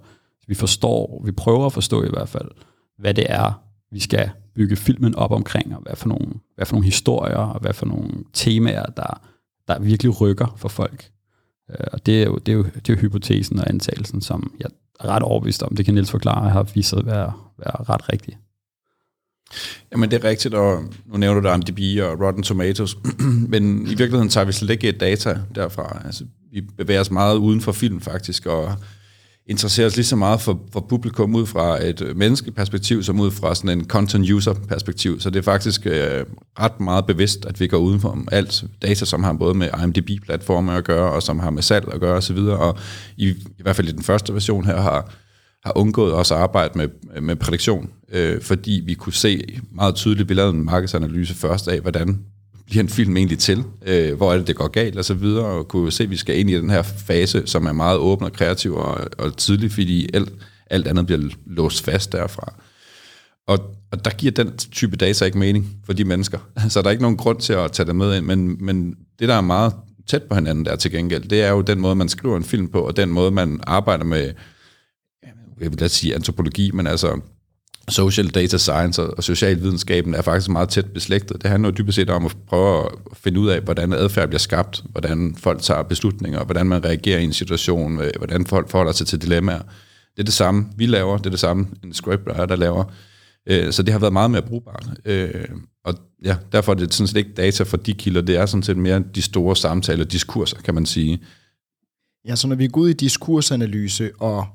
vi 0.46 0.55
forstår, 0.55 1.23
vi 1.25 1.33
prøver 1.33 1.66
at 1.66 1.73
forstå 1.73 2.05
i 2.05 2.09
hvert 2.09 2.29
fald, 2.29 2.49
hvad 2.99 3.14
det 3.14 3.27
er, 3.29 3.62
vi 3.92 4.01
skal 4.01 4.31
bygge 4.55 4.77
filmen 4.77 5.15
op 5.15 5.31
omkring, 5.31 5.77
og 5.77 5.83
hvad 5.83 5.97
for 5.97 6.09
nogle, 6.09 6.27
hvad 6.55 6.67
for 6.67 6.75
nogle 6.75 6.85
historier, 6.85 7.37
og 7.37 7.61
hvad 7.61 7.73
for 7.73 7.87
nogle 7.87 8.11
temaer, 8.33 8.87
der, 8.87 9.21
der 9.69 9.79
virkelig 9.79 10.21
rykker 10.21 10.55
for 10.57 10.69
folk. 10.69 11.11
Øh, 11.71 11.87
og 11.93 12.07
det 12.07 12.23
er, 12.23 12.27
jo, 12.27 12.37
det, 12.37 12.53
er 12.53 12.57
jo, 12.57 12.63
det 12.63 12.89
er 12.89 12.95
jo 12.95 13.01
hypotesen 13.01 13.59
og 13.59 13.69
antagelsen, 13.69 14.21
som 14.21 14.55
jeg 14.61 14.71
er 15.01 15.09
ret 15.09 15.23
overbevist 15.23 15.63
om. 15.63 15.77
Det 15.77 15.85
kan 15.85 15.95
Niels 15.95 16.11
forklare, 16.11 16.51
har 16.51 16.63
vist 16.63 16.89
sig 16.89 16.99
at 16.99 17.07
være, 17.07 17.33
være 17.59 17.85
ret 17.89 18.13
rigtigt. 18.13 18.39
Jamen 19.93 20.11
det 20.11 20.25
er 20.25 20.29
rigtigt, 20.29 20.55
og 20.55 20.85
nu 21.07 21.17
nævner 21.17 21.41
du 21.41 21.57
MDB 21.57 22.03
og 22.03 22.27
Rotten 22.27 22.43
Tomatoes, 22.43 22.97
men 23.53 23.83
i 23.83 23.95
virkeligheden 23.95 24.29
tager 24.29 24.45
vi 24.45 24.53
slet 24.53 24.71
ikke 24.71 24.93
data 24.93 25.39
derfra. 25.55 26.03
Altså, 26.05 26.25
vi 26.53 26.61
bevæger 26.61 27.01
os 27.01 27.11
meget 27.11 27.37
uden 27.37 27.61
for 27.61 27.73
film 27.73 28.01
faktisk, 28.01 28.47
og 28.47 28.77
interesserer 29.51 29.87
os 29.87 29.97
lige 29.97 30.07
så 30.07 30.17
meget 30.17 30.41
for, 30.41 30.61
for 30.73 30.81
publikum 30.81 31.35
ud 31.35 31.47
fra 31.47 31.85
et 31.85 32.13
menneskeperspektiv, 32.17 33.03
som 33.03 33.21
ud 33.21 33.31
fra 33.31 33.55
sådan 33.55 33.79
en 33.79 33.87
content 33.87 34.31
user 34.31 34.55
perspektiv. 34.55 35.21
Så 35.21 35.31
det 35.31 35.39
er 35.39 35.43
faktisk 35.43 35.87
øh, 35.87 36.25
ret 36.59 36.81
meget 36.81 37.07
bevidst, 37.07 37.45
at 37.45 37.61
vi 37.61 37.67
går 37.67 37.79
uden 37.79 38.01
for 38.01 38.25
alt 38.33 38.65
data, 38.83 39.05
som 39.05 39.25
har 39.25 39.33
både 39.33 39.55
med 39.55 39.69
IMDb-platformer 39.83 40.73
at 40.73 40.85
gøre, 40.85 41.13
og 41.13 41.23
som 41.23 41.39
har 41.39 41.51
med 41.51 41.63
salg 41.63 41.95
at 41.95 42.01
gøre 42.01 42.17
osv. 42.17 42.37
Og 42.39 42.79
i, 43.17 43.29
i 43.29 43.63
hvert 43.63 43.77
fald 43.77 43.89
i 43.89 43.93
den 43.93 44.03
første 44.03 44.35
version 44.35 44.67
her 44.67 44.81
har, 44.81 45.13
har 45.65 45.79
undgået 45.79 46.13
også 46.13 46.35
at 46.35 46.41
arbejde 46.41 46.79
med, 46.79 46.89
med 47.21 47.37
prædiktion, 47.37 47.91
øh, 48.13 48.43
fordi 48.43 48.83
vi 48.87 48.95
kunne 48.95 49.13
se 49.13 49.61
meget 49.73 49.95
tydeligt, 49.95 50.29
vi 50.29 50.35
lavede 50.35 50.55
en 50.55 50.65
markedsanalyse 50.65 51.35
først 51.35 51.69
af, 51.69 51.81
hvordan 51.81 52.25
bliver 52.71 52.83
en 52.83 52.89
film 52.89 53.17
egentlig 53.17 53.39
til? 53.39 53.65
Øh, 53.87 54.17
hvor 54.17 54.33
er 54.33 54.37
det, 54.39 54.47
det 54.47 54.57
går 54.57 54.69
galt 54.69 54.99
og 54.99 55.05
så 55.05 55.15
videre, 55.15 55.45
og 55.45 55.69
kunne 55.69 55.93
se, 55.93 56.03
at 56.03 56.11
vi 56.11 56.17
skal 56.17 56.39
ind 56.39 56.51
i 56.51 56.55
den 56.55 56.71
her 56.71 56.83
fase, 56.83 57.43
som 57.47 57.67
er 57.67 57.73
meget 57.73 57.99
åben 57.99 58.25
og 58.25 58.33
kreativ 58.33 58.75
og, 58.75 59.09
og 59.19 59.37
tidlig, 59.37 59.73
fordi 59.73 60.09
alt, 60.15 60.33
alt 60.71 60.87
andet 60.87 61.07
bliver 61.07 61.21
låst 61.47 61.85
fast 61.85 62.13
derfra. 62.13 62.55
Og, 63.47 63.59
og 63.93 64.05
der 64.05 64.11
giver 64.11 64.33
den 64.33 64.57
type 64.57 64.97
data 64.97 65.25
ikke 65.25 65.39
mening 65.39 65.77
for 65.87 65.93
de 65.93 66.05
mennesker. 66.05 66.39
Så 66.69 66.83
der 66.83 66.87
er 66.87 66.91
ikke 66.91 67.03
nogen 67.03 67.17
grund 67.17 67.41
til 67.41 67.53
at 67.53 67.73
tage 67.73 67.87
det 67.87 67.97
med 67.97 68.17
ind, 68.17 68.27
men, 68.27 68.65
men 68.65 68.95
det, 69.19 69.29
der 69.29 69.35
er 69.35 69.41
meget 69.41 69.73
tæt 70.07 70.23
på 70.23 70.35
hinanden 70.35 70.65
der 70.65 70.77
til 70.77 70.91
gengæld, 70.91 71.29
det 71.29 71.43
er 71.43 71.51
jo 71.51 71.61
den 71.61 71.81
måde, 71.81 71.95
man 71.95 72.09
skriver 72.09 72.37
en 72.37 72.45
film 72.45 72.69
på, 72.69 72.81
og 72.81 72.97
den 72.97 73.09
måde, 73.09 73.31
man 73.31 73.61
arbejder 73.67 74.05
med, 74.05 74.33
jeg 75.61 75.71
vil 75.71 75.79
lade 75.79 75.89
sige 75.89 76.15
antropologi, 76.15 76.71
men 76.71 76.87
altså 76.87 77.21
social 77.88 78.29
data 78.29 78.59
science 78.59 79.03
og, 79.03 79.25
socialvidenskaben 79.25 80.14
er 80.14 80.23
faktisk 80.23 80.49
meget 80.49 80.69
tæt 80.69 80.87
beslægtet. 80.87 81.43
Det 81.43 81.51
handler 81.51 81.69
jo 81.69 81.75
dybest 81.79 81.97
set 81.97 82.11
om 82.11 82.27
at 82.27 82.37
prøve 82.49 82.85
at 82.85 83.16
finde 83.16 83.40
ud 83.40 83.49
af, 83.49 83.61
hvordan 83.61 83.93
adfærd 83.93 84.29
bliver 84.29 84.38
skabt, 84.38 84.85
hvordan 84.90 85.37
folk 85.38 85.62
tager 85.62 85.83
beslutninger, 85.83 86.45
hvordan 86.45 86.66
man 86.66 86.85
reagerer 86.85 87.19
i 87.19 87.25
en 87.25 87.33
situation, 87.33 88.01
øh, 88.01 88.11
hvordan 88.16 88.47
folk 88.47 88.71
forholder 88.71 88.93
sig 88.93 89.07
til 89.07 89.23
dilemmaer. 89.23 89.62
Det 90.16 90.19
er 90.19 90.25
det 90.25 90.35
samme, 90.35 90.66
vi 90.77 90.87
laver, 90.87 91.16
det 91.16 91.27
er 91.27 91.31
det 91.31 91.40
samme, 91.40 91.66
en 91.85 91.95
scriptwriter 91.95 92.47
der 92.47 92.57
laver. 92.57 92.85
Øh, 93.47 93.73
så 93.73 93.83
det 93.83 93.93
har 93.93 93.99
været 93.99 94.12
meget 94.12 94.31
mere 94.31 94.43
brugbart. 94.43 94.87
Øh, 95.05 95.49
og 95.85 95.95
ja, 96.25 96.37
derfor 96.53 96.73
er 96.73 96.77
det 96.77 96.95
sådan 96.95 97.07
set 97.07 97.16
ikke 97.16 97.33
data 97.37 97.62
fra 97.62 97.77
de 97.77 97.95
kilder, 97.95 98.21
det 98.21 98.37
er 98.37 98.47
sådan 98.47 98.62
set 98.62 98.77
mere 98.77 99.03
de 99.14 99.23
store 99.23 99.57
samtaler, 99.57 100.05
diskurser, 100.05 100.57
kan 100.57 100.75
man 100.75 100.87
sige. 100.87 101.21
Ja, 102.29 102.37
så 102.37 102.49
når 102.49 102.57
vi 102.57 102.69
går 102.69 102.81
ud 102.81 102.88
i 102.88 102.93
diskursanalyse 102.93 104.11
og 104.19 104.47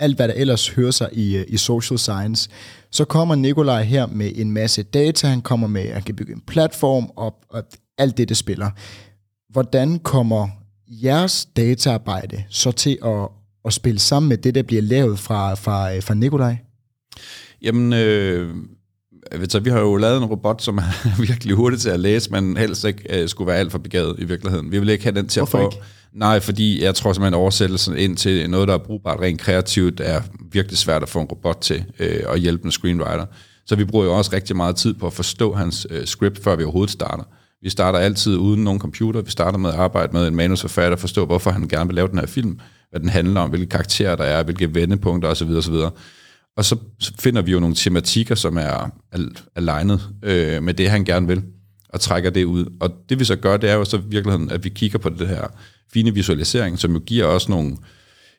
alt 0.00 0.16
hvad 0.16 0.28
der 0.28 0.34
ellers 0.34 0.68
hører 0.68 0.90
sig 0.90 1.08
i, 1.12 1.36
øh, 1.36 1.44
i 1.48 1.56
social 1.56 1.98
science, 1.98 2.50
så 2.90 3.04
kommer 3.04 3.34
Nikolaj 3.34 3.82
her 3.82 4.06
med 4.06 4.32
en 4.34 4.50
masse 4.50 4.82
data, 4.82 5.26
han 5.26 5.42
kommer 5.42 5.66
med, 5.66 5.82
at 5.82 5.94
han 5.94 6.02
kan 6.02 6.16
bygge 6.16 6.32
en 6.32 6.42
platform 6.46 7.10
og, 7.16 7.34
og 7.48 7.62
alt 7.98 8.16
det, 8.16 8.28
det 8.28 8.36
spiller. 8.36 8.70
Hvordan 9.52 9.98
kommer 9.98 10.48
jeres 10.88 11.48
dataarbejde 11.56 12.44
så 12.48 12.72
til 12.72 12.98
at, 13.04 13.28
at 13.64 13.72
spille 13.72 13.98
sammen 13.98 14.28
med 14.28 14.36
det, 14.36 14.54
der 14.54 14.62
bliver 14.62 14.82
lavet 14.82 15.18
fra, 15.18 15.54
fra, 15.54 15.94
øh, 15.94 16.02
fra 16.02 16.14
Nikolaj? 16.14 16.56
Jamen, 17.62 17.92
øh, 17.92 18.54
så 19.48 19.60
vi 19.60 19.70
har 19.70 19.80
jo 19.80 19.96
lavet 19.96 20.16
en 20.16 20.24
robot, 20.24 20.62
som 20.62 20.78
er 20.78 21.08
virkelig 21.28 21.54
hurtig 21.54 21.80
til 21.80 21.90
at 21.90 22.00
læse, 22.00 22.30
men 22.30 22.56
helst 22.56 22.84
ikke 22.84 23.22
øh, 23.22 23.28
skulle 23.28 23.48
være 23.48 23.56
alt 23.56 23.72
for 23.72 23.78
begavet 23.78 24.16
i 24.18 24.24
virkeligheden. 24.24 24.72
Vi 24.72 24.78
vil 24.78 24.88
ikke 24.88 25.04
have 25.04 25.14
den 25.14 25.28
til 25.28 25.40
Hvorfor 25.40 25.58
at 25.58 25.72
få... 25.72 25.76
Ikke? 25.76 25.86
Nej, 26.12 26.40
fordi 26.40 26.82
jeg 26.82 26.94
tror 26.94 27.12
simpelthen, 27.12 27.34
at 27.34 27.38
oversættelsen 27.38 27.96
ind 27.96 28.16
til 28.16 28.50
noget, 28.50 28.68
der 28.68 28.74
er 28.74 28.78
brugbart 28.78 29.20
rent 29.20 29.40
kreativt, 29.40 30.00
er 30.00 30.22
virkelig 30.52 30.78
svært 30.78 31.02
at 31.02 31.08
få 31.08 31.20
en 31.20 31.26
robot 31.26 31.58
til 31.60 31.84
øh, 31.98 32.22
at 32.28 32.40
hjælpe 32.40 32.64
en 32.64 32.70
screenwriter. 32.70 33.26
Så 33.66 33.76
vi 33.76 33.84
bruger 33.84 34.04
jo 34.04 34.16
også 34.18 34.30
rigtig 34.32 34.56
meget 34.56 34.76
tid 34.76 34.94
på 34.94 35.06
at 35.06 35.12
forstå 35.12 35.54
hans 35.54 35.86
øh, 35.90 36.06
script, 36.06 36.44
før 36.44 36.56
vi 36.56 36.64
overhovedet 36.64 36.90
starter. 36.90 37.24
Vi 37.62 37.70
starter 37.70 37.98
altid 37.98 38.36
uden 38.36 38.64
nogen 38.64 38.80
computer. 38.80 39.22
Vi 39.22 39.30
starter 39.30 39.58
med 39.58 39.70
at 39.70 39.76
arbejde 39.76 40.12
med 40.12 40.28
en 40.28 40.36
manusforfatter, 40.36 40.96
forstå, 40.96 41.26
hvorfor 41.26 41.50
han 41.50 41.68
gerne 41.68 41.86
vil 41.86 41.94
lave 41.94 42.08
den 42.08 42.18
her 42.18 42.26
film, 42.26 42.58
hvad 42.90 43.00
den 43.00 43.08
handler 43.08 43.40
om, 43.40 43.50
hvilke 43.50 43.66
karakterer 43.66 44.16
der 44.16 44.24
er, 44.24 44.42
hvilke 44.42 44.74
vendepunkter 44.74 45.28
osv. 45.28 45.48
osv. 45.48 45.74
Og 46.56 46.64
så 46.64 46.76
finder 47.18 47.42
vi 47.42 47.52
jo 47.52 47.60
nogle 47.60 47.76
tematikker, 47.76 48.34
som 48.34 48.56
er 48.56 48.90
alignet 49.56 50.00
øh, 50.22 50.62
med 50.62 50.74
det, 50.74 50.90
han 50.90 51.04
gerne 51.04 51.26
vil, 51.26 51.42
og 51.88 52.00
trækker 52.00 52.30
det 52.30 52.44
ud. 52.44 52.66
Og 52.80 52.90
det 53.08 53.18
vi 53.18 53.24
så 53.24 53.36
gør, 53.36 53.56
det 53.56 53.70
er 53.70 53.74
jo 53.74 53.84
så 53.84 53.96
i 53.96 54.00
virkeligheden, 54.08 54.50
at 54.50 54.64
vi 54.64 54.68
kigger 54.68 54.98
på 54.98 55.08
det 55.08 55.28
her 55.28 55.46
fine 55.92 56.14
visualisering, 56.14 56.78
som 56.78 56.92
jo 56.92 56.98
giver 57.06 57.24
os 57.24 57.48
nogle 57.48 57.76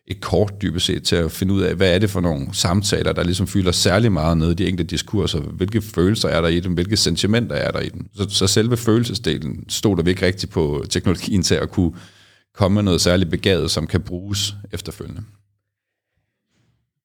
et 0.07 0.21
kort 0.21 0.61
dybest 0.61 0.85
set 0.85 1.03
til 1.03 1.15
at 1.15 1.31
finde 1.31 1.53
ud 1.53 1.61
af, 1.61 1.75
hvad 1.75 1.95
er 1.95 1.99
det 1.99 2.09
for 2.09 2.21
nogle 2.21 2.47
samtaler, 2.53 3.13
der 3.13 3.23
ligesom 3.23 3.47
fylder 3.47 3.71
særlig 3.71 4.11
meget 4.11 4.37
ned 4.37 4.51
i 4.51 4.53
de 4.53 4.67
enkelte 4.67 4.89
diskurser. 4.89 5.39
Hvilke 5.39 5.81
følelser 5.81 6.29
er 6.29 6.41
der 6.41 6.47
i 6.47 6.59
dem? 6.59 6.73
Hvilke 6.73 6.97
sentimenter 6.97 7.55
er 7.55 7.71
der 7.71 7.79
i 7.79 7.89
dem? 7.89 8.09
Så, 8.15 8.29
så 8.29 8.47
selve 8.47 8.77
følelsesdelen 8.77 9.65
stod 9.69 9.97
der 9.97 10.03
ikke 10.03 10.25
rigtigt 10.25 10.51
på 10.51 10.85
teknologien 10.89 11.43
til 11.43 11.55
at 11.55 11.71
kunne 11.71 11.91
komme 12.55 12.75
med 12.75 12.83
noget 12.83 13.01
særligt 13.01 13.29
begavet, 13.29 13.71
som 13.71 13.87
kan 13.87 14.01
bruges 14.01 14.53
efterfølgende. 14.71 15.21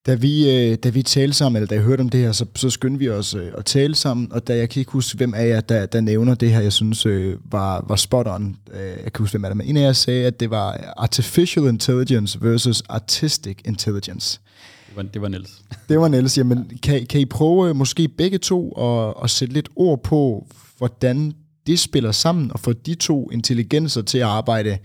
Da 0.07 0.15
vi, 0.15 0.51
øh, 0.51 0.77
da 0.77 0.89
vi 0.89 1.03
talte 1.03 1.37
sammen, 1.37 1.57
eller 1.57 1.67
da 1.67 1.75
jeg 1.75 1.85
hørte 1.85 2.01
om 2.01 2.09
det 2.09 2.21
her, 2.21 2.33
så, 2.33 2.47
så 2.57 2.71
skyndte 2.71 2.99
vi 2.99 3.09
os 3.09 3.35
øh, 3.35 3.53
at 3.59 3.65
tale 3.65 3.95
sammen, 3.95 4.33
og 4.33 4.49
da 4.49 4.57
jeg 4.57 4.69
kan 4.69 4.81
ikke 4.81 4.93
huske, 4.93 5.17
hvem 5.17 5.35
af 5.35 5.49
jer, 5.49 5.61
der, 5.61 5.87
der 5.87 6.01
nævner 6.01 6.35
det 6.35 6.51
her, 6.51 6.61
jeg 6.61 6.73
synes 6.73 7.07
øh, 7.07 7.37
var, 7.45 7.85
var 7.89 7.97
spot 7.97 8.27
on. 8.29 8.57
Øh, 8.73 8.81
jeg 8.81 9.13
kan 9.13 9.23
huske, 9.23 9.33
hvem 9.33 9.45
er 9.45 9.49
det, 9.49 9.57
men 9.57 9.67
en 9.67 9.77
af 9.77 9.83
jer 9.83 9.93
sagde, 9.93 10.27
at 10.27 10.41
det 10.41 10.51
var 10.51 10.95
artificial 10.97 11.67
intelligence 11.67 12.39
versus 12.43 12.83
artistic 12.89 13.59
intelligence. 13.65 14.41
Det 14.89 14.97
var, 14.97 15.03
det 15.03 15.23
var 15.23 15.29
Niels. 15.29 15.63
Det 15.89 16.01
var 16.01 16.09
Niels. 16.09 16.39
Jamen, 16.39 16.71
kan, 16.83 17.07
kan 17.07 17.21
I 17.21 17.25
prøve 17.25 17.75
måske 17.75 18.09
begge 18.09 18.39
to 18.39 18.71
at, 18.71 19.15
at 19.25 19.31
sætte 19.31 19.55
lidt 19.55 19.69
ord 19.77 20.03
på, 20.03 20.47
hvordan 20.79 21.33
det 21.67 21.79
spiller 21.79 22.13
sammen, 22.13 22.53
og 22.53 22.61
få 22.61 22.73
de 22.73 22.95
to 22.95 23.31
intelligenser 23.31 24.03
til 24.03 24.19
at 24.19 24.25
arbejde 24.25 24.79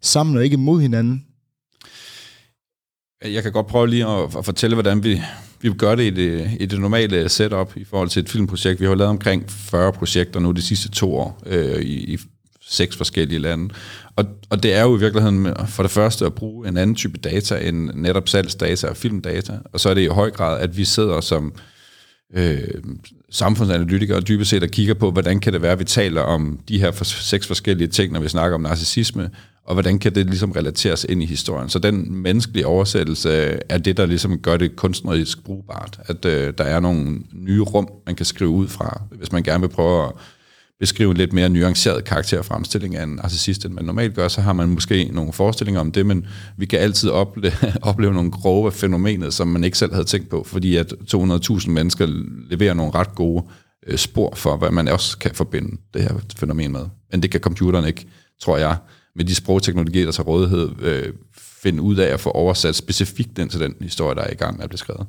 sammen 0.00 0.36
og 0.36 0.44
ikke 0.44 0.56
mod 0.56 0.80
hinanden? 0.80 1.24
Jeg 3.24 3.42
kan 3.42 3.52
godt 3.52 3.66
prøve 3.66 3.88
lige 3.88 4.06
at, 4.06 4.36
at 4.38 4.44
fortælle, 4.44 4.74
hvordan 4.74 5.04
vi, 5.04 5.22
vi 5.60 5.72
gør 5.72 5.94
det 5.94 6.02
i, 6.02 6.10
det 6.10 6.50
i 6.60 6.66
det 6.66 6.80
normale 6.80 7.28
setup 7.28 7.76
i 7.76 7.84
forhold 7.84 8.08
til 8.08 8.22
et 8.22 8.28
filmprojekt. 8.28 8.80
Vi 8.80 8.86
har 8.86 8.94
lavet 8.94 9.10
omkring 9.10 9.50
40 9.50 9.92
projekter 9.92 10.40
nu 10.40 10.50
de 10.50 10.62
sidste 10.62 10.90
to 10.90 11.16
år 11.16 11.42
øh, 11.46 11.82
i, 11.82 12.14
i 12.14 12.18
seks 12.68 12.96
forskellige 12.96 13.38
lande. 13.38 13.74
Og, 14.16 14.24
og 14.50 14.62
det 14.62 14.74
er 14.74 14.82
jo 14.82 14.96
i 14.96 15.00
virkeligheden 15.00 15.48
for 15.66 15.82
det 15.82 15.92
første 15.92 16.26
at 16.26 16.34
bruge 16.34 16.68
en 16.68 16.76
anden 16.76 16.96
type 16.96 17.18
data 17.18 17.68
end 17.68 17.90
netop 17.94 18.28
salgsdata 18.28 18.86
og 18.88 18.96
filmdata. 18.96 19.58
Og 19.72 19.80
så 19.80 19.90
er 19.90 19.94
det 19.94 20.02
i 20.02 20.06
høj 20.06 20.30
grad, 20.30 20.60
at 20.60 20.76
vi 20.76 20.84
sidder 20.84 21.20
som 21.20 21.54
øh, 22.34 22.58
samfundsanalytikere 23.30 24.16
og 24.16 24.28
dybest 24.28 24.50
set 24.50 24.62
og 24.62 24.68
kigger 24.68 24.94
på, 24.94 25.10
hvordan 25.10 25.40
kan 25.40 25.52
det 25.52 25.62
være, 25.62 25.72
at 25.72 25.78
vi 25.78 25.84
taler 25.84 26.20
om 26.20 26.58
de 26.68 26.78
her 26.78 26.90
for, 26.90 27.04
seks 27.04 27.46
forskellige 27.46 27.88
ting, 27.88 28.12
når 28.12 28.20
vi 28.20 28.28
snakker 28.28 28.54
om 28.54 28.60
narcissisme, 28.60 29.30
og 29.66 29.74
hvordan 29.74 29.98
kan 29.98 30.14
det 30.14 30.26
ligesom 30.26 30.50
relateres 30.50 31.06
ind 31.08 31.22
i 31.22 31.26
historien. 31.26 31.68
Så 31.68 31.78
den 31.78 32.14
menneskelige 32.14 32.66
oversættelse 32.66 33.30
er 33.68 33.78
det, 33.78 33.96
der 33.96 34.06
ligesom 34.06 34.38
gør 34.38 34.56
det 34.56 34.76
kunstnerisk 34.76 35.44
brugbart. 35.44 36.00
At 36.06 36.24
øh, 36.24 36.52
der 36.58 36.64
er 36.64 36.80
nogle 36.80 37.18
nye 37.32 37.60
rum, 37.60 37.88
man 38.06 38.14
kan 38.14 38.26
skrive 38.26 38.50
ud 38.50 38.68
fra, 38.68 39.02
hvis 39.10 39.32
man 39.32 39.42
gerne 39.42 39.60
vil 39.60 39.68
prøve 39.68 40.04
at 40.04 40.12
beskrive 40.80 41.10
en 41.10 41.16
lidt 41.16 41.32
mere 41.32 41.48
nuanceret 41.48 42.04
karakterfremstilling 42.04 42.96
af 42.96 43.02
en 43.02 43.08
narcissist, 43.08 43.64
end 43.64 43.74
man 43.74 43.84
normalt 43.84 44.14
gør, 44.14 44.28
så 44.28 44.40
har 44.40 44.52
man 44.52 44.68
måske 44.68 45.10
nogle 45.12 45.32
forestillinger 45.32 45.80
om 45.80 45.92
det, 45.92 46.06
men 46.06 46.26
vi 46.56 46.66
kan 46.66 46.78
altid 46.78 47.10
opleve, 47.10 47.52
opleve 47.82 48.12
nogle 48.12 48.30
grove 48.30 48.72
fænomenet, 48.72 49.34
som 49.34 49.48
man 49.48 49.64
ikke 49.64 49.78
selv 49.78 49.92
havde 49.92 50.06
tænkt 50.06 50.28
på, 50.28 50.44
fordi 50.46 50.76
at 50.76 50.92
200.000 51.14 51.70
mennesker 51.70 52.06
leverer 52.50 52.74
nogle 52.74 52.94
ret 52.94 53.14
gode 53.14 53.44
øh, 53.86 53.98
spor 53.98 54.34
for, 54.36 54.56
hvad 54.56 54.70
man 54.70 54.88
også 54.88 55.18
kan 55.18 55.34
forbinde 55.34 55.76
det 55.94 56.02
her 56.02 56.14
fænomen 56.36 56.72
med. 56.72 56.86
Men 57.10 57.22
det 57.22 57.30
kan 57.30 57.40
computeren 57.40 57.86
ikke, 57.86 58.06
tror 58.42 58.56
jeg 58.58 58.76
med 59.16 59.24
de 59.24 59.34
sprogteknologier, 59.34 60.04
der 60.04 60.12
tager 60.12 60.26
rådighed, 60.26 60.70
øh, 60.82 61.12
finde 61.36 61.82
ud 61.82 61.96
af 61.96 62.12
at 62.12 62.20
få 62.20 62.30
oversat 62.30 62.74
specifikt 62.74 63.36
den 63.36 63.48
til 63.48 63.60
den 63.60 63.74
historie, 63.80 64.14
der 64.14 64.22
er 64.22 64.30
i 64.32 64.34
gang 64.34 64.56
med 64.56 64.64
at 64.64 64.70
blive 64.70 64.78
skrevet. 64.78 65.06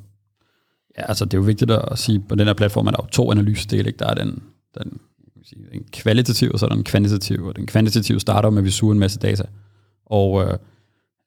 Ja, 0.98 1.08
altså 1.08 1.24
det 1.24 1.34
er 1.34 1.38
jo 1.38 1.44
vigtigt 1.44 1.70
at 1.70 1.98
sige, 1.98 2.24
på 2.28 2.34
den 2.34 2.46
her 2.46 2.54
platform 2.54 2.86
er 2.86 2.90
der 2.90 2.98
jo 3.02 3.06
to 3.06 3.30
analysedele. 3.30 3.88
Ikke? 3.88 3.98
Der 3.98 4.06
er 4.06 4.14
den, 4.14 4.42
den, 4.78 5.00
sige, 5.44 5.62
den 5.72 5.84
kvalitative, 5.92 6.52
og 6.52 6.58
så 6.58 6.66
er 6.66 6.68
der 6.68 6.76
den 6.76 6.84
kvantitative. 6.84 7.48
Og 7.48 7.56
den 7.56 7.66
kvantitative 7.66 8.20
starter 8.20 8.50
med, 8.50 8.58
at 8.58 8.64
vi 8.64 8.70
suger 8.70 8.92
en 8.92 8.98
masse 8.98 9.18
data, 9.18 9.44
og, 10.06 10.44
øh, 10.44 10.58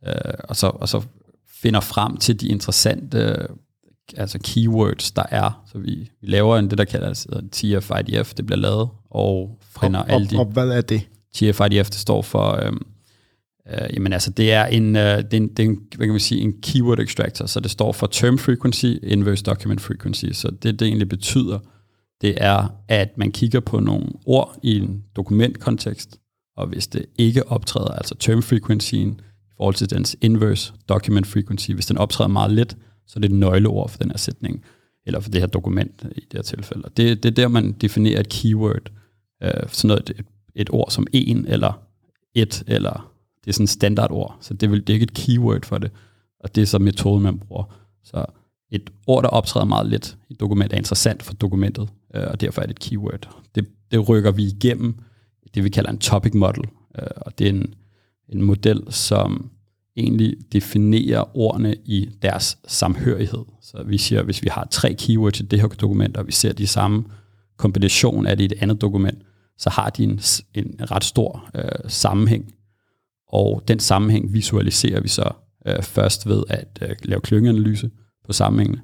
øh, 0.07 0.13
og, 0.43 0.55
så, 0.55 0.67
og 0.67 0.89
så 0.89 1.01
finder 1.61 1.79
frem 1.79 2.17
til 2.17 2.41
de 2.41 2.47
interessante 2.47 3.47
altså 4.17 4.39
keywords, 4.43 5.11
der 5.11 5.23
er. 5.29 5.63
Så 5.71 5.77
vi, 5.77 6.09
vi 6.21 6.27
laver 6.27 6.57
en, 6.57 6.69
det, 6.69 6.77
der 6.77 6.85
kaldes 6.85 7.27
TF-IDF, 7.55 8.33
det 8.37 8.45
bliver 8.45 8.59
lavet, 8.59 8.89
og 9.09 9.59
finder 9.81 10.03
alle 10.03 10.27
de... 10.27 10.35
Og, 10.35 10.39
og 10.39 10.45
hvad 10.45 10.69
er 10.69 10.81
det? 10.81 11.07
TF-IDF, 11.37 11.89
det 11.89 11.93
står 11.93 12.21
for, 12.21 12.65
øh, 12.65 12.71
øh, 13.69 13.93
jamen 13.93 14.13
altså, 14.13 14.31
det 14.31 14.51
er 14.51 14.65
en, 14.65 14.95
øh, 14.95 15.17
det 15.17 15.33
er 15.33 15.37
en, 15.37 15.47
det 15.47 15.59
er 15.59 15.69
en, 15.69 15.79
hvad 15.95 16.07
kan 16.07 16.13
man 16.13 16.19
sige, 16.19 16.41
en 16.41 16.61
keyword 16.61 16.99
extractor, 16.99 17.45
så 17.45 17.59
det 17.59 17.71
står 17.71 17.91
for 17.91 18.07
term 18.07 18.37
frequency, 18.37 18.93
inverse 19.03 19.43
document 19.43 19.81
frequency, 19.81 20.25
så 20.33 20.51
det, 20.63 20.79
det 20.79 20.87
egentlig 20.87 21.09
betyder, 21.09 21.59
det 22.21 22.33
er, 22.37 22.67
at 22.87 23.17
man 23.17 23.31
kigger 23.31 23.59
på 23.59 23.79
nogle 23.79 24.07
ord 24.25 24.59
i 24.63 24.77
en 24.79 25.03
dokumentkontekst, 25.15 26.19
og 26.57 26.67
hvis 26.67 26.87
det 26.87 27.05
ikke 27.17 27.47
optræder, 27.47 27.91
altså 27.91 28.15
term 28.15 28.41
frequencyen, 28.41 29.21
i 29.49 29.51
forhold 29.57 29.75
til 29.75 29.89
dens 29.89 30.17
inverse 30.21 30.73
document 30.89 31.27
frequency, 31.27 31.71
hvis 31.71 31.85
den 31.85 31.97
optræder 31.97 32.27
meget 32.27 32.51
lidt, 32.51 32.77
så 33.07 33.13
er 33.15 33.21
det 33.21 33.31
et 33.31 33.35
nøgleord 33.35 33.89
for 33.89 33.97
den 33.97 34.11
her 34.11 34.17
sætning, 34.17 34.63
eller 35.05 35.19
for 35.19 35.29
det 35.29 35.41
her 35.41 35.47
dokument 35.47 36.03
i 36.15 36.19
det 36.19 36.33
her 36.33 36.41
tilfælde. 36.41 36.85
Og 36.85 36.97
det, 36.97 37.23
det 37.23 37.29
er 37.29 37.35
der, 37.35 37.47
man 37.47 37.71
definerer 37.71 38.19
et 38.19 38.29
keyword, 38.29 38.91
øh, 39.43 39.51
sådan 39.67 39.87
noget, 39.87 40.09
et 40.09 40.25
et 40.61 40.69
ord 40.71 40.91
som 40.91 41.07
en 41.13 41.45
eller 41.47 41.81
et, 42.33 42.63
eller 42.67 43.11
det 43.43 43.47
er 43.47 43.53
sådan 43.53 43.63
et 43.63 43.69
standardord, 43.69 44.37
så 44.41 44.53
det, 44.53 44.71
vil, 44.71 44.79
det 44.79 44.89
er 44.89 44.93
ikke 44.93 45.03
et 45.03 45.13
keyword 45.13 45.65
for 45.65 45.77
det, 45.77 45.91
og 46.39 46.55
det 46.55 46.61
er 46.61 46.65
så 46.65 46.79
metoden, 46.79 47.23
man 47.23 47.39
bruger. 47.39 47.75
Så 48.03 48.25
et 48.71 48.89
ord, 49.07 49.23
der 49.23 49.29
optræder 49.29 49.65
meget 49.65 49.87
lidt 49.87 50.17
i 50.29 50.33
et 50.33 50.39
dokument, 50.39 50.73
er 50.73 50.77
interessant 50.77 51.23
for 51.23 51.33
dokumentet, 51.33 51.89
øh, 52.15 52.23
og 52.27 52.41
derfor 52.41 52.61
er 52.61 52.65
det 52.65 52.73
et 52.73 52.79
keyword. 52.79 53.29
Det, 53.55 53.67
det 53.91 54.09
rykker 54.09 54.31
vi 54.31 54.43
igennem 54.43 54.99
det, 55.55 55.63
vi 55.63 55.69
kalder 55.69 55.89
en 55.89 55.97
topic 55.97 56.33
model, 56.33 56.63
øh, 56.99 57.07
og 57.15 57.39
det 57.39 57.45
er 57.45 57.51
en, 57.51 57.73
en 58.29 58.41
model, 58.41 58.81
som 58.89 59.49
egentlig 59.95 60.35
definerer 60.53 61.37
ordene 61.37 61.75
i 61.85 62.09
deres 62.21 62.57
samhørighed. 62.67 63.45
Så 63.61 63.83
vi 63.83 63.97
siger, 63.97 64.23
hvis 64.23 64.43
vi 64.43 64.49
har 64.51 64.67
tre 64.71 64.93
keywords 64.93 65.39
i 65.39 65.43
det 65.43 65.61
her 65.61 65.67
dokument, 65.67 66.17
og 66.17 66.27
vi 66.27 66.31
ser 66.31 66.53
de 66.53 66.67
samme 66.67 67.05
kombination 67.57 68.25
af 68.25 68.37
det 68.37 68.43
i 68.43 68.55
et 68.55 68.61
andet 68.61 68.81
dokument, 68.81 69.19
så 69.59 69.69
har 69.69 69.89
de 69.89 70.03
en, 70.03 70.19
en 70.53 70.75
ret 70.91 71.03
stor 71.03 71.49
øh, 71.55 71.89
sammenhæng. 71.89 72.53
Og 73.27 73.63
den 73.67 73.79
sammenhæng 73.79 74.33
visualiserer 74.33 75.01
vi 75.01 75.07
så 75.07 75.31
øh, 75.67 75.83
først 75.83 76.27
ved 76.27 76.43
at 76.49 76.79
øh, 76.81 76.95
lave 77.03 77.21
klyngeanalyse 77.21 77.91
på 78.25 78.33
sammenhængene, 78.33 78.81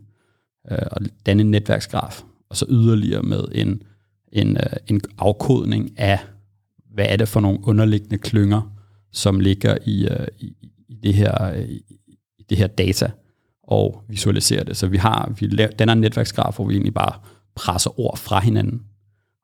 øh, 0.72 0.78
og 0.92 1.02
danne 1.26 1.42
en 1.42 1.52
netværksgraf, 1.52 2.24
og 2.50 2.58
så 2.58 2.66
yderligere 2.70 3.24
med 3.24 3.44
en, 3.52 3.84
en, 4.32 4.58
øh, 4.58 4.78
en 4.88 5.02
afkodning 5.18 6.00
af, 6.00 6.20
hvad 6.94 7.06
er 7.10 7.18
det 7.18 7.28
for 7.28 7.40
nogle 7.40 7.60
underliggende 7.64 8.18
klynger, 8.18 8.62
som 9.12 9.40
ligger 9.40 9.78
i, 9.86 10.08
øh, 10.08 10.28
i, 10.40 10.54
i, 10.90 10.96
det, 11.04 11.14
her, 11.14 11.52
øh, 11.52 11.70
i 12.40 12.44
det 12.50 12.58
her 12.58 12.68
data, 12.68 13.12
og 13.64 14.04
visualiserer 14.10 14.64
det. 14.64 14.78
Så 14.78 14.88
vi 14.88 14.98
har 14.98 15.34
vi 15.40 15.48
laver, 15.48 15.72
den 15.72 15.90
her 15.90 15.96
netværksgraf, 15.96 16.56
hvor 16.56 16.66
vi 16.66 16.74
egentlig 16.74 16.94
bare 16.94 17.20
presser 17.56 18.00
ord 18.00 18.18
fra 18.18 18.40
hinanden, 18.40 18.82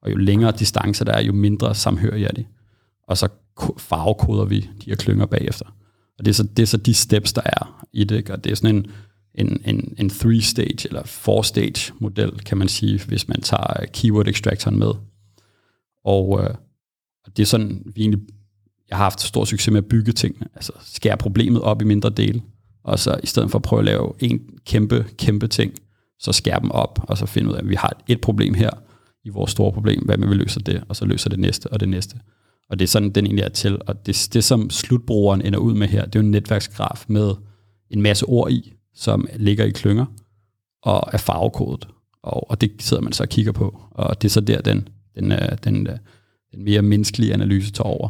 og 0.01 0.11
jo 0.11 0.17
længere 0.17 0.51
distance 0.51 1.05
der 1.05 1.11
er, 1.11 1.21
jo 1.21 1.33
mindre 1.33 1.75
samhørige 1.75 2.25
er 2.25 2.31
de. 2.31 2.45
Og 3.07 3.17
så 3.17 3.27
farvekoder 3.77 4.45
vi 4.45 4.59
de 4.59 4.89
her 4.89 4.95
klynger 4.95 5.25
bagefter. 5.25 5.65
Og 6.19 6.25
det 6.25 6.31
er 6.31 6.33
så, 6.33 6.43
det 6.43 6.63
er 6.63 6.67
så 6.67 6.77
de 6.77 6.93
steps, 6.93 7.33
der 7.33 7.41
er 7.45 7.85
i 7.93 8.03
det. 8.03 8.29
Og 8.29 8.43
det 8.43 8.51
er 8.51 8.55
sådan 8.55 8.75
en, 8.75 8.91
en, 9.35 9.61
en, 9.65 9.93
en 9.97 10.09
three-stage 10.09 10.87
eller 10.87 11.03
four-stage 11.05 11.93
model, 11.99 12.39
kan 12.39 12.57
man 12.57 12.67
sige, 12.67 13.01
hvis 13.07 13.27
man 13.27 13.41
tager 13.41 13.85
keyword 13.93 14.27
extractoren 14.27 14.79
med. 14.79 14.91
Og, 16.05 16.39
øh, 16.43 16.55
og 17.25 17.37
det 17.37 17.43
er 17.43 17.47
sådan, 17.47 17.83
vi 17.95 18.01
egentlig, 18.01 18.21
jeg 18.89 18.97
har 18.97 19.03
haft 19.03 19.21
stor 19.21 19.45
succes 19.45 19.71
med 19.71 19.77
at 19.77 19.85
bygge 19.85 20.11
tingene. 20.11 20.47
Altså 20.55 20.73
skære 20.85 21.17
problemet 21.17 21.61
op 21.61 21.81
i 21.81 21.85
mindre 21.85 22.09
dele, 22.09 22.41
og 22.83 22.99
så 22.99 23.19
i 23.23 23.27
stedet 23.27 23.51
for 23.51 23.57
at 23.57 23.63
prøve 23.63 23.79
at 23.79 23.85
lave 23.85 24.13
en 24.19 24.41
kæmpe, 24.65 25.05
kæmpe 25.17 25.47
ting, 25.47 25.73
så 26.19 26.31
skære 26.31 26.59
dem 26.59 26.71
op, 26.71 26.99
og 27.03 27.17
så 27.17 27.25
finde 27.25 27.49
ud 27.49 27.53
af, 27.55 27.59
at 27.59 27.69
vi 27.69 27.75
har 27.75 28.01
et 28.07 28.21
problem 28.21 28.53
her, 28.53 28.69
i 29.23 29.29
vores 29.29 29.51
store 29.51 29.71
problem, 29.71 30.05
hvad 30.05 30.17
man 30.17 30.29
vil 30.29 30.37
løse 30.37 30.59
det, 30.59 30.83
og 30.89 30.95
så 30.95 31.05
løser 31.05 31.29
det 31.29 31.39
næste 31.39 31.67
og 31.67 31.79
det 31.79 31.89
næste. 31.89 32.19
Og 32.69 32.79
det 32.79 32.85
er 32.85 32.87
sådan, 32.87 33.09
den 33.09 33.25
egentlig 33.25 33.43
er 33.43 33.49
til. 33.49 33.81
Og 33.87 34.05
det, 34.05 34.29
det 34.33 34.43
som 34.43 34.69
slutbrugeren 34.69 35.41
ender 35.41 35.59
ud 35.59 35.73
med 35.73 35.87
her, 35.87 36.05
det 36.05 36.15
er 36.15 36.19
jo 36.19 36.25
en 36.25 36.31
netværksgraf 36.31 37.05
med 37.07 37.33
en 37.89 38.01
masse 38.01 38.25
ord 38.25 38.51
i, 38.51 38.73
som 38.95 39.27
ligger 39.35 39.65
i 39.65 39.69
klynger 39.69 40.05
og 40.83 41.09
er 41.11 41.17
farvekodet. 41.17 41.87
Og, 42.23 42.49
og 42.49 42.61
det 42.61 42.71
sidder 42.79 43.03
man 43.03 43.13
så 43.13 43.23
og 43.23 43.29
kigger 43.29 43.51
på. 43.51 43.83
Og 43.91 44.21
det 44.21 44.27
er 44.27 44.31
så 44.31 44.41
der, 44.41 44.61
den, 44.61 44.87
den, 45.15 45.31
øh, 45.31 45.57
den, 45.63 45.87
øh, 45.87 45.97
den 46.51 46.63
mere 46.63 46.81
menneskelige 46.81 47.33
analyse 47.33 47.71
tager 47.71 47.87
over, 47.87 48.09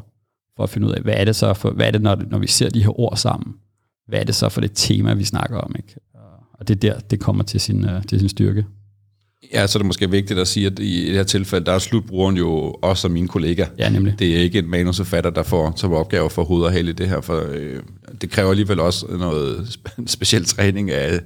for 0.56 0.64
at 0.64 0.70
finde 0.70 0.88
ud 0.88 0.92
af, 0.92 1.02
hvad 1.02 1.14
er 1.18 1.26
det 1.26 1.36
så 1.36 1.54
for, 1.54 1.72
hvad 1.72 1.88
er 1.88 1.92
det, 1.92 2.02
når, 2.02 2.16
når 2.16 2.38
vi 2.38 2.48
ser 2.48 2.70
de 2.70 2.84
her 2.84 3.00
ord 3.00 3.18
sammen? 3.18 3.56
Hvad 4.08 4.20
er 4.20 4.24
det 4.24 4.36
så 4.36 4.50
for 4.50 4.62
det 4.62 4.72
tema, 4.76 5.14
vi 5.14 5.24
snakker 5.24 5.58
om? 5.58 5.76
Ikke? 5.78 5.96
Og 6.54 6.68
det 6.68 6.76
er 6.76 6.80
der, 6.80 7.00
det 7.00 7.20
kommer 7.20 7.44
til 7.44 7.60
sin, 7.60 7.86
øh, 7.86 8.06
til 8.06 8.20
sin 8.20 8.30
styrke. 8.30 8.66
Ja, 9.54 9.68
så 9.68 9.78
er 9.78 9.80
det 9.80 9.86
måske 9.86 10.12
vigtigt 10.12 10.40
at 10.40 10.48
sige, 10.48 10.66
at 10.66 10.80
i 10.80 11.06
det 11.06 11.16
her 11.16 11.24
tilfælde, 11.24 11.66
der 11.66 11.72
er 11.72 11.80
slutbrugeren 11.80 12.38
jo 12.38 12.76
også 12.82 13.02
som 13.02 13.12
min 13.12 13.28
kollega. 13.28 13.66
Ja, 13.78 13.90
nemlig. 13.90 14.16
Det 14.20 14.36
er 14.36 14.40
ikke 14.40 14.60
en 14.60 14.70
manusforfatter, 14.70 15.30
der 15.30 15.44
får 15.44 15.74
som 15.76 15.94
opgave 15.94 16.30
for 16.30 16.44
hoved 16.44 16.64
og 16.64 16.80
i 16.80 16.92
det 16.92 17.10
her, 17.10 17.22
for 17.22 17.46
øh, 17.52 17.80
det 18.22 18.30
kræver 18.30 18.50
alligevel 18.50 18.80
også 18.80 19.06
noget 19.10 19.80
speciel 20.08 20.46
træning 20.46 20.92
af, 20.92 21.20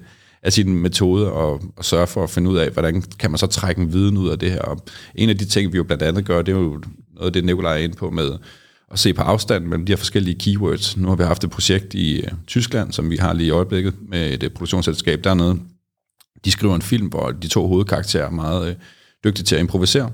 af 0.43 0.53
sin 0.53 0.77
metode 0.77 1.31
og, 1.31 1.61
og 1.77 1.85
sørge 1.85 2.07
for 2.07 2.23
at 2.23 2.29
finde 2.29 2.49
ud 2.49 2.57
af, 2.57 2.69
hvordan 2.69 3.03
kan 3.19 3.31
man 3.31 3.37
så 3.37 3.47
trække 3.47 3.81
en 3.81 3.93
viden 3.93 4.17
ud 4.17 4.29
af 4.29 4.39
det 4.39 4.51
her. 4.51 4.61
Og 4.61 4.85
en 5.15 5.29
af 5.29 5.37
de 5.37 5.45
ting, 5.45 5.73
vi 5.73 5.77
jo 5.77 5.83
blandt 5.83 6.03
andet 6.03 6.25
gør, 6.25 6.41
det 6.41 6.51
er 6.51 6.59
jo 6.59 6.81
noget 7.15 7.27
af 7.27 7.33
det, 7.33 7.45
Nikolaj 7.45 7.73
er 7.73 7.83
inde 7.83 7.95
på 7.95 8.09
med 8.09 8.31
at 8.91 8.99
se 8.99 9.13
på 9.13 9.21
afstand 9.21 9.65
mellem 9.65 9.85
de 9.85 9.91
her 9.91 9.97
forskellige 9.97 10.39
keywords. 10.39 10.97
Nu 10.97 11.07
har 11.07 11.15
vi 11.15 11.23
haft 11.23 11.43
et 11.43 11.49
projekt 11.49 11.93
i 11.93 12.19
øh, 12.19 12.27
Tyskland, 12.47 12.91
som 12.91 13.09
vi 13.09 13.15
har 13.15 13.33
lige 13.33 13.47
i 13.47 13.51
øjeblikket 13.51 13.93
med 14.07 14.33
et 14.33 14.43
øh, 14.43 14.49
produktionsselskab 14.49 15.23
dernede. 15.23 15.59
De 16.45 16.51
skriver 16.51 16.75
en 16.75 16.81
film, 16.81 17.07
hvor 17.07 17.31
de 17.31 17.47
to 17.47 17.67
hovedkarakterer 17.67 18.25
er 18.25 18.29
meget 18.29 18.69
øh, 18.69 18.75
dygtige 19.23 19.45
til 19.45 19.55
at 19.55 19.61
improvisere. 19.61 20.11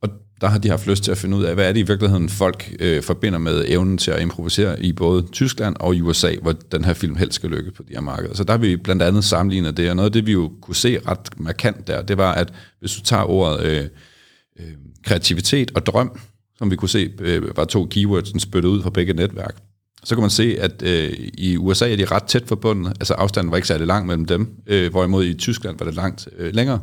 Og 0.00 0.08
der 0.40 0.48
har 0.48 0.58
de 0.58 0.68
haft 0.68 0.86
lyst 0.86 1.04
til 1.04 1.10
at 1.10 1.18
finde 1.18 1.36
ud 1.36 1.44
af, 1.44 1.54
hvad 1.54 1.68
er 1.68 1.72
det 1.72 1.80
i 1.80 1.86
virkeligheden 1.86 2.28
folk 2.28 2.76
øh, 2.80 3.02
forbinder 3.02 3.38
med 3.38 3.64
evnen 3.68 3.98
til 3.98 4.10
at 4.10 4.22
improvisere 4.22 4.82
i 4.82 4.92
både 4.92 5.26
Tyskland 5.32 5.76
og 5.80 5.94
i 5.94 6.00
USA, 6.00 6.34
hvor 6.42 6.52
den 6.52 6.84
her 6.84 6.94
film 6.94 7.16
helst 7.16 7.34
skal 7.34 7.50
lykkes 7.50 7.72
på 7.72 7.82
de 7.82 7.94
her 7.94 8.00
markeder. 8.00 8.34
Så 8.34 8.44
der 8.44 8.52
har 8.52 8.58
vi 8.58 8.76
blandt 8.76 9.02
andet 9.02 9.24
sammenlignet 9.24 9.76
det, 9.76 9.90
og 9.90 9.96
noget 9.96 10.08
af 10.08 10.12
det, 10.12 10.26
vi 10.26 10.32
jo 10.32 10.52
kunne 10.62 10.76
se 10.76 10.98
ret 11.08 11.40
markant 11.40 11.86
der, 11.86 12.02
det 12.02 12.16
var, 12.16 12.34
at 12.34 12.52
hvis 12.80 12.92
du 12.92 13.00
tager 13.00 13.22
ordet 13.22 13.66
øh, 13.66 13.84
øh, 14.60 14.72
kreativitet 15.04 15.70
og 15.74 15.86
drøm, 15.86 16.20
som 16.58 16.70
vi 16.70 16.76
kunne 16.76 16.88
se 16.88 17.12
øh, 17.20 17.56
var 17.56 17.64
to 17.64 17.86
keywords, 17.90 18.30
den 18.30 18.40
spyttede 18.40 18.72
ud 18.72 18.82
fra 18.82 18.90
begge 18.90 19.12
netværk, 19.12 19.56
så 20.04 20.14
kan 20.14 20.22
man 20.22 20.30
se, 20.30 20.56
at 20.60 20.82
øh, 20.82 21.12
i 21.34 21.56
USA 21.56 21.92
er 21.92 21.96
de 21.96 22.04
ret 22.04 22.24
tæt 22.24 22.42
forbundet, 22.46 22.92
altså 23.00 23.14
afstanden 23.14 23.50
var 23.50 23.56
ikke 23.56 23.68
særlig 23.68 23.86
lang 23.86 24.06
mellem 24.06 24.24
dem, 24.24 24.48
øh, 24.66 24.90
hvorimod 24.90 25.24
i 25.24 25.34
Tyskland 25.34 25.78
var 25.78 25.86
det 25.86 25.94
langt 25.94 26.28
øh, 26.38 26.54
længere. 26.54 26.80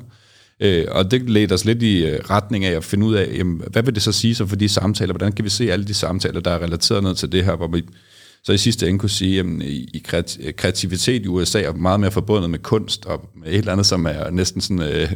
Øh, 0.59 0.85
og 0.91 1.11
det 1.11 1.29
ledte 1.29 1.53
os 1.53 1.65
lidt 1.65 1.83
i 1.83 2.05
øh, 2.05 2.19
retning 2.29 2.65
af 2.65 2.71
at 2.71 2.83
finde 2.83 3.05
ud 3.05 3.13
af, 3.13 3.37
jamen, 3.37 3.61
hvad 3.67 3.83
vil 3.83 3.95
det 3.95 4.03
så 4.03 4.11
sige 4.11 4.35
så 4.35 4.45
for 4.45 4.55
de 4.55 4.69
samtaler? 4.69 5.13
Hvordan 5.13 5.31
kan 5.31 5.45
vi 5.45 5.49
se 5.49 5.71
alle 5.71 5.85
de 5.85 5.93
samtaler, 5.93 6.39
der 6.39 6.51
er 6.51 6.63
relateret 6.63 7.03
ned 7.03 7.15
til 7.15 7.31
det 7.31 7.45
her, 7.45 7.55
hvor 7.55 7.67
vi 7.67 7.83
så 8.43 8.53
i 8.53 8.57
sidste 8.57 8.87
ende 8.87 8.99
kunne 8.99 9.09
sige, 9.09 9.39
at 9.39 9.45
i 9.93 10.03
kreativitet 10.57 11.25
i 11.25 11.27
USA 11.27 11.61
er 11.61 11.73
meget 11.73 11.99
mere 11.99 12.11
forbundet 12.11 12.49
med 12.49 12.59
kunst 12.59 13.05
og 13.05 13.29
med 13.35 13.47
et 13.47 13.57
eller 13.57 13.71
andet, 13.71 13.85
som 13.85 14.05
er 14.05 14.29
næsten 14.29 14.61
sådan 14.61 14.81
øh, 14.81 15.11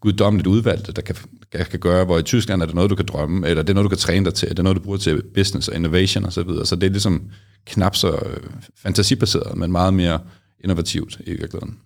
guddommeligt 0.00 0.46
udvalgt, 0.46 0.96
der 0.96 1.02
kan, 1.02 1.16
kan, 1.52 1.66
kan 1.66 1.80
gøre, 1.80 2.04
hvor 2.04 2.18
i 2.18 2.22
Tyskland 2.22 2.62
er 2.62 2.66
det 2.66 2.74
noget, 2.74 2.90
du 2.90 2.96
kan 2.96 3.06
drømme, 3.06 3.48
eller 3.48 3.62
det 3.62 3.70
er 3.70 3.74
noget, 3.74 3.84
du 3.84 3.88
kan 3.88 3.98
træne 3.98 4.24
dig 4.24 4.34
til, 4.34 4.48
det 4.48 4.58
er 4.58 4.62
noget, 4.62 4.76
du 4.76 4.82
bruger 4.82 4.98
til 4.98 5.22
business 5.34 5.68
og 5.68 5.76
innovation 5.76 6.24
osv. 6.24 6.32
Så, 6.32 6.42
videre. 6.42 6.66
så 6.66 6.76
det 6.76 6.86
er 6.86 6.90
ligesom 6.90 7.22
knap 7.66 7.96
så 7.96 8.10
øh, 8.10 8.50
fantasibaseret, 8.76 9.56
men 9.56 9.72
meget 9.72 9.94
mere 9.94 10.20
innovativt 10.64 11.20
i 11.26 11.30
virkeligheden. 11.30 11.78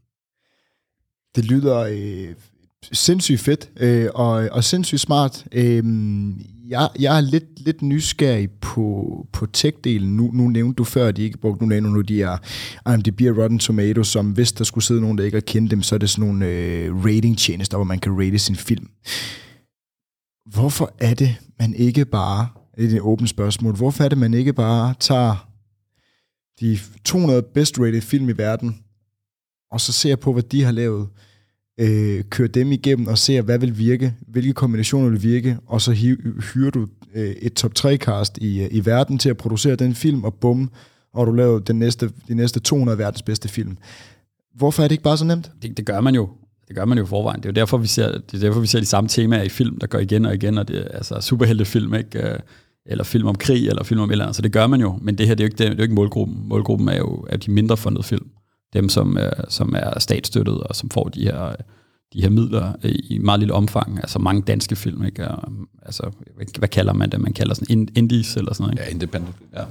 Det 1.36 1.44
lyder 1.44 1.78
øh, 1.78 2.34
sindssygt 2.92 3.40
fedt 3.40 3.70
øh, 3.80 4.08
og, 4.14 4.48
og 4.52 4.64
sindssygt 4.64 5.00
smart. 5.00 5.44
Øh, 5.52 5.84
jeg, 6.68 6.88
jeg 6.98 7.16
er 7.16 7.20
lidt, 7.20 7.64
lidt 7.64 7.82
nysgerrig 7.82 8.50
på, 8.50 9.26
på 9.32 9.46
tech-delen. 9.56 10.06
Nu, 10.06 10.30
nu 10.32 10.48
nævnte 10.48 10.76
du 10.76 10.84
før, 10.84 11.08
at 11.08 11.16
de 11.16 11.22
ikke 11.22 11.38
brugte, 11.38 11.64
nu 11.64 11.68
nævner 11.68 11.90
nu 11.90 12.00
de 12.00 12.22
er 12.22 12.36
IMDb 12.94 13.20
og 13.20 13.42
Rotten 13.42 13.58
Tomatoes, 13.58 14.08
som 14.08 14.30
hvis 14.30 14.52
der 14.52 14.64
skulle 14.64 14.84
sidde 14.84 15.00
nogen, 15.00 15.18
der 15.18 15.24
ikke 15.24 15.36
har 15.36 15.40
kendt 15.46 15.70
dem, 15.70 15.82
så 15.82 15.94
er 15.94 15.98
det 15.98 16.10
sådan 16.10 16.24
nogle 16.28 16.46
øh, 16.46 17.04
rating-tjenester, 17.04 17.76
hvor 17.76 17.84
man 17.84 17.98
kan 17.98 18.20
rate 18.20 18.38
sin 18.38 18.56
film. 18.56 18.88
Hvorfor 20.46 20.94
er 20.98 21.14
det, 21.14 21.36
man 21.58 21.74
ikke 21.74 22.04
bare, 22.04 22.48
det 22.76 22.92
er 22.92 22.96
et 22.96 23.00
åbent 23.00 23.28
spørgsmål, 23.28 23.76
hvorfor 23.76 24.04
er 24.04 24.08
det, 24.08 24.18
man 24.18 24.34
ikke 24.34 24.52
bare 24.52 24.94
tager 25.00 25.48
de 26.60 26.78
200 27.04 27.42
best 27.42 27.78
rated 27.78 28.00
film 28.00 28.28
i 28.28 28.32
verden, 28.32 28.78
og 29.70 29.80
så 29.80 29.92
ser 29.92 30.16
på, 30.16 30.32
hvad 30.32 30.42
de 30.42 30.62
har 30.62 30.72
lavet, 30.72 31.08
øh, 31.80 32.24
kører 32.30 32.48
dem 32.48 32.72
igennem 32.72 33.06
og 33.06 33.18
ser, 33.18 33.42
hvad 33.42 33.58
vil 33.58 33.78
virke, 33.78 34.14
hvilke 34.28 34.52
kombinationer 34.52 35.10
vil 35.10 35.22
virke, 35.22 35.58
og 35.66 35.80
så 35.80 35.92
hyrer 35.92 36.70
du 36.70 36.88
øh, 37.14 37.30
et 37.30 37.52
top 37.54 37.72
3-cast 37.78 38.38
i, 38.38 38.62
øh, 38.62 38.68
i 38.70 38.86
verden 38.86 39.18
til 39.18 39.28
at 39.28 39.36
producere 39.36 39.76
den 39.76 39.94
film, 39.94 40.24
og 40.24 40.34
bum, 40.34 40.70
og 41.14 41.26
du 41.26 41.32
laver 41.32 41.58
den 41.58 41.78
næste, 41.78 42.12
de 42.28 42.34
næste 42.34 42.60
200 42.60 42.98
verdens 42.98 43.22
bedste 43.22 43.48
film. 43.48 43.78
Hvorfor 44.54 44.82
er 44.82 44.88
det 44.88 44.92
ikke 44.92 45.04
bare 45.04 45.18
så 45.18 45.24
nemt? 45.24 45.52
Det, 45.62 45.76
det 45.76 45.86
gør 45.86 46.00
man 46.00 46.14
jo. 46.14 46.28
Det 46.68 46.76
gør 46.76 46.84
man 46.84 46.98
jo 46.98 47.04
i 47.04 47.06
forvejen. 47.06 47.40
Det 47.40 47.46
er 47.46 47.50
jo 47.50 47.54
derfor, 47.54 47.78
vi 47.78 47.86
ser, 47.86 48.12
det 48.12 48.34
er 48.34 48.38
derfor, 48.38 48.60
vi 48.60 48.66
ser 48.66 48.80
de 48.80 48.86
samme 48.86 49.08
temaer 49.08 49.42
i 49.42 49.48
film, 49.48 49.78
der 49.78 49.86
går 49.86 49.98
igen 49.98 50.26
og 50.26 50.34
igen, 50.34 50.58
og 50.58 50.68
det 50.68 50.78
er 50.78 50.88
altså 50.88 51.20
superheltefilm, 51.20 51.94
ikke? 51.94 52.32
Øh, 52.32 52.38
eller 52.86 53.04
film 53.04 53.26
om 53.26 53.34
krig, 53.34 53.68
eller 53.68 53.84
film 53.84 54.00
om 54.00 54.08
et 54.10 54.12
eller 54.12 54.24
andet. 54.24 54.36
Så 54.36 54.42
det 54.42 54.52
gør 54.52 54.66
man 54.66 54.80
jo, 54.80 54.98
men 55.02 55.18
det 55.18 55.26
her 55.26 55.34
det 55.34 55.44
er 55.44 55.44
jo 55.44 55.46
ikke, 55.46 55.58
det 55.58 55.70
er 55.70 55.74
jo 55.74 55.82
ikke 55.82 55.94
målgruppen. 55.94 56.48
Målgruppen 56.48 56.88
er 56.88 56.96
jo 56.96 57.26
er 57.28 57.36
de 57.36 57.50
mindre 57.50 57.76
fundede 57.76 58.02
film 58.02 58.30
dem, 58.72 58.88
som, 58.88 59.18
øh, 59.18 59.32
som 59.48 59.74
er 59.78 59.98
statsstøttet, 59.98 60.60
og 60.60 60.76
som 60.76 60.90
får 60.90 61.08
de 61.08 61.22
her, 61.22 61.54
de 62.12 62.22
her 62.22 62.30
midler 62.30 62.72
i 62.84 63.18
meget 63.18 63.40
lille 63.40 63.54
omfang. 63.54 63.98
Altså 63.98 64.18
mange 64.18 64.42
danske 64.42 64.76
film, 64.76 65.04
ikke? 65.04 65.28
Og, 65.28 65.52
altså, 65.82 66.10
hvad 66.58 66.68
kalder 66.68 66.92
man 66.92 67.10
det? 67.10 67.20
Man 67.20 67.32
kalder 67.32 67.54
sådan 67.54 67.88
indies 67.96 68.36
eller 68.36 68.54
sådan 68.54 68.62
noget, 68.62 68.72
ikke? 68.72 68.84
Ja, 68.84 68.90
independent, 68.94 69.36
ja. 69.54 69.64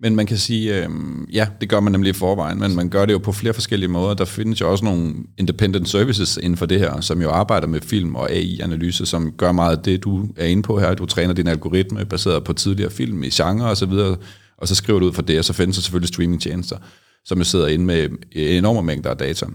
Men 0.00 0.16
man 0.16 0.26
kan 0.26 0.38
sige, 0.38 0.84
øh, 0.84 0.88
ja, 1.32 1.48
det 1.60 1.68
gør 1.68 1.80
man 1.80 1.92
nemlig 1.92 2.10
i 2.10 2.12
forvejen, 2.12 2.58
men 2.58 2.76
man 2.76 2.88
gør 2.88 3.06
det 3.06 3.12
jo 3.12 3.18
på 3.18 3.32
flere 3.32 3.54
forskellige 3.54 3.88
måder. 3.88 4.14
Der 4.14 4.24
findes 4.24 4.60
jo 4.60 4.70
også 4.70 4.84
nogle 4.84 5.14
independent 5.38 5.88
services 5.88 6.38
inden 6.42 6.56
for 6.56 6.66
det 6.66 6.78
her, 6.78 7.00
som 7.00 7.22
jo 7.22 7.30
arbejder 7.30 7.66
med 7.66 7.80
film 7.80 8.16
og 8.16 8.30
AI-analyse, 8.30 9.06
som 9.06 9.32
gør 9.32 9.52
meget 9.52 9.76
af 9.76 9.82
det, 9.82 10.04
du 10.04 10.28
er 10.36 10.46
inde 10.46 10.62
på 10.62 10.78
her. 10.80 10.94
Du 10.94 11.06
træner 11.06 11.34
din 11.34 11.46
algoritme 11.46 12.04
baseret 12.04 12.44
på 12.44 12.52
tidligere 12.52 12.90
film 12.90 13.22
i 13.22 13.30
genre 13.30 13.70
og 13.70 13.76
så 13.76 13.86
videre, 13.86 14.16
og 14.58 14.68
så 14.68 14.74
skriver 14.74 15.00
du 15.00 15.06
ud 15.06 15.12
fra 15.12 15.22
det, 15.22 15.38
og 15.38 15.44
så 15.44 15.52
findes 15.52 15.76
der 15.76 15.82
selvfølgelig 15.82 16.08
streamingtjenester 16.08 16.76
som 17.24 17.38
jo 17.38 17.44
sidder 17.44 17.66
inde 17.66 17.84
med 17.84 18.08
enorme 18.32 18.82
mængder 18.82 19.10
af 19.10 19.16
data. 19.16 19.46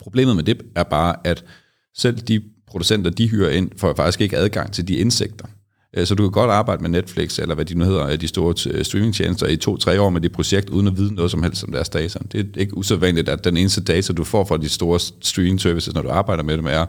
Problemet 0.00 0.36
med 0.36 0.44
det 0.44 0.62
er 0.76 0.82
bare, 0.82 1.16
at 1.24 1.44
selv 1.96 2.18
de 2.18 2.42
producenter, 2.66 3.10
de 3.10 3.28
hyrer 3.28 3.50
ind, 3.50 3.70
får 3.76 3.94
faktisk 3.94 4.20
ikke 4.20 4.36
adgang 4.36 4.72
til 4.72 4.88
de 4.88 4.96
indsigter. 4.96 5.46
Øh, 5.96 6.06
så 6.06 6.14
du 6.14 6.22
kan 6.22 6.30
godt 6.30 6.50
arbejde 6.50 6.82
med 6.82 6.90
Netflix, 6.90 7.38
eller 7.38 7.54
hvad 7.54 7.64
de 7.64 7.74
nu 7.74 7.84
hedder, 7.84 8.06
øh, 8.06 8.20
de 8.20 8.28
store 8.28 8.70
øh, 8.70 8.84
streamingtjenester, 8.84 9.46
i 9.46 9.56
to-tre 9.56 10.00
år 10.00 10.10
med 10.10 10.20
det 10.20 10.32
projekt, 10.32 10.70
uden 10.70 10.86
at 10.86 10.96
vide 10.96 11.14
noget 11.14 11.30
som 11.30 11.42
helst 11.42 11.64
om 11.64 11.72
deres 11.72 11.88
data. 11.88 12.18
Det 12.32 12.40
er 12.40 12.60
ikke 12.60 12.76
usædvanligt, 12.76 13.28
at 13.28 13.44
den 13.44 13.56
eneste 13.56 13.80
data, 13.80 14.12
du 14.12 14.24
får 14.24 14.44
fra 14.44 14.56
de 14.56 14.68
store 14.68 15.00
streaming 15.20 15.60
services, 15.60 15.94
når 15.94 16.02
du 16.02 16.08
arbejder 16.08 16.42
med 16.42 16.56
dem, 16.56 16.66
er 16.66 16.86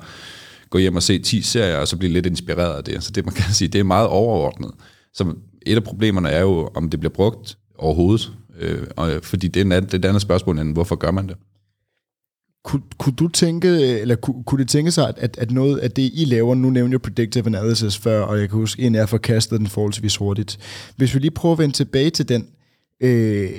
gå 0.69 0.77
hjem 0.77 0.95
og 0.95 1.03
se 1.03 1.19
10 1.19 1.41
serier, 1.41 1.77
og 1.77 1.87
så 1.87 1.97
blive 1.97 2.13
lidt 2.13 2.25
inspireret 2.25 2.77
af 2.77 2.83
det. 2.83 3.03
Så 3.03 3.11
det, 3.11 3.25
man 3.25 3.33
kan 3.33 3.53
sige, 3.59 3.67
det 3.67 3.79
er 3.79 3.83
meget 3.83 4.07
overordnet. 4.07 4.71
Så 5.13 5.33
et 5.65 5.75
af 5.75 5.83
problemerne 5.83 6.29
er 6.29 6.41
jo, 6.41 6.69
om 6.75 6.89
det 6.89 6.99
bliver 6.99 7.13
brugt 7.13 7.57
overhovedet. 7.77 8.31
Øh, 8.59 8.87
og, 8.95 9.11
fordi 9.23 9.47
det 9.47 9.71
er, 9.71 9.77
et, 9.77 9.83
det 9.83 9.93
er 9.93 9.97
et 9.97 10.05
andet 10.05 10.21
spørgsmål 10.21 10.59
end, 10.59 10.73
hvorfor 10.73 10.95
gør 10.95 11.11
man 11.11 11.27
det? 11.27 11.35
Kunne, 12.63 12.81
kunne 12.97 13.15
du 13.15 13.27
tænke, 13.27 13.67
eller 13.99 14.15
kunne, 14.15 14.43
kunne 14.43 14.61
det 14.61 14.69
tænke 14.69 14.91
sig, 14.91 15.13
at, 15.17 15.37
at 15.37 15.51
noget 15.51 15.77
af 15.77 15.91
det, 15.91 16.11
I 16.13 16.25
laver, 16.25 16.55
nu 16.55 16.69
nævner 16.69 16.93
jeg 16.93 17.01
predictive 17.01 17.45
analysis 17.45 17.97
før, 17.97 18.21
og 18.21 18.39
jeg 18.39 18.49
kan 18.49 18.59
huske, 18.59 18.81
en 18.81 18.95
er 18.95 19.05
forkastet 19.05 19.59
den 19.59 19.67
forholdsvis 19.67 20.15
hurtigt. 20.15 20.59
Hvis 20.95 21.13
vi 21.13 21.19
lige 21.19 21.31
prøver 21.31 21.53
at 21.53 21.59
vende 21.59 21.75
tilbage 21.75 22.09
til 22.09 22.29
den, 22.29 22.47
øh, 23.01 23.49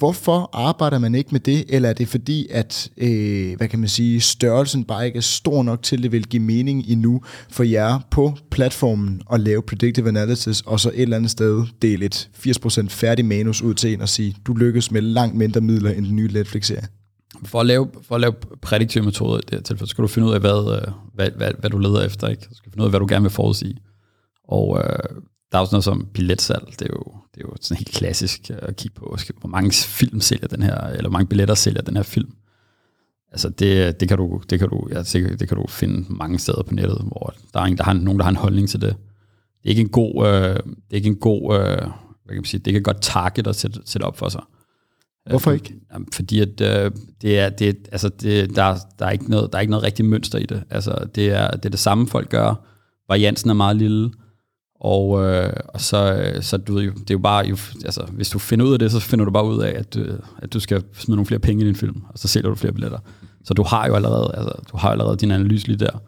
Hvorfor 0.00 0.50
arbejder 0.52 0.98
man 0.98 1.14
ikke 1.14 1.30
med 1.32 1.40
det, 1.40 1.64
eller 1.68 1.88
er 1.88 1.92
det 1.92 2.08
fordi, 2.08 2.46
at 2.50 2.90
øh, 2.96 3.56
hvad 3.56 3.68
kan 3.68 3.78
man 3.78 3.88
sige, 3.88 4.20
størrelsen 4.20 4.84
bare 4.84 5.06
ikke 5.06 5.16
er 5.16 5.20
stor 5.20 5.62
nok 5.62 5.82
til, 5.82 5.96
at 5.96 6.02
det 6.02 6.12
vil 6.12 6.28
give 6.28 6.42
mening 6.42 6.84
endnu 6.88 7.22
for 7.50 7.62
jer 7.62 7.98
på 8.10 8.34
platformen 8.50 9.22
at 9.32 9.40
lave 9.40 9.62
predictive 9.62 10.08
analysis, 10.08 10.60
og 10.60 10.80
så 10.80 10.88
et 10.88 11.00
eller 11.02 11.16
andet 11.16 11.30
sted 11.30 11.64
dele 11.82 12.04
et 12.04 12.28
80% 12.36 12.88
færdig 12.88 13.24
manus 13.24 13.62
ud 13.62 13.74
til 13.74 13.92
en 13.92 14.00
og 14.00 14.08
sige, 14.08 14.36
du 14.46 14.54
lykkes 14.54 14.90
med 14.90 15.00
langt 15.00 15.36
mindre 15.36 15.60
midler 15.60 15.90
end 15.90 16.06
den 16.06 16.16
nye 16.16 16.30
Netflix-serie? 16.32 16.86
For 17.44 17.60
at 17.60 17.66
lave, 17.66 17.90
for 18.02 18.14
at 18.14 18.20
lave 18.20 18.32
prediktive 18.62 19.04
metoder 19.04 19.38
i 19.38 19.40
det 19.40 19.50
her 19.50 19.60
tilfælde, 19.60 19.88
så 19.88 19.90
skal 19.90 20.02
du 20.02 20.08
finde 20.08 20.28
ud 20.28 20.34
af, 20.34 20.40
hvad, 20.40 20.76
øh, 20.76 20.92
hvad, 21.14 21.30
hvad, 21.30 21.52
hvad 21.58 21.70
du 21.70 21.78
leder 21.78 22.04
efter. 22.04 22.28
Ikke? 22.28 22.42
Så 22.42 22.48
skal 22.52 22.72
finde 22.72 22.82
ud 22.82 22.86
af, 22.86 22.90
hvad 22.90 23.00
du 23.00 23.06
gerne 23.08 23.22
vil 23.22 23.30
forudsige. 23.30 23.76
Og 24.48 24.78
øh, 24.78 25.22
der 25.52 25.58
er 25.58 25.60
også 25.60 25.74
noget 25.74 25.84
som 25.84 26.06
billetsalg. 26.14 26.66
Det 26.66 26.82
er 26.82 26.86
jo, 26.92 27.14
det 27.34 27.42
er 27.42 27.48
jo 27.48 27.56
sådan 27.60 27.78
helt 27.78 27.90
klassisk 27.90 28.50
øh, 28.50 28.58
at 28.62 28.76
kigge 28.76 28.94
på, 28.94 29.16
hvor 29.40 29.48
mange 29.48 29.72
film 29.72 30.20
sælger 30.20 30.48
den 30.48 30.62
her, 30.62 30.80
eller 30.80 31.02
hvor 31.02 31.18
mange 31.18 31.28
billetter 31.28 31.54
sælger 31.54 31.82
den 31.82 31.96
her 31.96 32.02
film. 32.02 32.32
Altså 33.32 33.48
det, 33.48 34.00
det, 34.00 34.08
kan 34.08 34.18
du, 34.18 34.42
det, 34.50 34.58
kan 34.58 34.68
du, 34.68 34.88
ja, 34.92 35.02
det, 35.02 35.40
det 35.40 35.48
kan 35.48 35.56
du 35.56 35.66
finde 35.68 36.04
mange 36.08 36.38
steder 36.38 36.62
på 36.62 36.74
nettet, 36.74 37.02
hvor 37.06 37.34
der 37.54 37.60
er 37.60 37.64
en, 37.64 37.76
der 37.76 37.84
har, 37.84 37.92
nogen, 37.92 38.18
der 38.18 38.24
har 38.24 38.30
en 38.30 38.36
holdning 38.36 38.68
til 38.68 38.80
det. 38.80 38.96
Det 39.62 39.66
er 39.66 39.68
ikke 39.68 39.80
en 39.80 39.88
god, 39.88 40.26
øh, 40.26 40.54
det 40.54 40.90
er 40.90 40.96
ikke 40.96 41.08
en 41.08 41.16
god 41.16 41.54
øh, 41.54 41.90
hvad 42.30 42.34
kan 42.34 42.42
man 42.42 42.44
sige, 42.44 42.58
det 42.58 42.66
er 42.66 42.70
ikke 42.70 42.78
et 42.78 42.84
godt 42.84 43.02
target 43.02 43.46
at 43.46 43.56
sætte, 43.56 43.80
sætte 43.84 44.04
op 44.04 44.18
for 44.18 44.28
sig. 44.28 44.42
Hvorfor 45.30 45.52
ikke? 45.52 45.74
Øh, 45.94 46.00
fordi 46.12 46.40
at, 46.40 46.60
øh, 46.60 46.90
det 47.22 47.38
er, 47.38 47.48
det, 47.48 47.88
altså 47.92 48.08
det, 48.08 48.56
der, 48.56 48.76
der, 48.98 49.06
er 49.06 49.10
ikke 49.10 49.30
noget, 49.30 49.52
der 49.52 49.58
er 49.58 49.60
ikke 49.60 49.70
noget 49.70 49.84
rigtigt 49.84 50.08
mønster 50.08 50.38
i 50.38 50.46
det. 50.46 50.62
Altså 50.70 51.06
det 51.14 51.30
er, 51.30 51.50
det 51.50 51.64
er 51.64 51.70
det 51.70 51.78
samme, 51.78 52.08
folk 52.08 52.28
gør. 52.28 52.54
Variansen 53.08 53.50
er 53.50 53.54
meget 53.54 53.76
lille. 53.76 54.10
Og, 54.80 55.24
øh, 55.24 55.52
og 55.68 55.80
så, 55.80 56.32
så 56.40 56.56
du 56.56 56.74
ved 56.74 56.82
jo, 56.82 56.90
det 56.90 57.10
er 57.10 57.14
jo 57.14 57.18
bare, 57.18 57.46
jo, 57.46 57.56
altså, 57.84 58.04
hvis 58.12 58.30
du 58.30 58.38
finder 58.38 58.66
ud 58.66 58.72
af 58.72 58.78
det, 58.78 58.92
så 58.92 59.00
finder 59.00 59.24
du 59.24 59.30
bare 59.30 59.44
ud 59.44 59.62
af, 59.62 59.78
at, 59.78 59.96
øh, 59.96 60.18
at 60.38 60.52
du 60.52 60.60
skal 60.60 60.84
smide 60.92 61.16
nogle 61.16 61.26
flere 61.26 61.40
penge 61.40 61.64
i 61.64 61.66
din 61.66 61.76
film, 61.76 62.02
og 62.08 62.18
så 62.18 62.28
sælger 62.28 62.48
du 62.48 62.54
flere 62.54 62.72
billetter. 62.72 62.98
Så 63.44 63.54
du 63.54 63.62
har 63.62 63.86
jo 63.86 63.94
allerede, 63.94 64.34
altså, 64.34 64.52
du 64.72 64.76
har 64.76 64.90
allerede 64.90 65.16
din 65.16 65.30
analyse 65.30 65.66
lige 65.66 65.78
der. 65.78 66.02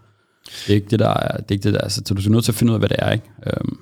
Det 0.45 0.71
er 0.71 0.75
ikke 0.75 0.91
det 0.91 0.99
der, 0.99 1.09
er, 1.09 1.37
det 1.37 1.51
er 1.51 1.53
ikke 1.53 1.65
det 1.65 1.75
der, 1.75 1.81
altså, 1.81 2.03
så 2.07 2.15
du 2.15 2.21
er 2.21 2.29
nødt 2.33 2.45
til 2.45 2.53
at 2.53 2.57
finde 2.57 2.71
ud 2.71 2.75
af, 2.75 2.81
hvad 2.81 2.89
det 2.89 2.97
er, 3.01 3.13
ikke? 3.13 3.31
Øhm, 3.47 3.79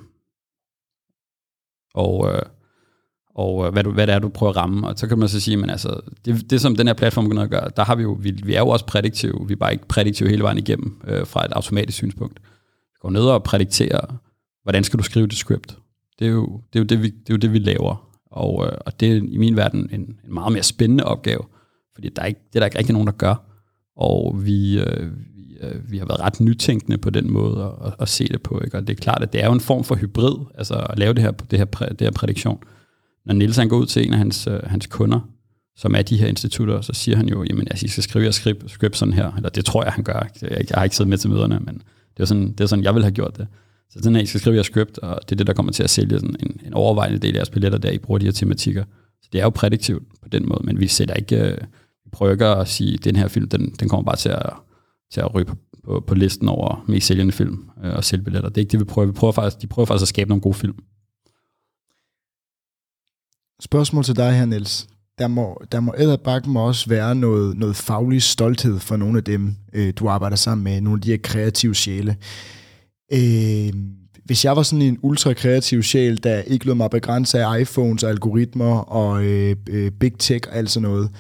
og, 1.94 2.33
øh, 2.33 2.42
og 3.40 3.66
øh, 3.66 3.72
hvad, 3.72 3.85
du, 3.85 3.90
hvad 3.90 4.07
det 4.07 4.14
er, 4.14 4.18
du 4.18 4.29
prøver 4.29 4.50
at 4.50 4.57
ramme. 4.57 4.88
Og 4.88 4.98
så 4.98 5.07
kan 5.07 5.18
man 5.18 5.29
så 5.29 5.40
sige, 5.40 5.57
men 5.57 5.70
altså, 5.70 6.00
det, 6.24 6.50
det 6.50 6.61
som 6.61 6.76
den 6.76 6.87
her 6.87 6.94
platform 6.94 7.31
kan 7.31 7.48
gøre, 7.48 7.70
der 7.76 7.85
har 7.85 7.94
vi 7.94 8.03
jo, 8.03 8.18
vi, 8.20 8.31
vi 8.44 8.55
er 8.55 8.59
jo 8.59 8.68
også 8.68 8.87
prædiktive, 8.87 9.46
vi 9.46 9.53
er 9.53 9.57
bare 9.57 9.72
ikke 9.72 9.88
prædiktive 9.88 10.29
hele 10.29 10.42
vejen 10.42 10.59
igennem 10.59 11.00
øh, 11.07 11.26
fra 11.26 11.44
et 11.44 11.53
automatisk 11.53 11.98
synspunkt. 11.98 12.40
Vi 12.92 12.98
går 13.00 13.11
ned 13.11 13.22
og 13.22 13.42
prædikterer, 13.42 14.00
hvordan 14.62 14.85
skal 14.85 14.98
du 14.98 15.05
skrive 15.05 15.26
det 15.26 15.37
script? 15.37 15.79
Det 16.18 16.26
er 16.26 16.31
jo 16.31 16.61
det, 16.72 16.79
er 16.79 16.81
jo 16.81 16.85
det, 16.85 17.03
vi, 17.03 17.09
det, 17.09 17.31
er 17.31 17.35
jo 17.35 17.37
det 17.37 17.53
vi 17.53 17.59
laver. 17.59 18.11
Og, 18.31 18.66
øh, 18.66 18.72
og 18.87 19.00
det 19.00 19.12
er 19.12 19.16
i 19.16 19.38
min 19.38 19.57
verden 19.57 19.88
en, 19.92 20.00
en 20.00 20.35
meget 20.35 20.53
mere 20.53 20.62
spændende 20.62 21.05
opgave, 21.05 21.42
fordi 21.94 22.09
der 22.16 22.22
er 22.22 22.26
ikke, 22.26 22.40
det 22.53 22.57
er 22.57 22.61
der 22.61 22.66
ikke 22.66 22.79
rigtig 22.79 22.92
nogen, 22.92 23.07
der 23.07 23.12
gør. 23.12 23.35
Og 23.96 24.40
vi, 24.44 24.81
øh, 24.81 25.11
vi, 25.37 25.57
øh, 25.61 25.90
vi 25.90 25.98
har 25.98 26.07
været 26.07 26.20
ret 26.20 26.40
nytænkende 26.40 26.98
på 26.98 27.11
den 27.11 27.33
måde 27.33 27.64
at, 27.64 27.87
at, 27.87 27.94
at 28.00 28.09
se 28.09 28.29
det 28.29 28.42
på. 28.42 28.61
Ikke? 28.64 28.76
Og 28.76 28.87
det 28.87 28.96
er 28.96 29.03
klart, 29.03 29.22
at 29.22 29.33
det 29.33 29.42
er 29.42 29.46
jo 29.46 29.53
en 29.53 29.61
form 29.61 29.85
for 29.85 29.94
hybrid, 29.94 30.37
altså 30.55 30.74
at 30.74 30.98
lave 30.98 31.14
det 31.14 31.22
her, 31.22 31.31
det 31.31 31.59
her, 31.59 31.64
det 31.88 32.00
her 32.00 32.11
prædiktion. 32.11 32.59
Når 33.31 33.35
Niels 33.35 33.57
han 33.57 33.69
går 33.69 33.79
ud 33.79 33.87
til 33.87 34.07
en 34.07 34.12
af 34.12 34.19
hans, 34.19 34.47
øh, 34.47 34.61
hans 34.66 34.87
kunder, 34.87 35.21
som 35.77 35.95
er 35.95 36.03
de 36.03 36.16
her 36.16 36.27
institutter, 36.27 36.81
så 36.81 36.93
siger 36.93 37.16
han 37.16 37.29
jo, 37.29 37.45
jamen 37.45 37.66
altså, 37.71 37.87
I 37.87 37.88
skal 37.88 38.03
skrive 38.03 38.23
jeres 38.23 38.35
script, 38.35 38.71
script 38.71 38.97
sådan 38.97 39.14
her, 39.14 39.33
eller 39.33 39.49
det 39.49 39.64
tror 39.64 39.85
jeg, 39.85 39.93
han 39.93 40.05
gør. 40.05 40.29
Jeg, 40.43 40.51
jeg 40.51 40.64
har 40.75 40.85
ikke 40.85 40.97
siddet 40.97 41.09
med 41.11 41.19
til 41.19 41.31
møderne, 41.31 41.61
men 41.61 41.83
det 42.16 42.23
er 42.23 42.25
sådan, 42.25 42.53
det 42.53 42.61
er 42.61 42.66
sådan 42.66 42.85
jeg 42.85 42.95
vil 42.95 43.03
have 43.03 43.12
gjort 43.12 43.37
det. 43.37 43.47
Så 43.90 43.99
sådan 44.03 44.14
her, 44.14 44.23
I 44.23 44.27
skal 44.27 44.40
skrive 44.40 44.55
jeres 44.55 44.66
script, 44.66 44.99
og 44.99 45.21
det 45.23 45.33
er 45.33 45.37
det, 45.37 45.47
der 45.47 45.53
kommer 45.53 45.73
til 45.73 45.83
at 45.83 45.90
sælge 45.90 46.21
sådan 46.21 46.37
en, 46.40 46.61
en 46.66 46.75
overvejende 46.75 47.19
del 47.19 47.35
af 47.35 47.37
jeres 47.37 47.51
billetter, 47.51 47.79
der 47.79 47.90
I 47.90 47.99
bruger 47.99 48.19
de 48.19 48.25
her 48.25 48.33
tematikker. 48.33 48.85
Så 49.23 49.29
det 49.33 49.38
er 49.38 49.45
jo 49.45 49.51
prædiktivt 49.51 50.03
på 50.23 50.29
den 50.29 50.49
måde, 50.49 50.61
men 50.64 50.81
vi 50.81 50.87
sætter 50.87 51.14
ikke, 51.14 51.37
øh, 51.37 51.59
vi 52.05 52.11
prøver 52.12 52.33
ikke 52.33 52.47
at 52.47 52.69
sige, 52.69 52.95
at 52.95 53.05
den 53.05 53.16
her 53.16 53.29
film, 53.29 53.49
den, 53.49 53.71
den 53.81 53.88
kommer 53.88 54.05
bare 54.05 54.16
til 54.16 54.29
at, 54.29 54.53
til 55.12 55.21
at 55.21 55.35
ryge 55.35 55.45
på, 55.45 55.57
på, 55.85 56.05
på 56.07 56.14
listen 56.14 56.49
over 56.49 56.85
mest 56.88 57.07
sælgende 57.07 57.33
film 57.33 57.71
øh, 57.85 57.95
og 57.95 58.05
sælge 58.05 58.25
billetter. 58.25 58.49
Det 58.49 58.57
er 58.57 58.62
ikke 58.62 58.73
det, 58.73 58.81
vi 58.81 58.85
prøver. 58.85 59.07
Vi 59.07 59.12
prøver 59.12 59.33
faktisk, 59.33 59.62
de 59.62 59.66
prøver 59.66 59.87
faktisk 59.87 60.05
at 60.05 60.09
skabe 60.09 60.29
nogle 60.29 60.43
gode 60.43 60.55
film. 60.55 60.75
Spørgsmål 63.73 64.05
til 64.05 64.17
dig 64.17 64.33
her, 64.33 64.45
Niels. 64.45 64.87
Der 65.19 65.29
må, 65.29 65.63
der 65.73 65.81
må 65.81 65.95
æderbakken 65.99 66.57
også 66.57 66.89
være 66.89 67.15
noget, 67.15 67.57
noget 67.57 67.77
faglig 67.77 68.23
stolthed 68.23 68.79
for 68.79 68.97
nogle 68.97 69.19
af 69.19 69.25
dem, 69.25 69.57
øh, 69.73 69.93
du 69.97 70.09
arbejder 70.09 70.37
sammen 70.37 70.65
med, 70.65 70.81
nogle 70.81 70.97
af 70.97 71.01
de 71.01 71.11
her 71.11 71.19
kreative 71.23 71.75
sjæle. 71.75 72.17
Øh, 73.13 73.73
hvis 74.25 74.45
jeg 74.45 74.57
var 74.57 74.63
sådan 74.63 74.83
en 74.83 74.99
ultra 75.03 75.33
kreativ 75.33 75.83
sjæl, 75.83 76.23
der 76.23 76.43
ikke 76.43 76.67
lod 76.67 76.75
mig 76.75 76.91
begrænse 76.91 77.45
af 77.45 77.61
iPhones, 77.61 78.05
algoritmer 78.05 78.79
og 78.79 79.25
øh, 79.25 79.57
øh, 79.69 79.91
big 79.91 80.13
tech 80.19 80.49
og 80.51 80.57
alt 80.57 80.71
sådan 80.71 80.89
noget, 80.89 81.11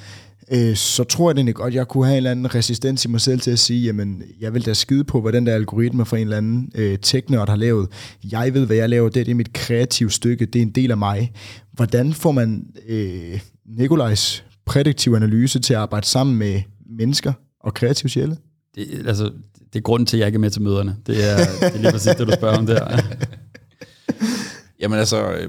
øh, 0.52 0.76
så 0.76 1.04
tror 1.04 1.30
jeg 1.30 1.36
egentlig 1.36 1.54
godt, 1.54 1.74
jeg 1.74 1.88
kunne 1.88 2.06
have 2.06 2.14
en 2.14 2.16
eller 2.16 2.30
anden 2.30 2.54
resistens 2.54 3.04
i 3.04 3.08
mig 3.08 3.20
selv 3.20 3.40
til 3.40 3.50
at 3.50 3.58
sige, 3.58 3.86
jamen, 3.86 4.22
jeg 4.40 4.54
vil 4.54 4.66
da 4.66 4.74
skide 4.74 5.04
på, 5.04 5.20
hvad 5.20 5.32
den 5.32 5.46
der 5.46 5.54
algoritme 5.54 6.06
for 6.06 6.16
en 6.16 6.22
eller 6.22 6.36
anden 6.36 6.72
øh, 6.74 6.98
teknørd 6.98 7.48
har 7.48 7.56
lavet. 7.56 7.88
Jeg 8.32 8.54
ved, 8.54 8.66
hvad 8.66 8.76
jeg 8.76 8.88
laver, 8.88 9.08
det, 9.08 9.26
det 9.26 9.32
er 9.32 9.36
mit 9.36 9.52
kreative 9.52 10.10
stykke, 10.10 10.46
det 10.46 10.58
er 10.58 10.62
en 10.62 10.70
del 10.70 10.90
af 10.90 10.96
mig. 10.96 11.32
Hvordan 11.72 12.12
får 12.12 12.32
man 12.32 12.66
øh, 12.88 13.40
Nikolajs 13.66 14.44
prædiktiv 14.66 15.12
analyse 15.12 15.58
til 15.58 15.74
at 15.74 15.80
arbejde 15.80 16.06
sammen 16.06 16.36
med 16.36 16.62
mennesker 16.98 17.32
og 17.60 17.74
kreative 17.74 18.10
sjæle? 18.10 18.36
Det, 18.74 18.88
altså, 19.06 19.24
det 19.72 19.78
er 19.78 19.82
grunden 19.82 20.06
til, 20.06 20.16
at 20.16 20.20
jeg 20.20 20.26
ikke 20.26 20.36
er 20.36 20.40
med 20.40 20.50
til 20.50 20.62
møderne. 20.62 20.96
Det 21.06 21.30
er, 21.30 21.36
det 21.36 21.74
er 21.74 21.78
lige 21.78 21.92
præcis 21.92 22.14
det, 22.14 22.26
du 22.26 22.32
spørger 22.32 22.58
om 22.58 22.66
der. 22.66 22.98
Jamen 24.80 24.98
altså, 24.98 25.48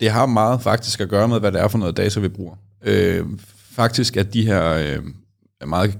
det 0.00 0.10
har 0.10 0.26
meget 0.26 0.62
faktisk 0.62 1.00
at 1.00 1.08
gøre 1.08 1.28
med, 1.28 1.40
hvad 1.40 1.52
det 1.52 1.60
er 1.60 1.68
for 1.68 1.78
noget 1.78 1.96
data, 1.96 2.20
vi 2.20 2.28
bruger. 2.28 2.54
Øh, 2.82 3.24
faktisk 3.72 4.16
at 4.16 4.34
de 4.34 4.46
her 4.46 4.72
øh, 4.72 5.68
meget 5.68 5.98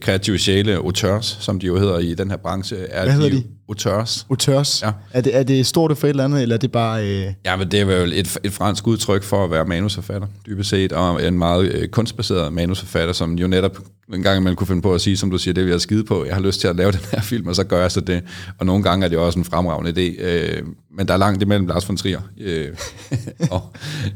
kreative 0.00 0.38
sjæle, 0.38 0.74
auteurs, 0.74 1.38
som 1.40 1.60
de 1.60 1.66
jo 1.66 1.78
hedder 1.78 1.98
i 1.98 2.14
den 2.14 2.30
her 2.30 2.36
branche, 2.36 2.76
er 2.76 3.04
Hvad 3.04 3.14
hedder 3.14 3.30
de? 3.30 3.44
Auteurs. 3.70 4.26
Auteurs? 4.30 4.82
Ja. 4.82 4.92
Er 5.12 5.20
det, 5.20 5.36
er 5.36 5.42
det 5.42 5.66
stort 5.66 5.98
for 5.98 6.06
et 6.06 6.10
eller 6.10 6.24
andet, 6.24 6.42
eller 6.42 6.54
er 6.54 6.58
det 6.58 6.72
bare... 6.72 7.06
Øh... 7.06 7.32
Ja, 7.44 7.56
men 7.56 7.70
det 7.70 7.80
er 7.80 7.84
vel 7.84 8.12
et, 8.12 8.38
et 8.44 8.52
fransk 8.52 8.86
udtryk 8.86 9.22
for 9.22 9.44
at 9.44 9.50
være 9.50 9.64
manusforfatter, 9.64 10.28
dybest 10.46 10.70
set, 10.70 10.92
og 10.92 11.26
en 11.26 11.38
meget 11.38 11.72
øh, 11.72 11.88
kunstbaseret 11.88 12.52
manusforfatter, 12.52 13.12
som 13.12 13.34
jo 13.34 13.46
netop 13.46 13.78
en 14.14 14.22
gang 14.22 14.42
man 14.42 14.56
kunne 14.56 14.66
finde 14.66 14.82
på 14.82 14.94
at 14.94 15.00
sige, 15.00 15.16
som 15.16 15.30
du 15.30 15.38
siger, 15.38 15.54
det 15.54 15.64
vil 15.64 15.70
jeg 15.70 15.80
skide 15.80 16.04
på, 16.04 16.24
jeg 16.24 16.34
har 16.34 16.42
lyst 16.42 16.60
til 16.60 16.68
at 16.68 16.76
lave 16.76 16.92
den 16.98 17.00
her 17.12 17.20
film, 17.20 17.48
og 17.48 17.56
så 17.56 17.64
gør 17.64 17.80
jeg 17.80 17.92
så 17.92 18.00
det. 18.00 18.22
Og 18.58 18.66
nogle 18.66 18.82
gange 18.82 19.04
er 19.04 19.08
det 19.08 19.18
også 19.18 19.38
en 19.38 19.44
fremragende 19.44 19.90
idé, 19.90 20.22
øh, 20.22 20.62
men 20.96 21.08
der 21.08 21.14
er 21.14 21.18
langt 21.18 21.42
imellem 21.42 21.66
Lars 21.66 21.88
von 21.88 21.96
Trier 21.96 22.20
øh, 22.40 22.68
og, 23.50 23.62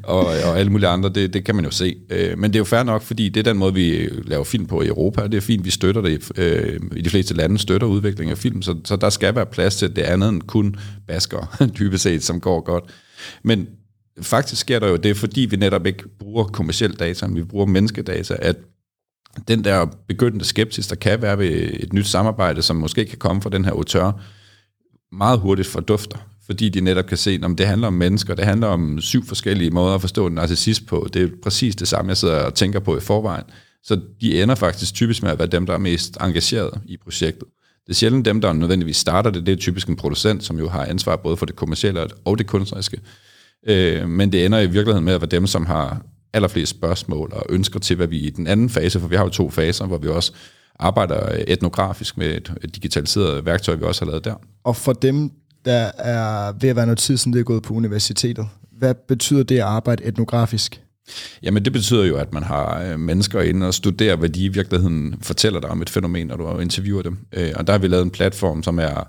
og, 0.02 0.26
og 0.26 0.58
alle 0.58 0.72
mulige 0.72 0.88
andre, 0.88 1.08
det, 1.08 1.34
det 1.34 1.44
kan 1.44 1.54
man 1.54 1.64
jo 1.64 1.70
se. 1.70 1.96
Øh, 2.10 2.38
men 2.38 2.50
det 2.50 2.56
er 2.56 2.60
jo 2.60 2.64
fair 2.64 2.82
nok, 2.82 3.02
fordi 3.02 3.28
det 3.28 3.40
er 3.46 3.52
den 3.52 3.58
måde, 3.58 3.74
vi 3.74 4.08
laver 4.24 4.44
film 4.44 4.66
på 4.66 4.82
i 4.82 4.86
Europa, 4.86 5.22
og 5.22 5.32
det 5.32 5.36
er 5.36 5.42
fint, 5.42 5.64
vi 5.64 5.70
støtter 5.70 6.00
det. 6.00 6.30
Øh, 6.36 6.80
I 6.96 7.02
de 7.02 7.10
fleste 7.10 7.34
lande 7.34 7.58
støtter 7.58 7.86
udvikling 7.86 8.30
af 8.30 8.38
film, 8.38 8.62
så, 8.62 8.74
så 8.84 8.96
der 8.96 9.10
skal 9.10 9.34
være 9.34 9.43
plads 9.44 9.76
til 9.76 9.96
det 9.96 10.02
andet 10.02 10.28
end 10.28 10.42
kun 10.42 10.76
basker, 11.06 11.56
dybest 11.78 12.02
set, 12.02 12.24
som 12.24 12.40
går 12.40 12.60
godt. 12.60 12.84
Men 13.42 13.68
faktisk 14.22 14.60
sker 14.60 14.78
der 14.78 14.88
jo 14.88 14.96
det, 14.96 15.16
fordi 15.16 15.40
vi 15.40 15.56
netop 15.56 15.86
ikke 15.86 16.08
bruger 16.18 16.44
kommersiel 16.44 16.92
data, 16.92 17.26
men 17.26 17.36
vi 17.36 17.44
bruger 17.44 17.66
menneskedata, 17.66 18.36
at 18.38 18.56
den 19.48 19.64
der 19.64 19.86
begyndte 20.08 20.44
skepsis, 20.44 20.86
der 20.86 20.96
kan 20.96 21.22
være 21.22 21.38
ved 21.38 21.70
et 21.74 21.92
nyt 21.92 22.06
samarbejde, 22.06 22.62
som 22.62 22.76
måske 22.76 23.04
kan 23.04 23.18
komme 23.18 23.42
fra 23.42 23.50
den 23.50 23.64
her 23.64 23.72
auteur, 23.72 24.20
meget 25.12 25.38
hurtigt 25.38 25.68
fordufter, 25.68 26.18
fordi 26.46 26.68
de 26.68 26.80
netop 26.80 27.06
kan 27.06 27.16
se, 27.16 27.40
om 27.42 27.56
det 27.56 27.66
handler 27.66 27.86
om 27.86 27.92
mennesker, 27.92 28.34
det 28.34 28.44
handler 28.44 28.66
om 28.66 29.00
syv 29.00 29.26
forskellige 29.26 29.70
måder 29.70 29.94
at 29.94 30.00
forstå 30.00 30.26
en 30.26 30.32
narcissist 30.34 30.86
på. 30.86 31.08
Det 31.12 31.22
er 31.22 31.28
præcis 31.42 31.76
det 31.76 31.88
samme, 31.88 32.08
jeg 32.08 32.16
sidder 32.16 32.38
og 32.38 32.54
tænker 32.54 32.80
på 32.80 32.96
i 32.96 33.00
forvejen. 33.00 33.44
Så 33.82 34.00
de 34.20 34.42
ender 34.42 34.54
faktisk 34.54 34.94
typisk 34.94 35.22
med 35.22 35.30
at 35.30 35.38
være 35.38 35.48
dem, 35.48 35.66
der 35.66 35.74
er 35.74 35.78
mest 35.78 36.16
engageret 36.20 36.80
i 36.86 36.96
projektet. 36.96 37.48
Det 37.86 37.90
er 37.90 37.94
sjældent 37.94 38.24
dem, 38.24 38.40
der 38.40 38.52
nødvendigvis 38.52 38.96
starter 38.96 39.30
det. 39.30 39.46
Det 39.46 39.52
er 39.52 39.56
typisk 39.56 39.88
en 39.88 39.96
producent, 39.96 40.44
som 40.44 40.58
jo 40.58 40.68
har 40.68 40.84
ansvar 40.84 41.16
både 41.16 41.36
for 41.36 41.46
det 41.46 41.56
kommercielle 41.56 42.06
og 42.24 42.38
det 42.38 42.46
kunstneriske. 42.46 43.00
Øh, 43.66 44.08
men 44.08 44.32
det 44.32 44.46
ender 44.46 44.58
i 44.58 44.66
virkeligheden 44.66 45.04
med 45.04 45.14
at 45.14 45.20
være 45.20 45.30
dem, 45.30 45.46
som 45.46 45.66
har 45.66 46.02
allerflest 46.32 46.70
spørgsmål 46.70 47.32
og 47.32 47.46
ønsker 47.48 47.80
til, 47.80 47.96
hvad 47.96 48.06
vi 48.06 48.18
i 48.18 48.30
den 48.30 48.46
anden 48.46 48.70
fase, 48.70 49.00
for 49.00 49.08
vi 49.08 49.16
har 49.16 49.24
jo 49.24 49.30
to 49.30 49.50
faser, 49.50 49.86
hvor 49.86 49.98
vi 49.98 50.08
også 50.08 50.32
arbejder 50.78 51.44
etnografisk 51.48 52.16
med 52.16 52.26
et 52.64 52.74
digitaliseret 52.74 53.44
værktøj, 53.44 53.74
vi 53.74 53.84
også 53.84 54.04
har 54.04 54.10
lavet 54.10 54.24
der. 54.24 54.34
Og 54.64 54.76
for 54.76 54.92
dem, 54.92 55.30
der 55.64 55.90
er 55.98 56.52
ved 56.60 56.68
at 56.68 56.76
være 56.76 56.86
noget 56.86 56.98
tid, 56.98 57.16
som 57.16 57.32
det 57.32 57.40
er 57.40 57.44
gået 57.44 57.62
på 57.62 57.74
universitetet, 57.74 58.46
hvad 58.78 58.94
betyder 59.08 59.42
det 59.42 59.56
at 59.56 59.62
arbejde 59.62 60.04
etnografisk? 60.04 60.80
Jamen 61.42 61.64
det 61.64 61.72
betyder 61.72 62.04
jo, 62.04 62.16
at 62.16 62.32
man 62.32 62.42
har 62.42 62.82
øh, 62.82 63.00
mennesker 63.00 63.40
inde 63.40 63.66
og 63.66 63.74
studerer, 63.74 64.16
hvad 64.16 64.28
de 64.28 64.44
i 64.44 64.48
virkeligheden 64.48 65.14
fortæller 65.22 65.60
dig 65.60 65.70
om 65.70 65.82
et 65.82 65.90
fænomen, 65.90 66.26
når 66.26 66.36
du 66.36 66.58
interviewer 66.58 67.02
dem. 67.02 67.18
Øh, 67.32 67.52
og 67.56 67.66
der 67.66 67.72
har 67.72 67.78
vi 67.78 67.88
lavet 67.88 68.04
en 68.04 68.10
platform, 68.10 68.62
som 68.62 68.78
er 68.78 69.08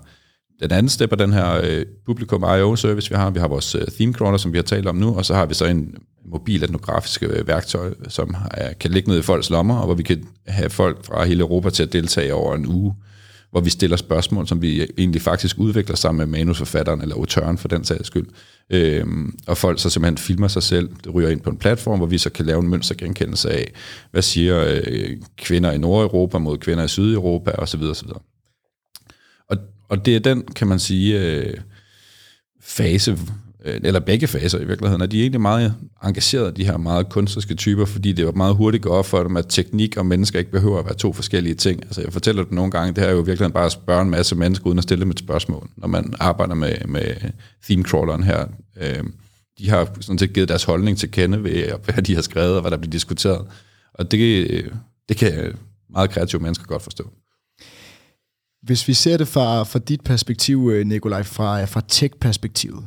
den 0.62 0.72
anden 0.72 0.88
step 0.88 1.12
af 1.12 1.18
den 1.18 1.32
her 1.32 1.60
øh, 1.64 1.86
Publikum 2.06 2.42
IO-service, 2.42 3.10
vi 3.10 3.16
har. 3.16 3.30
Vi 3.30 3.40
har 3.40 3.48
vores 3.48 3.74
øh, 3.74 3.86
theme 3.86 4.12
crawler, 4.12 4.38
som 4.38 4.52
vi 4.52 4.58
har 4.58 4.62
talt 4.62 4.86
om 4.86 4.96
nu, 4.96 5.16
og 5.16 5.24
så 5.24 5.34
har 5.34 5.46
vi 5.46 5.54
så 5.54 5.64
en 5.64 5.94
mobil 6.30 6.64
etnografiske 6.64 7.46
værktøj, 7.46 7.94
som 8.08 8.36
kan 8.80 8.90
ligge 8.90 9.10
ned 9.10 9.18
i 9.18 9.22
folks 9.22 9.50
lommer, 9.50 9.78
og 9.78 9.86
hvor 9.86 9.94
vi 9.94 10.02
kan 10.02 10.24
have 10.46 10.70
folk 10.70 11.04
fra 11.04 11.24
hele 11.24 11.40
Europa 11.40 11.70
til 11.70 11.82
at 11.82 11.92
deltage 11.92 12.34
over 12.34 12.54
en 12.54 12.66
uge, 12.66 12.94
hvor 13.50 13.60
vi 13.60 13.70
stiller 13.70 13.96
spørgsmål, 13.96 14.46
som 14.46 14.62
vi 14.62 14.86
egentlig 14.98 15.22
faktisk 15.22 15.58
udvikler 15.58 15.96
sammen 15.96 16.18
med 16.30 16.38
manusforfatteren 16.38 17.02
eller 17.02 17.14
autøren 17.14 17.58
for 17.58 17.68
den 17.68 17.84
sags 17.84 18.06
skyld. 18.06 18.26
Øhm, 18.70 19.38
og 19.46 19.56
folk 19.56 19.80
så 19.80 19.90
simpelthen 19.90 20.18
filmer 20.18 20.48
sig 20.48 20.62
selv, 20.62 20.88
det 21.04 21.14
ryger 21.14 21.28
ind 21.28 21.40
på 21.40 21.50
en 21.50 21.58
platform, 21.58 21.98
hvor 21.98 22.06
vi 22.06 22.18
så 22.18 22.30
kan 22.30 22.46
lave 22.46 22.60
en 22.60 22.68
mønstergenkendelse 22.68 23.50
af, 23.50 23.72
hvad 24.10 24.22
siger 24.22 24.64
øh, 24.86 25.16
kvinder 25.36 25.72
i 25.72 25.78
Nordeuropa 25.78 26.38
mod 26.38 26.58
kvinder 26.58 26.84
i 26.84 26.88
Sydeuropa 26.88 27.50
osv. 27.50 27.82
osv. 27.82 28.08
Og, 29.48 29.56
og 29.88 30.06
det 30.06 30.16
er 30.16 30.20
den, 30.20 30.42
kan 30.42 30.66
man 30.66 30.78
sige, 30.78 31.20
øh, 31.20 31.54
fase, 32.60 33.18
Øh, 33.66 33.80
eller 33.84 34.00
begge 34.00 34.26
faser 34.26 34.58
i 34.58 34.64
virkeligheden, 34.64 35.02
at 35.02 35.10
de 35.10 35.18
er 35.18 35.22
egentlig 35.22 35.40
meget 35.40 35.74
engagerede, 36.04 36.52
de 36.56 36.64
her 36.64 36.76
meget 36.76 37.08
kunstneriske 37.08 37.54
typer, 37.54 37.84
fordi 37.84 38.12
det 38.12 38.26
var 38.26 38.32
meget 38.32 38.56
hurtigt 38.56 38.82
gå 38.82 38.88
op 38.88 39.06
for 39.06 39.22
dem, 39.22 39.36
at 39.36 39.46
teknik 39.48 39.96
og 39.96 40.06
mennesker 40.06 40.38
ikke 40.38 40.50
behøver 40.50 40.78
at 40.78 40.84
være 40.84 40.94
to 40.94 41.12
forskellige 41.12 41.54
ting. 41.54 41.84
Altså 41.84 42.00
jeg 42.00 42.12
fortæller 42.12 42.42
det 42.42 42.52
nogle 42.52 42.70
gange, 42.70 42.94
det 42.94 43.02
her 43.02 43.10
er 43.10 43.14
jo 43.14 43.20
virkelig 43.20 43.52
bare 43.52 43.66
at 43.66 43.72
spørge 43.72 44.02
en 44.02 44.10
masse 44.10 44.36
mennesker, 44.36 44.66
uden 44.66 44.78
at 44.78 44.82
stille 44.82 45.00
dem 45.00 45.10
et 45.10 45.18
spørgsmål, 45.18 45.68
når 45.76 45.88
man 45.88 46.14
arbejder 46.20 46.54
med, 46.54 46.72
med 46.88 47.14
theme-crawleren 47.64 48.22
her. 48.22 48.46
Øh, 48.80 49.04
de 49.58 49.70
har 49.70 49.88
sådan 50.00 50.18
set 50.18 50.32
givet 50.32 50.48
deres 50.48 50.64
holdning 50.64 50.98
til 50.98 51.10
kende 51.10 51.44
ved, 51.44 51.72
hvad 51.84 52.02
de 52.02 52.14
har 52.14 52.22
skrevet, 52.22 52.54
og 52.54 52.60
hvad 52.60 52.70
der 52.70 52.76
bliver 52.76 52.90
diskuteret. 52.90 53.46
Og 53.94 54.10
det, 54.10 54.50
øh, 54.50 54.70
det 55.08 55.16
kan 55.16 55.56
meget 55.90 56.10
kreative 56.10 56.42
mennesker 56.42 56.64
godt 56.64 56.82
forstå. 56.82 57.10
Hvis 58.62 58.88
vi 58.88 58.94
ser 58.94 59.16
det 59.16 59.28
fra, 59.28 59.62
fra 59.62 59.78
dit 59.78 60.00
perspektiv, 60.00 60.84
Nikolaj, 60.84 61.22
fra, 61.22 61.64
fra 61.64 61.82
tech-perspektivet, 61.88 62.86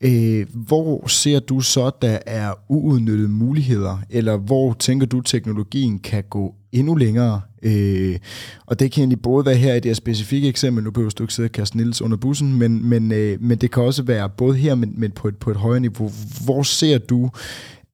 Øh, 0.00 0.46
hvor 0.54 1.06
ser 1.06 1.40
du 1.40 1.60
så, 1.60 1.90
der 2.02 2.18
er 2.26 2.52
uudnyttede 2.68 3.28
muligheder, 3.28 3.98
eller 4.10 4.36
hvor 4.36 4.72
tænker 4.72 5.06
du, 5.06 5.20
teknologien 5.20 5.98
kan 5.98 6.24
gå 6.30 6.54
endnu 6.72 6.94
længere? 6.94 7.40
Øh, 7.62 8.18
og 8.66 8.80
det 8.80 8.92
kan 8.92 9.00
egentlig 9.00 9.22
både 9.22 9.46
være 9.46 9.54
her 9.54 9.74
i 9.74 9.76
det 9.76 9.84
her 9.84 9.94
specifikke 9.94 10.48
eksempel, 10.48 10.84
nu 10.84 10.90
behøver 10.90 11.10
du 11.10 11.22
ikke 11.22 11.34
sidde 11.34 11.46
og 11.46 11.52
kaste 11.52 11.76
Niels 11.76 12.02
under 12.02 12.16
bussen, 12.16 12.58
men, 12.58 12.88
men, 12.88 13.12
øh, 13.12 13.42
men 13.42 13.58
det 13.58 13.70
kan 13.70 13.82
også 13.82 14.02
være 14.02 14.28
både 14.28 14.56
her, 14.56 14.74
men, 14.74 14.94
men 14.96 15.10
på, 15.10 15.28
et, 15.28 15.36
på 15.36 15.50
et 15.50 15.56
højere 15.56 15.80
niveau. 15.80 16.10
Hvor 16.44 16.62
ser 16.62 16.98
du, 16.98 17.30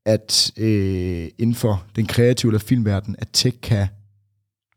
at 0.07 0.53
øh, 0.57 1.29
inden 1.39 1.55
for 1.55 1.85
den 1.97 2.07
kreative 2.07 2.51
eller 2.51 2.59
filmverden, 2.59 3.17
at 3.19 3.29
tech 3.33 3.61
kan 3.63 3.87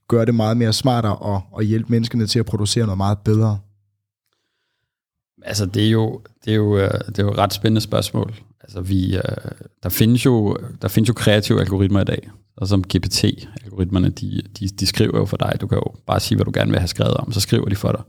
gøre 0.07 0.25
det 0.25 0.35
meget 0.35 0.57
mere 0.57 0.73
smartere 0.73 1.15
og, 1.15 1.41
og 1.51 1.63
hjælpe 1.63 1.91
menneskene 1.91 2.27
til 2.27 2.39
at 2.39 2.45
producere 2.45 2.85
noget 2.85 2.97
meget 2.97 3.17
bedre? 3.25 3.59
Altså, 5.45 5.65
det 5.65 5.85
er 5.85 5.89
jo, 5.89 6.21
det 6.45 6.51
er 6.51 6.55
jo, 6.55 6.77
øh, 6.77 6.99
det 7.07 7.19
er 7.19 7.23
jo 7.23 7.31
et 7.31 7.37
ret 7.37 7.53
spændende 7.53 7.81
spørgsmål. 7.81 8.33
Altså, 8.61 8.81
vi, 8.81 9.15
øh, 9.15 9.21
der, 9.83 9.89
findes 9.89 10.25
jo, 10.25 10.57
der 10.81 10.87
findes 10.87 11.09
jo 11.09 11.13
kreative 11.13 11.61
algoritmer 11.61 12.01
i 12.01 12.05
dag, 12.05 12.29
og 12.57 12.67
som 12.67 12.83
GPT-algoritmerne, 12.95 14.09
de, 14.09 14.41
de, 14.59 14.67
de 14.67 14.85
skriver 14.85 15.19
jo 15.19 15.25
for 15.25 15.37
dig. 15.37 15.53
Du 15.61 15.67
kan 15.67 15.75
jo 15.77 15.93
bare 16.07 16.19
sige, 16.19 16.35
hvad 16.35 16.45
du 16.45 16.51
gerne 16.53 16.71
vil 16.71 16.79
have 16.79 16.87
skrevet 16.87 17.13
om, 17.13 17.31
så 17.31 17.39
skriver 17.39 17.69
de 17.69 17.75
for 17.75 17.91
dig. 17.91 18.01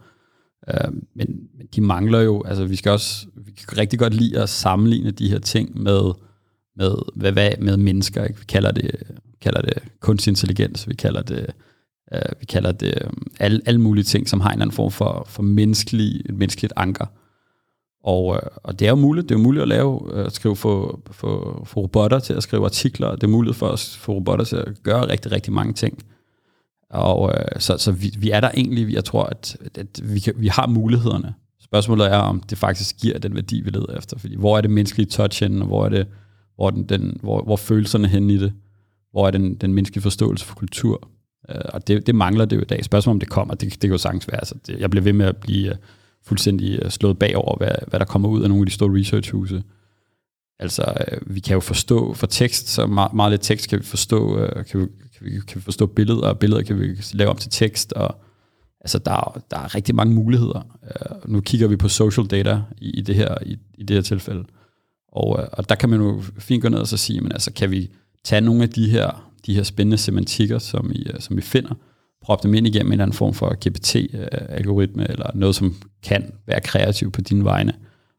Øh, 0.68 0.93
men, 0.93 1.26
men 1.59 1.66
de 1.74 1.80
mangler 1.80 2.20
jo, 2.20 2.43
altså 2.43 2.64
vi 2.64 2.76
skal 2.76 2.93
også, 2.93 3.26
vi 3.37 3.51
kan 3.51 3.78
rigtig 3.78 3.99
godt 3.99 4.14
lide 4.14 4.41
at 4.43 4.49
sammenligne 4.49 5.11
de 5.11 5.30
her 5.30 5.39
ting 5.39 5.82
med, 5.82 6.12
med, 6.76 6.95
hvad, 7.14 7.32
hvad, 7.32 7.51
med 7.59 7.76
mennesker. 7.76 8.24
Ikke? 8.24 8.39
Vi 8.39 8.45
kalder 8.49 8.72
det, 8.72 8.91
kalder 9.41 9.61
det 9.61 9.82
kunstig 10.01 10.30
intelligens, 10.30 10.89
vi 10.89 10.95
kalder 10.95 11.22
det 11.22 11.47
øh, 12.12 12.41
vi 12.41 12.45
kalder 12.45 12.72
det 12.72 12.95
øh, 13.05 13.11
alle, 13.41 13.61
alle 13.66 13.80
mulige 13.80 14.05
ting, 14.05 14.28
som 14.28 14.41
har 14.41 14.49
en 14.49 14.55
eller 14.55 14.64
anden 14.64 14.74
form 14.74 14.91
for, 14.91 15.26
for 15.28 15.43
menneskelig, 15.43 16.22
et 16.28 16.34
menneskeligt 16.34 16.72
anker. 16.76 17.07
Og, 18.07 18.35
øh, 18.35 18.43
og 18.63 18.79
det 18.79 18.87
er 18.87 18.91
jo 18.91 18.97
muligt. 18.97 19.29
Det 19.29 19.35
er 19.35 19.39
jo 19.39 19.43
muligt 19.43 19.63
at 19.63 19.69
lave, 19.69 20.01
øh, 20.13 20.27
at 20.27 20.33
skrive 20.33 20.57
for, 20.57 21.01
for, 21.11 21.63
for 21.65 21.81
robotter 21.81 22.19
til 22.19 22.35
at 22.35 22.43
skrive 22.43 22.65
artikler. 22.65 23.15
Det 23.15 23.23
er 23.23 23.29
muligt 23.29 23.57
for 23.57 23.67
os 23.67 23.97
for 23.97 24.13
robotter 24.13 24.45
til 24.45 24.57
at 24.57 24.83
gøre 24.83 25.09
rigtig, 25.09 25.33
rigtig 25.33 25.53
mange 25.53 25.73
ting. 25.73 25.99
Og 26.91 27.33
øh, 27.35 27.61
så, 27.61 27.79
så 27.79 27.93
vi, 27.93 28.15
vi 28.19 28.31
er 28.31 28.41
der 28.41 28.51
egentlig, 28.55 28.95
jeg 28.95 29.05
tror, 29.05 29.25
at, 29.25 29.57
at 29.75 30.01
vi, 30.03 30.21
kan, 30.21 30.35
vi 30.37 30.49
har 30.49 30.67
mulighederne. 30.67 31.35
Spørgsmålet 31.61 32.07
er, 32.07 32.17
om 32.17 32.41
det 32.41 32.59
faktisk 32.59 32.97
giver 33.01 33.19
den 33.19 33.35
værdi, 33.35 33.61
vi 33.61 33.71
leder 33.71 33.99
efter. 33.99 34.19
Fordi 34.19 34.37
hvor 34.37 34.57
er 34.57 34.61
det 34.61 34.71
menneskelige 34.71 35.07
touch 35.07 35.43
henne, 35.43 35.63
og 35.63 35.67
hvor 35.67 35.85
er 35.85 35.89
det, 35.89 36.07
hvor, 36.57 36.71
den, 36.71 36.85
den, 36.85 37.19
hvor, 37.23 37.43
hvor 37.43 37.57
følelserne 37.57 38.09
henne 38.09 38.33
i 38.33 38.39
det? 38.39 38.53
Hvor 39.11 39.27
er 39.27 39.31
den, 39.31 39.55
den 39.55 39.75
menneskelige 39.75 40.03
forståelse 40.03 40.45
for 40.45 40.55
kultur? 40.55 41.09
Og 41.49 41.89
det, 41.89 42.07
det 42.07 42.15
mangler 42.15 42.45
det 42.45 42.57
jo 42.57 42.61
i 42.61 42.65
dag. 42.65 42.85
Spørgsmålet 42.85 43.15
om 43.15 43.21
det 43.21 43.29
kommer, 43.29 43.55
det, 43.55 43.73
det 43.73 43.81
kan 43.81 43.91
jo 43.91 43.99
sagtens 43.99 44.29
være. 44.29 44.39
Altså, 44.39 44.55
det, 44.67 44.81
jeg 44.81 44.91
bliver 44.91 45.05
ved 45.05 45.13
med 45.13 45.27
at 45.27 45.37
blive 45.37 45.71
Øh, 45.71 45.77
fuldstændig 46.27 46.79
øh, 46.83 46.91
slået 46.91 47.18
bagover, 47.18 47.57
hvad, 47.57 47.72
hvad 47.87 48.01
der 48.01 48.07
kommer 48.07 48.29
ud 48.29 48.43
af 48.43 48.49
nogle 48.49 48.62
af 48.62 48.66
de 48.66 48.72
store 48.72 49.01
researchhuse. 49.01 49.62
Altså, 50.59 50.95
øh, 51.09 51.35
vi 51.35 51.41
kan 51.41 51.55
jo 51.55 51.61
forstå 51.61 52.14
for 52.14 52.27
tekst, 52.27 52.68
så 52.68 52.87
meget, 52.87 53.12
meget 53.12 53.33
lidt 53.33 53.43
tekst 53.43 53.68
kan 53.68 53.79
vi 53.79 53.85
forstå, 53.85 54.39
øh, 54.39 54.64
kan, 54.64 54.81
vi, 54.81 54.87
kan, 55.18 55.27
vi, 55.27 55.31
kan 55.31 55.57
vi 55.57 55.61
forstå 55.61 55.87
billeder, 55.87 56.29
og 56.29 56.39
billeder 56.39 56.62
kan 56.62 56.81
vi 56.81 56.97
lave 57.12 57.31
om 57.31 57.37
til 57.37 57.51
tekst, 57.51 57.93
og 57.93 58.20
altså 58.81 58.99
der, 58.99 59.43
der 59.51 59.59
er 59.59 59.74
rigtig 59.74 59.95
mange 59.95 60.14
muligheder. 60.14 60.66
Nu 61.27 61.41
kigger 61.41 61.68
vi 61.68 61.77
på 61.77 61.89
social 61.89 62.27
data 62.27 62.62
i, 62.79 62.91
i 62.91 63.01
det 63.01 63.14
her 63.14 63.35
i, 63.47 63.59
i 63.74 63.83
det 63.83 63.97
her 63.97 64.03
tilfælde. 64.03 64.45
Og, 65.09 65.29
og 65.53 65.68
der 65.68 65.74
kan 65.74 65.89
man 65.89 66.01
jo 66.01 66.22
fint 66.39 66.62
gå 66.62 66.68
ned 66.68 66.79
og 66.79 66.87
så 66.87 66.97
sige, 66.97 67.20
men 67.20 67.33
altså 67.33 67.53
kan 67.53 67.70
vi 67.70 67.91
tage 68.24 68.41
nogle 68.41 68.62
af 68.62 68.70
de 68.70 68.91
her, 68.91 69.31
de 69.47 69.55
her 69.55 69.62
spændende 69.62 69.99
semantikker, 69.99 70.59
som 70.59 70.91
vi, 70.91 71.07
som 71.18 71.37
vi 71.37 71.43
finder, 71.43 71.74
proppe 72.27 72.43
dem 72.43 72.55
ind 72.55 72.66
igennem 72.66 72.87
en 72.87 72.93
eller 72.93 73.05
anden 73.05 73.16
form 73.16 73.35
for 73.35 73.55
GPT-algoritme, 73.64 75.03
øh, 75.03 75.09
eller 75.09 75.31
noget, 75.35 75.55
som 75.55 75.74
kan 76.03 76.33
være 76.47 76.61
kreativ 76.61 77.12
på 77.12 77.20
dine 77.20 77.45
vegne, 77.45 77.72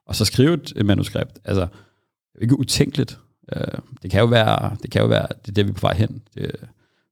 og 0.05 0.15
så 0.15 0.25
skrive 0.25 0.53
et, 0.53 0.85
manuskript. 0.85 1.39
Altså, 1.45 1.61
det 1.61 2.37
er 2.37 2.41
ikke 2.41 2.59
utænkeligt. 2.59 3.19
Øh, 3.55 3.61
det 4.01 4.11
kan 4.11 4.19
jo 4.19 4.25
være, 4.25 4.75
det 4.83 4.91
kan 4.91 5.01
jo 5.01 5.07
være, 5.07 5.27
det 5.41 5.47
er 5.47 5.53
det, 5.53 5.65
vi 5.65 5.69
er 5.69 5.73
på 5.73 5.81
vej 5.81 5.93
hen. 5.93 6.21
Det, 6.33 6.51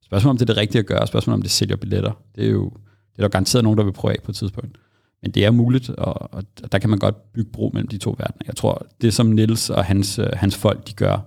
spørgsmålet 0.06 0.30
om 0.30 0.38
det 0.38 0.50
er 0.50 0.54
det 0.54 0.58
rigtige 0.58 0.80
at 0.80 0.86
gøre, 0.86 1.08
spørgsmålet 1.08 1.36
om 1.36 1.42
det 1.42 1.52
sælger 1.52 1.76
billetter, 1.76 2.12
det 2.36 2.46
er 2.46 2.50
jo 2.50 2.72
det 3.16 3.20
er 3.20 3.24
der 3.24 3.30
garanteret 3.30 3.64
nogen, 3.64 3.78
der 3.78 3.84
vil 3.84 3.92
prøve 3.92 4.12
af 4.14 4.20
på 4.24 4.32
et 4.32 4.36
tidspunkt. 4.36 4.78
Men 5.22 5.32
det 5.32 5.46
er 5.46 5.52
muligt, 5.52 5.90
og, 5.90 6.34
og 6.34 6.44
der 6.72 6.80
kan 6.80 6.90
man 6.90 7.00
godt 7.00 7.34
bygge 7.34 7.52
bro 7.52 7.72
mellem 7.74 7.88
de 7.88 7.98
to 7.98 8.10
verdener. 8.10 8.46
Jeg 8.48 8.56
tror, 8.56 8.86
det 9.02 9.14
som 9.14 9.26
Nils 9.26 9.70
og 9.70 9.86
hans, 9.86 10.20
øh, 10.20 10.28
hans 10.34 10.58
folk 10.58 10.88
de 10.88 10.94
gør, 10.94 11.18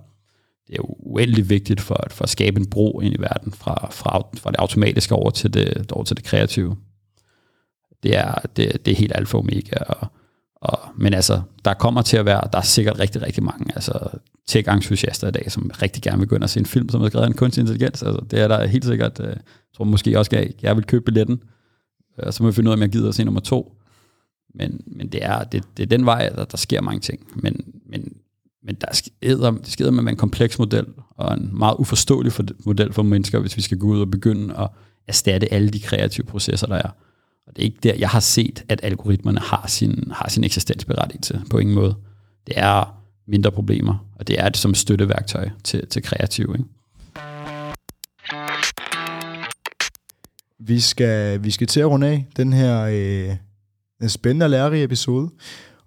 det 0.69 0.77
er 0.77 1.07
uendelig 1.07 1.49
vigtigt 1.49 1.81
for, 1.81 2.07
for 2.09 2.23
at 2.23 2.29
skabe 2.29 2.59
en 2.59 2.69
bro 2.69 2.99
ind 2.99 3.13
i 3.13 3.21
verden, 3.21 3.51
fra, 3.51 3.87
fra, 3.91 4.27
fra 4.37 4.51
det 4.51 4.57
automatiske 4.59 5.15
over 5.15 5.29
til 5.29 5.53
det, 5.53 5.91
over 5.91 6.03
til 6.03 6.17
det 6.17 6.25
kreative. 6.25 6.77
Det 8.03 8.17
er, 8.17 8.35
det, 8.55 8.85
det 8.85 8.91
er 8.91 8.95
helt 8.95 9.11
alfa 9.15 9.37
og 9.37 9.43
omega. 9.43 9.77
Og, 9.87 10.07
og, 10.55 10.79
men 10.97 11.13
altså, 11.13 11.41
der 11.65 11.73
kommer 11.73 12.01
til 12.01 12.17
at 12.17 12.25
være, 12.25 12.41
der 12.53 12.57
er 12.57 12.63
sikkert 12.63 12.99
rigtig, 12.99 13.21
rigtig 13.21 13.43
mange 13.43 13.65
altså, 13.75 14.09
tech-entusiaster 14.47 15.27
i 15.27 15.31
dag, 15.31 15.51
som 15.51 15.71
rigtig 15.81 16.03
gerne 16.03 16.17
vil 16.19 16.27
gå 16.27 16.35
ind 16.35 16.43
og 16.43 16.49
se 16.49 16.59
en 16.59 16.65
film, 16.65 16.89
som 16.89 17.01
er 17.01 17.07
skrevet 17.07 17.23
af 17.23 17.27
en 17.27 17.35
kunstig 17.35 17.61
intelligens. 17.61 18.03
Altså, 18.03 18.25
det 18.31 18.39
er 18.39 18.47
der 18.47 18.65
helt 18.65 18.85
sikkert. 18.85 19.19
Øh, 19.19 19.27
jeg 19.27 19.37
tror 19.77 19.85
måske 19.85 20.19
også, 20.19 20.31
at 20.33 20.63
jeg 20.63 20.75
vil 20.75 20.83
købe 20.83 21.05
billetten, 21.05 21.43
og 22.17 22.33
så 22.33 22.43
må 22.43 22.49
vi 22.49 22.55
finde 22.55 22.67
ud 22.67 22.71
af, 22.71 22.77
om 22.77 22.81
jeg 22.81 22.89
gider 22.89 23.09
at 23.09 23.15
se 23.15 23.23
nummer 23.23 23.41
to. 23.41 23.75
Men, 24.55 24.81
men 24.87 25.07
det, 25.07 25.25
er, 25.25 25.43
det, 25.43 25.63
det 25.77 25.83
er 25.83 25.87
den 25.87 26.05
vej, 26.05 26.29
der, 26.29 26.45
der 26.45 26.57
sker 26.57 26.81
mange 26.81 26.99
ting. 26.99 27.27
Men, 27.35 27.73
men, 27.85 28.13
men 28.63 28.75
der 28.75 28.87
skeder, 28.93 29.51
det 29.51 29.67
skeder 29.67 29.91
med 29.91 30.11
en 30.11 30.17
kompleks 30.17 30.59
model, 30.59 30.85
og 31.09 31.33
en 31.33 31.49
meget 31.53 31.75
uforståelig 31.79 32.33
for, 32.33 32.43
model 32.65 32.93
for 32.93 33.03
mennesker, 33.03 33.39
hvis 33.39 33.57
vi 33.57 33.61
skal 33.61 33.77
gå 33.77 33.87
ud 33.87 34.01
og 34.01 34.11
begynde 34.11 34.57
at 34.57 34.69
erstatte 35.07 35.53
alle 35.53 35.69
de 35.69 35.79
kreative 35.79 36.25
processer, 36.25 36.67
der 36.67 36.75
er. 36.75 36.89
Og 37.47 37.55
det 37.55 37.61
er 37.61 37.65
ikke 37.65 37.79
der, 37.83 37.95
jeg 37.95 38.09
har 38.09 38.19
set, 38.19 38.63
at 38.69 38.79
algoritmerne 38.83 39.39
har 39.39 39.67
sin, 39.67 40.11
har 40.11 40.29
sin 40.29 40.43
eksistensberettigelse 40.43 41.41
på 41.49 41.57
ingen 41.57 41.75
måde. 41.75 41.95
Det 42.47 42.53
er 42.57 43.01
mindre 43.27 43.51
problemer, 43.51 44.05
og 44.15 44.27
det 44.27 44.39
er 44.39 44.49
det 44.49 44.57
som 44.57 44.73
støtteværktøj 44.73 45.49
til, 45.63 45.87
til 45.87 46.03
kreative. 46.03 46.57
Ikke? 46.57 46.69
Vi 50.59 50.79
skal, 50.79 51.43
vi 51.43 51.51
skal 51.51 51.67
til 51.67 51.79
at 51.79 51.89
runde 51.89 52.07
af 52.07 52.25
den 52.37 52.53
her 52.53 52.81
øh, 54.01 54.09
spændende 54.09 54.45
og 54.45 54.49
lærerige 54.49 54.83
episode. 54.83 55.29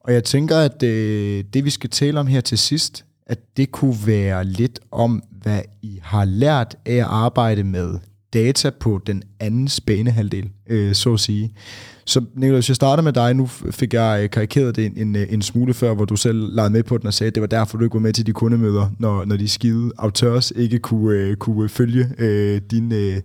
Og 0.05 0.13
jeg 0.13 0.25
tænker, 0.25 0.57
at 0.57 0.83
øh, 0.83 1.45
det 1.55 1.65
vi 1.65 1.71
skal 1.71 1.91
tale 1.91 2.21
om 2.21 2.27
her 2.27 2.41
til 2.41 2.59
sidst, 2.59 3.05
at 3.27 3.39
det 3.57 3.73
kunne 3.73 3.97
være 4.07 4.45
lidt 4.45 4.81
om, 4.91 5.23
hvad 5.43 5.61
I 5.83 5.99
har 6.03 6.25
lært 6.25 6.77
af 6.87 6.95
at 6.95 7.07
arbejde 7.09 7.65
med 7.65 7.99
data 8.33 8.71
på 8.71 9.01
den 9.07 9.23
anden 9.41 9.69
banehalvdel, 9.87 10.51
øh, 10.67 10.95
så 10.95 11.13
at 11.13 11.21
sige. 11.21 11.55
Så 12.05 12.25
Niklas, 12.35 12.69
jeg 12.69 12.77
starter 12.77 13.03
med 13.03 13.13
dig. 13.13 13.35
Nu 13.35 13.47
fik 13.47 13.95
jeg 13.95 14.21
øh, 14.23 14.31
karikeret 14.31 14.77
det 14.77 14.87
en, 14.87 14.93
en, 14.97 15.17
øh, 15.17 15.27
en 15.31 15.43
smule 15.43 15.75
før, 15.75 15.95
hvor 15.95 16.05
du 16.05 16.17
selv 16.17 16.55
lagde 16.55 16.71
med 16.71 16.83
på 16.83 16.99
den 16.99 17.07
og 17.07 17.15
sagde, 17.15 17.29
at 17.29 17.35
det 17.35 17.41
var 17.41 17.47
derfor, 17.47 17.79
du 17.79 17.85
ikke 17.85 17.95
var 17.95 18.01
med 18.01 18.13
til 18.13 18.27
de 18.27 18.33
kundemøder, 18.33 18.91
når, 18.99 19.25
når 19.25 19.37
de 19.37 19.49
skide 19.49 19.91
auteurs 19.99 20.53
ikke 20.57 20.79
kunne, 20.79 21.19
øh, 21.19 21.37
kunne 21.37 21.69
følge 21.69 22.09
øh, 22.19 22.61
din, 22.71 22.93
øh, 22.93 23.17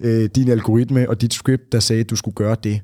øh 0.00 0.28
din 0.34 0.48
algoritme 0.48 1.08
og 1.08 1.20
dit 1.20 1.34
script, 1.34 1.72
der 1.72 1.80
sagde, 1.80 2.00
at 2.00 2.10
du 2.10 2.16
skulle 2.16 2.34
gøre 2.34 2.56
det. 2.64 2.80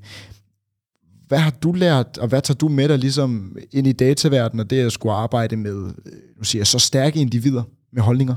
Hvad 1.31 1.39
har 1.39 1.51
du 1.51 1.73
lært, 1.73 2.19
og 2.19 2.29
hvad 2.29 2.43
tager 2.43 2.59
du 2.59 2.69
med 2.69 2.89
dig 2.89 2.99
ligesom 2.99 3.57
ind 3.73 3.87
i 3.87 3.93
dataverdenen, 3.93 4.61
og 4.61 4.71
det 4.71 4.87
at 4.87 4.93
skulle 4.93 5.15
arbejde 5.15 5.57
med 5.57 5.87
øh, 6.07 6.13
nu 6.39 6.45
siger 6.45 6.61
jeg, 6.61 6.67
så 6.67 6.79
stærke 6.79 7.21
individer 7.21 7.63
med 7.93 8.03
holdninger? 8.03 8.35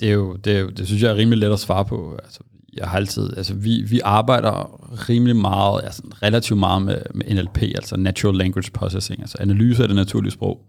Det, 0.00 0.08
er 0.08 0.12
jo, 0.12 0.36
det, 0.36 0.56
er 0.56 0.60
jo, 0.60 0.68
det 0.68 0.86
synes 0.86 1.02
jeg 1.02 1.10
er 1.10 1.16
rimelig 1.16 1.38
let 1.38 1.52
at 1.52 1.58
svare 1.58 1.84
på. 1.84 2.18
Altså, 2.24 2.40
jeg 2.72 2.88
har 2.88 2.96
altid, 2.96 3.36
altså 3.36 3.54
vi, 3.54 3.82
vi 3.82 4.00
arbejder 4.04 4.80
rimelig 5.08 5.36
meget, 5.36 5.80
altså 5.84 6.02
relativt 6.22 6.58
meget 6.58 6.82
med, 6.82 7.02
med 7.14 7.34
NLP, 7.34 7.62
altså 7.62 7.96
Natural 7.96 8.34
Language 8.34 8.70
Processing, 8.70 9.20
altså 9.20 9.36
analyse 9.40 9.82
af 9.82 9.88
det 9.88 9.96
naturlige 9.96 10.32
sprog. 10.32 10.60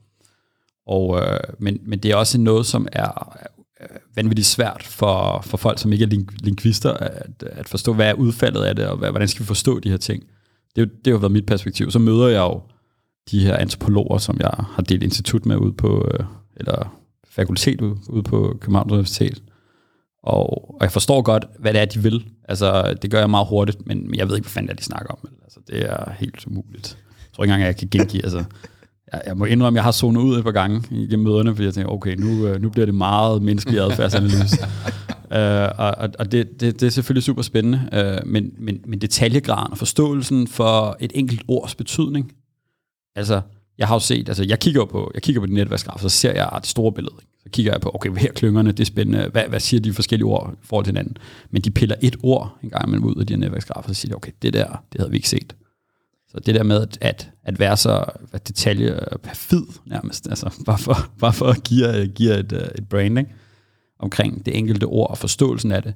Og, 0.87 1.21
øh, 1.21 1.39
men, 1.59 1.79
men 1.85 1.99
det 1.99 2.11
er 2.11 2.15
også 2.15 2.37
noget, 2.37 2.65
som 2.65 2.87
er, 2.91 3.37
vanvittigt 4.15 4.47
svært 4.47 4.83
for, 4.83 5.41
for 5.45 5.57
folk, 5.57 5.79
som 5.79 5.93
ikke 5.93 6.05
er 6.05 6.23
lingvister, 6.43 6.93
at, 6.93 7.43
at 7.43 7.69
forstå, 7.69 7.93
hvad 7.93 8.09
er 8.09 8.13
udfaldet 8.13 8.63
af 8.63 8.75
det, 8.75 8.87
og 8.87 8.97
hvad, 8.97 9.09
hvordan 9.09 9.27
skal 9.27 9.43
vi 9.43 9.47
forstå 9.47 9.79
de 9.79 9.89
her 9.89 9.97
ting. 9.97 10.23
Det, 10.77 10.83
er 10.83 10.95
det 11.05 11.13
har 11.13 11.19
været 11.19 11.31
mit 11.31 11.45
perspektiv. 11.45 11.91
Så 11.91 11.99
møder 11.99 12.27
jeg 12.27 12.39
jo 12.39 12.61
de 13.31 13.45
her 13.45 13.57
antropologer, 13.57 14.17
som 14.17 14.39
jeg 14.39 14.51
har 14.57 14.83
delt 14.83 15.03
institut 15.03 15.45
med 15.45 15.55
ude 15.55 15.73
på, 15.73 16.07
øh, 16.13 16.25
eller 16.55 16.99
fakultet 17.29 17.81
ude 18.09 18.23
på 18.23 18.57
Københavns 18.61 18.91
Universitet. 18.91 19.43
Og, 20.23 20.75
og 20.75 20.77
jeg 20.81 20.91
forstår 20.91 21.21
godt, 21.21 21.45
hvad 21.59 21.73
det 21.73 21.81
er, 21.81 21.85
de 21.85 21.99
vil. 21.99 22.25
Altså, 22.43 22.97
det 23.01 23.11
gør 23.11 23.19
jeg 23.19 23.29
meget 23.29 23.47
hurtigt, 23.47 23.87
men 23.87 24.15
jeg 24.15 24.27
ved 24.27 24.35
ikke, 24.35 24.45
hvad 24.45 24.51
fanden 24.51 24.67
det 24.67 24.73
er, 24.73 24.77
de 24.77 24.83
snakker 24.83 25.09
om. 25.09 25.29
Altså, 25.43 25.59
det 25.67 25.91
er 25.91 26.11
helt 26.11 26.47
umuligt. 26.47 26.97
Jeg 26.97 27.33
tror 27.33 27.43
ikke 27.43 27.53
engang, 27.53 27.61
at 27.61 27.67
jeg 27.67 27.77
kan 27.77 27.99
gengive. 27.99 28.23
Altså, 28.23 28.43
jeg, 29.13 29.21
jeg 29.27 29.37
må 29.37 29.45
indrømme, 29.45 29.77
at 29.77 29.79
jeg 29.79 29.83
har 29.83 29.91
zonet 29.91 30.21
ud 30.21 30.37
et 30.37 30.43
par 30.43 30.51
gange 30.51 30.83
i 30.91 31.15
møderne, 31.15 31.55
fordi 31.55 31.65
jeg 31.65 31.73
tænker, 31.73 31.91
okay, 31.91 32.15
nu, 32.15 32.47
øh, 32.47 32.61
nu 32.61 32.69
bliver 32.69 32.85
det 32.85 32.95
meget 32.95 33.41
menneskelig 33.41 33.79
adfærdsanalyse. 33.79 34.57
uh, 35.35 35.79
og 35.79 36.09
og 36.19 36.31
det, 36.31 36.61
det, 36.61 36.79
det 36.79 36.83
er 36.83 36.89
selvfølgelig 36.89 37.23
super 37.23 37.41
spændende, 37.41 37.81
uh, 37.91 38.27
men, 38.27 38.51
men, 38.57 38.81
men 38.87 38.99
detaljegraden 38.99 39.71
og 39.71 39.77
forståelsen 39.77 40.47
for 40.47 40.97
et 40.99 41.11
enkelt 41.15 41.41
ords 41.47 41.75
betydning, 41.75 42.31
altså, 43.15 43.41
jeg 43.77 43.87
har 43.87 43.95
jo 43.95 43.99
set, 43.99 44.29
altså 44.29 44.45
jeg 44.47 44.59
kigger 44.59 44.85
på, 44.85 45.11
jeg 45.13 45.21
kigger 45.21 45.41
på 45.41 45.45
de 45.45 45.53
netværksgraf, 45.53 45.99
så 45.99 46.09
ser 46.09 46.33
jeg 46.33 46.49
det 46.55 46.67
store 46.67 46.91
billede. 46.91 47.15
Så 47.43 47.49
kigger 47.49 47.71
jeg 47.71 47.81
på, 47.81 47.91
okay, 47.93 48.17
her 48.17 48.31
klyngerne, 48.31 48.71
det 48.71 48.79
er 48.79 48.85
spændende, 48.85 49.29
hvad, 49.31 49.43
hvad 49.49 49.59
siger 49.59 49.81
de 49.81 49.93
forskellige 49.93 50.25
ord 50.25 50.53
i 50.53 50.65
forhold 50.65 50.85
til 50.85 50.91
hinanden? 50.91 51.17
Men 51.51 51.61
de 51.61 51.71
piller 51.71 51.95
et 52.01 52.15
ord 52.23 52.57
en 52.63 52.69
gang 52.69 52.87
imellem 52.87 53.05
ud 53.05 53.15
af 53.15 53.27
de 53.27 53.33
her 53.33 53.39
netværksgrafer, 53.39 53.89
og 53.89 53.95
så 53.95 54.01
siger 54.01 54.09
de, 54.09 54.15
okay, 54.15 54.31
det 54.41 54.53
der, 54.53 54.67
det 54.67 55.01
havde 55.01 55.11
vi 55.11 55.17
ikke 55.17 55.29
set. 55.29 55.55
Så 56.37 56.41
det 56.45 56.55
der 56.55 56.63
med 56.63 56.87
at, 57.01 57.29
at 57.43 57.59
være 57.59 57.77
så 57.77 58.05
at 58.33 58.47
detalje 58.47 58.91
øh, 58.91 59.17
perfid 59.23 59.63
nærmest, 59.85 60.27
altså 60.27 60.49
bare 60.65 60.77
for, 60.77 60.95
bare 61.19 61.33
for 61.33 61.45
at 61.45 61.63
give, 61.63 61.97
øh, 61.97 62.09
give 62.09 62.39
et, 62.39 62.51
øh, 62.51 62.67
et 62.75 62.89
branding 62.89 63.27
omkring 63.99 64.45
det 64.45 64.57
enkelte 64.57 64.83
ord 64.83 65.09
og 65.09 65.17
forståelsen 65.17 65.71
af 65.71 65.83
det, 65.83 65.93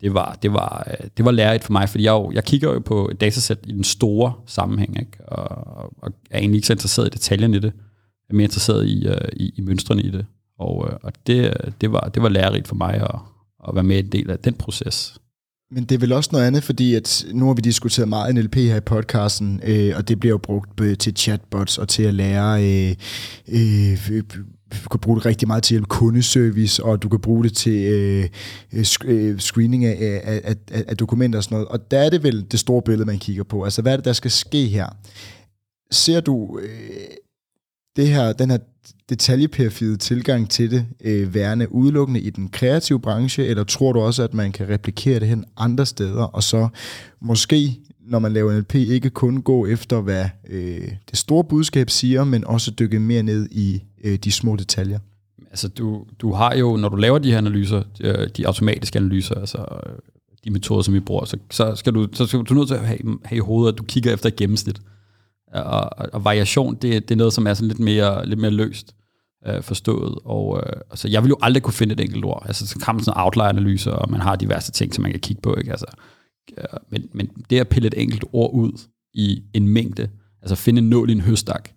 det 0.00 0.14
var, 0.14 0.38
det 0.42 0.52
var, 0.52 0.96
det 1.16 1.24
var 1.24 1.30
lærerigt 1.30 1.64
for 1.64 1.72
mig, 1.72 1.88
fordi 1.88 2.04
jeg, 2.04 2.10
jo, 2.10 2.30
jeg 2.34 2.44
kigger 2.44 2.72
jo 2.72 2.78
på 2.78 3.08
et 3.08 3.20
datasæt 3.20 3.58
i 3.66 3.72
den 3.72 3.84
store 3.84 4.32
sammenhæng, 4.46 5.00
ikke? 5.00 5.24
Og, 5.28 5.92
og 6.02 6.12
er 6.30 6.38
egentlig 6.38 6.58
ikke 6.58 6.66
så 6.66 6.72
interesseret 6.72 7.06
i 7.06 7.10
detaljen 7.10 7.54
i 7.54 7.58
det. 7.58 7.72
Jeg 8.28 8.30
er 8.30 8.34
mere 8.34 8.44
interesseret 8.44 8.86
i, 8.86 9.08
i, 9.36 9.52
i 9.56 9.60
mønstrene 9.60 10.02
i 10.02 10.10
det. 10.10 10.26
Og, 10.58 10.90
og 11.02 11.12
det, 11.26 11.54
det, 11.80 11.92
var, 11.92 12.00
det 12.00 12.22
var 12.22 12.28
lærerigt 12.28 12.68
for 12.68 12.74
mig 12.74 12.94
at, 12.94 13.18
at 13.68 13.74
være 13.74 13.84
med 13.84 13.96
i 13.96 14.00
en 14.00 14.12
del 14.12 14.30
af 14.30 14.38
den 14.38 14.54
proces. 14.54 15.20
Men 15.70 15.84
det 15.84 15.94
er 15.94 15.98
vel 15.98 16.12
også 16.12 16.30
noget 16.32 16.46
andet, 16.46 16.64
fordi 16.64 16.94
at 16.94 17.26
nu 17.32 17.46
har 17.46 17.54
vi 17.54 17.60
diskuteret 17.60 18.08
meget 18.08 18.34
NLP 18.34 18.54
her 18.54 18.76
i 18.76 18.80
podcasten, 18.80 19.60
øh, 19.64 19.96
og 19.96 20.08
det 20.08 20.20
bliver 20.20 20.30
jo 20.30 20.38
brugt 20.38 20.80
til 20.98 21.16
chatbots 21.16 21.78
og 21.78 21.88
til 21.88 22.02
at 22.02 22.14
lære... 22.14 22.64
Øh, 22.64 22.96
øh, 23.48 24.22
du 24.84 24.88
kan 24.88 25.00
bruge 25.00 25.16
det 25.16 25.26
rigtig 25.26 25.48
meget 25.48 25.62
til 25.62 25.84
kundeservice, 25.84 26.84
og 26.84 27.02
du 27.02 27.08
kan 27.08 27.20
bruge 27.20 27.44
det 27.44 27.56
til 27.56 27.92
øh, 27.92 28.28
øh, 28.72 28.84
øh 29.04 29.38
screening 29.38 29.84
af, 29.84 30.20
af, 30.24 30.40
af, 30.44 30.84
af 30.88 30.96
dokumenter 30.96 31.38
og 31.38 31.44
sådan 31.44 31.54
noget. 31.54 31.68
Og 31.68 31.90
der 31.90 31.98
er 31.98 32.10
det 32.10 32.22
vel 32.22 32.46
det 32.50 32.60
store 32.60 32.82
billede, 32.82 33.06
man 33.06 33.18
kigger 33.18 33.44
på. 33.44 33.64
Altså, 33.64 33.82
hvad 33.82 33.92
er 33.92 33.96
det, 33.96 34.04
der 34.04 34.12
skal 34.12 34.30
ske 34.30 34.66
her? 34.66 34.86
Ser 35.90 36.20
du... 36.20 36.58
Øh, 36.62 36.68
det 37.96 38.08
her, 38.08 38.32
den 38.32 38.50
her 38.50 38.58
detaljeperfide 39.08 39.96
tilgang 39.96 40.50
til 40.50 40.70
det 40.70 40.86
øh, 41.04 41.34
værende 41.34 41.72
udelukkende 41.72 42.20
i 42.20 42.30
den 42.30 42.48
kreative 42.48 43.00
branche, 43.00 43.46
eller 43.46 43.64
tror 43.64 43.92
du 43.92 44.00
også, 44.00 44.22
at 44.22 44.34
man 44.34 44.52
kan 44.52 44.68
replikere 44.68 45.20
det 45.20 45.28
hen 45.28 45.44
andre 45.56 45.86
steder, 45.86 46.22
og 46.22 46.42
så 46.42 46.68
måske, 47.20 47.80
når 48.00 48.18
man 48.18 48.32
laver 48.32 48.52
NLP, 48.52 48.74
ikke 48.74 49.10
kun 49.10 49.42
gå 49.42 49.66
efter, 49.66 50.00
hvad 50.00 50.24
øh, 50.48 50.88
det 51.10 51.18
store 51.18 51.44
budskab 51.44 51.90
siger, 51.90 52.24
men 52.24 52.44
også 52.44 52.70
dykke 52.70 53.00
mere 53.00 53.22
ned 53.22 53.48
i 53.50 53.82
øh, 54.04 54.16
de 54.18 54.32
små 54.32 54.56
detaljer? 54.56 54.98
Altså, 55.50 55.68
du, 55.68 56.04
du 56.20 56.32
har 56.32 56.54
jo, 56.54 56.76
når 56.76 56.88
du 56.88 56.96
laver 56.96 57.18
de 57.18 57.30
her 57.30 57.38
analyser, 57.38 57.82
de, 57.98 58.06
øh, 58.06 58.28
de 58.36 58.46
automatiske 58.46 58.98
analyser, 58.98 59.34
altså 59.34 59.58
øh, 59.58 59.92
de 60.44 60.50
metoder, 60.50 60.82
som 60.82 60.94
vi 60.94 61.00
bruger, 61.00 61.24
så, 61.24 61.36
så 61.50 61.74
skal 61.74 61.94
du, 61.94 62.08
så 62.12 62.26
skal 62.26 62.40
du 62.40 62.54
nødt 62.54 62.68
til 62.68 62.74
at 62.74 62.86
have, 62.86 63.18
have 63.24 63.36
i 63.36 63.40
hovedet, 63.40 63.72
at 63.72 63.78
du 63.78 63.82
kigger 63.82 64.12
efter 64.12 64.28
et 64.28 64.36
gennemsnit 64.36 64.80
og, 65.52 65.90
og 66.12 66.24
variation, 66.24 66.74
det, 66.74 67.08
det 67.08 67.14
er 67.14 67.18
noget, 67.18 67.32
som 67.32 67.46
er 67.46 67.54
sådan 67.54 67.68
lidt 67.68 67.80
mere, 67.80 68.26
lidt 68.26 68.40
mere 68.40 68.50
løst 68.50 68.94
øh, 69.46 69.62
forstået. 69.62 70.18
Og 70.24 70.62
øh, 70.66 70.80
altså, 70.90 71.08
jeg 71.08 71.22
vil 71.22 71.28
jo 71.28 71.36
aldrig 71.42 71.62
kunne 71.62 71.74
finde 71.74 71.92
et 71.92 72.00
enkelt 72.00 72.24
ord. 72.24 72.42
Altså, 72.46 72.66
så 72.66 72.78
kan 72.78 72.94
man 72.94 73.04
sådan 73.04 73.20
outlier-analyser, 73.20 73.90
og 73.90 74.10
man 74.10 74.20
har 74.20 74.36
diverse 74.36 74.72
ting, 74.72 74.94
som 74.94 75.02
man 75.02 75.10
kan 75.10 75.20
kigge 75.20 75.42
på. 75.42 75.54
Ikke? 75.54 75.70
Altså, 75.70 75.86
øh, 76.58 76.64
men, 76.90 77.08
men 77.12 77.30
det 77.50 77.60
at 77.60 77.68
pille 77.68 77.86
et 77.86 77.94
enkelt 77.96 78.24
ord 78.32 78.54
ud 78.54 78.72
i 79.14 79.42
en 79.54 79.68
mængde, 79.68 80.08
altså 80.42 80.54
finde 80.54 80.78
en 80.78 80.90
nål 80.90 81.10
i 81.10 81.12
en 81.12 81.20
høstak, 81.20 81.68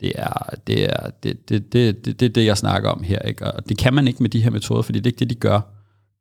det 0.00 0.12
er 0.14 0.54
det, 0.66 0.84
er, 0.84 1.10
det, 1.22 1.48
det, 1.48 1.72
det, 1.72 2.04
det, 2.04 2.20
det, 2.20 2.34
det, 2.34 2.44
jeg 2.44 2.58
snakker 2.58 2.90
om 2.90 3.02
her. 3.02 3.18
Ikke? 3.18 3.52
Og 3.52 3.68
det 3.68 3.78
kan 3.78 3.94
man 3.94 4.08
ikke 4.08 4.22
med 4.22 4.30
de 4.30 4.42
her 4.42 4.50
metoder, 4.50 4.82
fordi 4.82 4.98
det 4.98 5.06
er 5.06 5.10
ikke 5.10 5.18
det, 5.18 5.30
de 5.30 5.34
gør. 5.34 5.60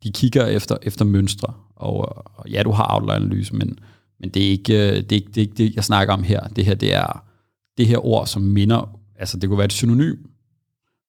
De 0.04 0.12
kigger 0.12 0.46
efter, 0.46 0.78
efter 0.82 1.06
mønstre. 1.06 1.54
Og, 1.76 2.28
og 2.38 2.50
ja, 2.50 2.64
du 2.64 2.72
har 2.72 2.94
outline-analyse, 2.94 3.56
men, 3.56 3.80
men 4.22 4.30
det, 4.30 4.46
er 4.46 4.50
ikke, 4.50 4.74
øh, 4.74 4.96
det, 4.96 5.12
er 5.12 5.16
ikke, 5.16 5.28
det 5.28 5.38
er 5.38 5.42
ikke 5.42 5.54
det, 5.54 5.76
jeg 5.76 5.84
snakker 5.84 6.14
om 6.14 6.24
her. 6.24 6.48
Det 6.48 6.66
her, 6.66 6.74
det 6.74 6.94
er 6.94 7.26
det 7.78 7.88
her 7.88 8.06
ord, 8.06 8.28
som 8.28 8.42
minder, 8.42 9.00
altså 9.20 9.38
det 9.38 9.50
kunne 9.50 9.58
være 9.58 9.66
et 9.66 9.74
synonym 9.74 10.18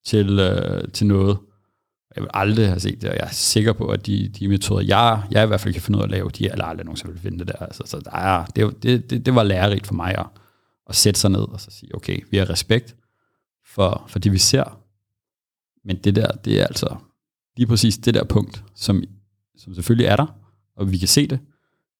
til, 0.05 0.39
øh, 0.39 0.89
til 0.93 1.07
noget. 1.07 1.39
Jeg 2.17 2.23
vil 2.23 2.31
aldrig 2.35 2.67
have 2.67 2.81
set 2.81 3.03
det, 3.03 3.11
og 3.11 3.17
jeg 3.17 3.25
er 3.25 3.33
sikker 3.33 3.73
på, 3.73 3.87
at 3.87 4.07
de, 4.07 4.29
de 4.29 4.49
metoder, 4.49 4.83
jeg, 4.83 5.23
jeg 5.31 5.45
i 5.45 5.47
hvert 5.47 5.61
fald 5.61 5.75
kan 5.75 5.83
finde 5.83 5.99
ud 5.99 6.03
af 6.03 6.07
at 6.07 6.11
lave, 6.11 6.31
de 6.31 6.49
er 6.49 6.65
aldrig 6.65 6.85
nogensinde 6.85 7.13
vil 7.13 7.23
finde 7.23 7.39
det 7.39 7.49
der. 7.49 7.57
Altså, 7.67 7.83
så 7.87 8.01
der 8.01 8.11
er, 8.11 8.47
det, 8.47 8.83
det, 8.83 9.11
det, 9.11 9.27
det 9.27 9.35
var 9.35 9.43
lærerigt 9.43 9.87
for 9.87 9.95
mig 9.95 10.19
at, 10.19 10.27
at 10.89 10.97
sætte 10.97 11.21
sig 11.21 11.31
ned 11.31 11.41
og 11.41 11.61
så 11.61 11.71
sige, 11.71 11.95
okay, 11.95 12.21
vi 12.31 12.37
har 12.37 12.51
respekt 12.51 12.97
for, 13.67 14.05
for 14.09 14.19
det, 14.19 14.33
vi 14.33 14.39
ser, 14.39 14.81
men 15.85 15.97
det 15.97 16.17
der, 16.17 16.31
det 16.31 16.61
er 16.61 16.67
altså 16.67 16.97
lige 17.57 17.67
præcis 17.67 17.99
det 17.99 18.15
der 18.15 18.25
punkt, 18.25 18.65
som, 18.75 19.03
som 19.57 19.75
selvfølgelig 19.75 20.07
er 20.07 20.17
der, 20.17 20.27
og 20.77 20.93
vi 20.93 20.99
kan 20.99 21.09
se 21.09 21.27
det. 21.27 21.39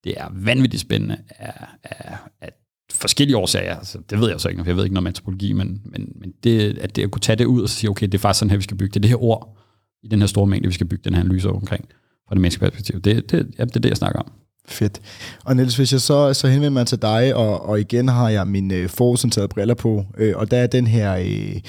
Det 0.05 0.15
er 0.17 0.29
vanvittigt 0.33 0.81
spændende 0.81 1.17
af, 1.39 1.67
af, 1.85 2.17
af 2.41 2.53
forskellige 2.91 3.37
årsager. 3.37 3.77
Altså, 3.77 3.99
det 4.11 4.21
ved 4.21 4.31
jeg 4.31 4.41
så 4.41 4.49
ikke, 4.49 4.65
for 4.65 4.71
jeg 4.71 4.77
ved 4.77 4.85
ikke 4.85 4.95
noget 4.95 5.03
om 5.03 5.07
antropologi, 5.07 5.53
men, 5.53 5.83
men, 5.85 6.13
men 6.21 6.33
det, 6.45 6.79
at 6.79 6.97
det 6.97 7.03
at 7.03 7.11
kunne 7.11 7.21
tage 7.21 7.37
det 7.37 7.45
ud 7.45 7.63
og 7.63 7.69
sige, 7.69 7.91
okay, 7.91 8.07
det 8.07 8.15
er 8.15 8.19
faktisk 8.19 8.39
sådan 8.39 8.51
her, 8.51 8.57
vi 8.57 8.63
skal 8.63 8.77
bygge 8.77 8.95
det. 8.95 9.03
det 9.03 9.09
her 9.09 9.23
ord 9.23 9.59
i 10.03 10.09
den 10.09 10.21
her 10.21 10.27
store 10.27 10.47
mængde, 10.47 10.69
vi 10.69 10.75
skal 10.75 10.87
bygge 10.87 11.05
den 11.05 11.15
her 11.15 11.21
analyse 11.21 11.49
omkring 11.49 11.85
fra 12.29 12.35
det 12.35 12.41
menneskelige 12.41 12.71
perspektiv. 12.71 13.01
Det, 13.01 13.31
det, 13.31 13.55
ja, 13.59 13.65
det 13.65 13.77
er 13.77 13.81
det, 13.81 13.89
jeg 13.89 13.97
snakker 13.97 14.21
om. 14.21 14.33
Fedt. 14.69 15.01
Og 15.45 15.57
Niels, 15.57 15.77
hvis 15.77 15.93
jeg 15.93 16.01
så, 16.01 16.35
så 16.35 16.49
henvender 16.49 16.71
mig 16.71 16.87
til 16.87 17.03
dig, 17.03 17.35
og, 17.35 17.69
og 17.69 17.81
igen 17.81 18.09
har 18.09 18.29
jeg 18.29 18.47
min 18.47 18.73
øh, 18.73 18.89
forudsenterede 18.89 19.49
briller 19.49 19.75
på, 19.75 20.05
øh, 20.19 20.37
og 20.37 20.51
der 20.51 20.57
er 20.57 20.67
den 20.67 20.87
her 20.87 21.17
øh, 21.17 21.61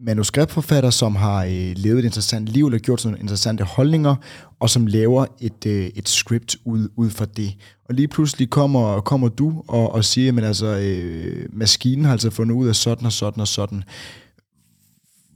manuskriptforfatter, 0.00 0.90
som 0.90 1.16
har 1.16 1.44
øh, 1.44 1.72
levet 1.76 1.98
et 1.98 2.04
interessant 2.04 2.48
liv, 2.48 2.66
eller 2.66 2.78
gjort 2.78 3.00
sådan 3.00 3.20
interessante 3.20 3.64
holdninger, 3.64 4.16
og 4.60 4.70
som 4.70 4.86
laver 4.86 5.26
et, 5.40 5.66
øh, 5.66 5.90
et 5.94 6.08
script 6.08 6.56
ud, 6.64 6.88
ud 6.96 7.10
fra 7.10 7.24
det. 7.24 7.56
Og 7.88 7.94
lige 7.94 8.08
pludselig 8.08 8.50
kommer, 8.50 9.00
kommer 9.00 9.28
du 9.28 9.62
og, 9.68 9.92
og 9.92 10.04
siger, 10.04 10.36
at 10.36 10.44
altså, 10.44 10.66
øh, 10.66 11.46
maskinen 11.52 12.04
har 12.04 12.12
altså 12.12 12.30
fundet 12.30 12.54
ud 12.54 12.68
af 12.68 12.76
sådan 12.76 13.06
og 13.06 13.12
sådan 13.12 13.40
og 13.40 13.48
sådan. 13.48 13.84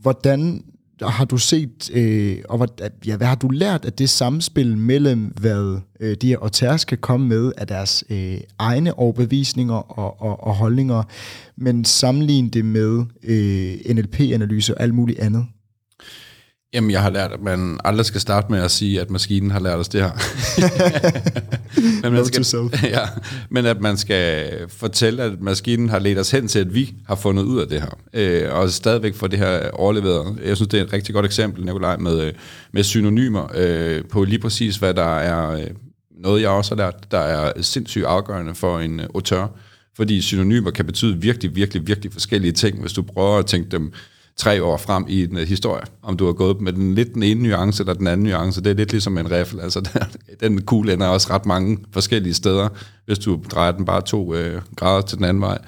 Hvordan 0.00 0.64
har 1.02 1.24
du 1.24 1.36
set, 1.36 1.90
øh, 1.94 2.36
og 2.48 2.56
hvad, 2.56 2.68
ja, 3.06 3.16
hvad 3.16 3.26
har 3.26 3.34
du 3.34 3.48
lært 3.48 3.84
af 3.84 3.92
det 3.92 4.10
samspil 4.10 4.76
mellem, 4.76 5.20
hvad 5.20 5.80
øh, 6.00 6.16
de 6.22 6.28
her 6.28 6.38
auteurs 6.42 6.84
kan 6.84 6.98
komme 6.98 7.26
med 7.26 7.52
af 7.56 7.66
deres 7.66 8.04
øh, 8.10 8.38
egne 8.58 8.98
overbevisninger 8.98 9.74
og, 9.74 10.22
og, 10.22 10.44
og 10.44 10.54
holdninger, 10.54 11.02
men 11.56 11.84
sammenligne 11.84 12.50
det 12.50 12.64
med 12.64 13.04
øh, 13.22 13.94
NLP-analyse 13.94 14.74
og 14.74 14.82
alt 14.82 14.94
muligt 14.94 15.18
andet? 15.18 15.46
Jamen, 16.74 16.90
jeg 16.90 17.02
har 17.02 17.10
lært, 17.10 17.32
at 17.32 17.42
man 17.42 17.80
aldrig 17.84 18.06
skal 18.06 18.20
starte 18.20 18.52
med 18.52 18.60
at 18.60 18.70
sige, 18.70 19.00
at 19.00 19.10
maskinen 19.10 19.50
har 19.50 19.60
lært 19.60 19.78
os 19.78 19.88
det 19.88 20.00
her. 20.00 20.10
men, 22.02 22.12
man 22.12 22.24
skal, 22.24 22.44
ja, 22.96 23.00
men 23.50 23.66
at 23.66 23.80
man 23.80 23.96
skal 23.96 24.52
fortælle, 24.68 25.22
at 25.22 25.40
maskinen 25.40 25.88
har 25.88 25.98
ledt 25.98 26.18
os 26.18 26.30
hen 26.30 26.48
til, 26.48 26.58
at 26.58 26.74
vi 26.74 26.94
har 27.06 27.14
fundet 27.14 27.42
ud 27.42 27.60
af 27.60 27.68
det 27.68 27.80
her. 27.80 27.98
Øh, 28.12 28.54
og 28.54 28.70
stadigvæk 28.70 29.14
få 29.14 29.26
det 29.26 29.38
her 29.38 29.70
overleveret. 29.70 30.38
Jeg 30.44 30.56
synes, 30.56 30.68
det 30.68 30.80
er 30.80 30.84
et 30.84 30.92
rigtig 30.92 31.14
godt 31.14 31.26
eksempel, 31.26 31.64
Nikolaj, 31.64 31.96
med, 31.96 32.20
øh, 32.20 32.32
med 32.72 32.82
synonymer 32.82 33.48
øh, 33.54 34.04
på 34.04 34.24
lige 34.24 34.38
præcis, 34.38 34.76
hvad 34.76 34.94
der 34.94 35.18
er 35.18 35.50
øh, 35.50 35.66
noget, 36.22 36.42
jeg 36.42 36.50
også 36.50 36.74
har 36.74 36.76
lært, 36.76 37.10
der 37.10 37.18
er 37.18 37.62
sindssygt 37.62 38.04
afgørende 38.04 38.54
for 38.54 38.78
en 38.78 39.00
øh, 39.00 39.06
auteur. 39.14 39.56
Fordi 39.96 40.20
synonymer 40.20 40.70
kan 40.70 40.84
betyde 40.84 41.20
virkelig, 41.20 41.56
virkelig, 41.56 41.86
virkelig 41.86 42.12
forskellige 42.12 42.52
ting, 42.52 42.80
hvis 42.80 42.92
du 42.92 43.02
prøver 43.02 43.38
at 43.38 43.46
tænke 43.46 43.70
dem 43.70 43.92
tre 44.38 44.62
år 44.62 44.76
frem 44.76 45.04
i 45.08 45.22
en 45.22 45.36
uh, 45.36 45.42
historie, 45.42 45.82
om 46.02 46.16
du 46.16 46.26
har 46.26 46.32
gået 46.32 46.60
med 46.60 46.72
den 46.72 46.94
lidt 46.94 47.14
den 47.14 47.22
ene 47.22 47.42
nuance 47.42 47.82
eller 47.82 47.94
den 47.94 48.06
anden 48.06 48.26
nuance. 48.26 48.60
Det 48.60 48.70
er 48.70 48.74
lidt 48.74 48.90
ligesom 48.90 49.18
en 49.18 49.30
riffel. 49.30 49.60
Altså, 49.60 49.80
der, 49.94 50.04
den 50.40 50.62
kugle 50.62 50.92
ender 50.92 51.06
også 51.06 51.28
ret 51.30 51.46
mange 51.46 51.78
forskellige 51.92 52.34
steder, 52.34 52.68
hvis 53.06 53.18
du 53.18 53.40
drejer 53.50 53.72
den 53.72 53.84
bare 53.84 54.02
to 54.02 54.34
uh, 54.34 54.62
grader 54.76 55.00
til 55.00 55.18
den 55.18 55.24
anden 55.24 55.40
vej. 55.40 55.58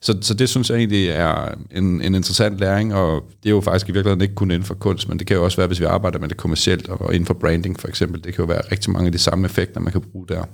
Så, 0.00 0.18
så 0.20 0.34
det 0.34 0.48
synes 0.48 0.70
jeg 0.70 0.76
egentlig 0.76 1.08
er 1.08 1.54
en, 1.70 2.02
en 2.02 2.14
interessant 2.14 2.58
læring, 2.58 2.94
og 2.94 3.24
det 3.42 3.48
er 3.48 3.54
jo 3.54 3.60
faktisk 3.60 3.88
i 3.88 3.92
virkeligheden 3.92 4.22
ikke 4.22 4.34
kun 4.34 4.50
inden 4.50 4.64
for 4.64 4.74
kunst, 4.74 5.08
men 5.08 5.18
det 5.18 5.26
kan 5.26 5.36
jo 5.36 5.44
også 5.44 5.56
være, 5.56 5.66
hvis 5.66 5.80
vi 5.80 5.84
arbejder 5.84 6.18
med 6.18 6.28
det 6.28 6.36
kommercielt, 6.36 6.88
og 6.88 7.14
inden 7.14 7.26
for 7.26 7.34
branding 7.34 7.80
for 7.80 7.88
eksempel. 7.88 8.24
Det 8.24 8.34
kan 8.34 8.44
jo 8.44 8.48
være 8.48 8.62
rigtig 8.72 8.92
mange 8.92 9.06
af 9.06 9.12
de 9.12 9.18
samme 9.18 9.44
effekter, 9.44 9.80
man 9.80 9.92
kan 9.92 10.00
bruge 10.00 10.26
der. 10.28 10.44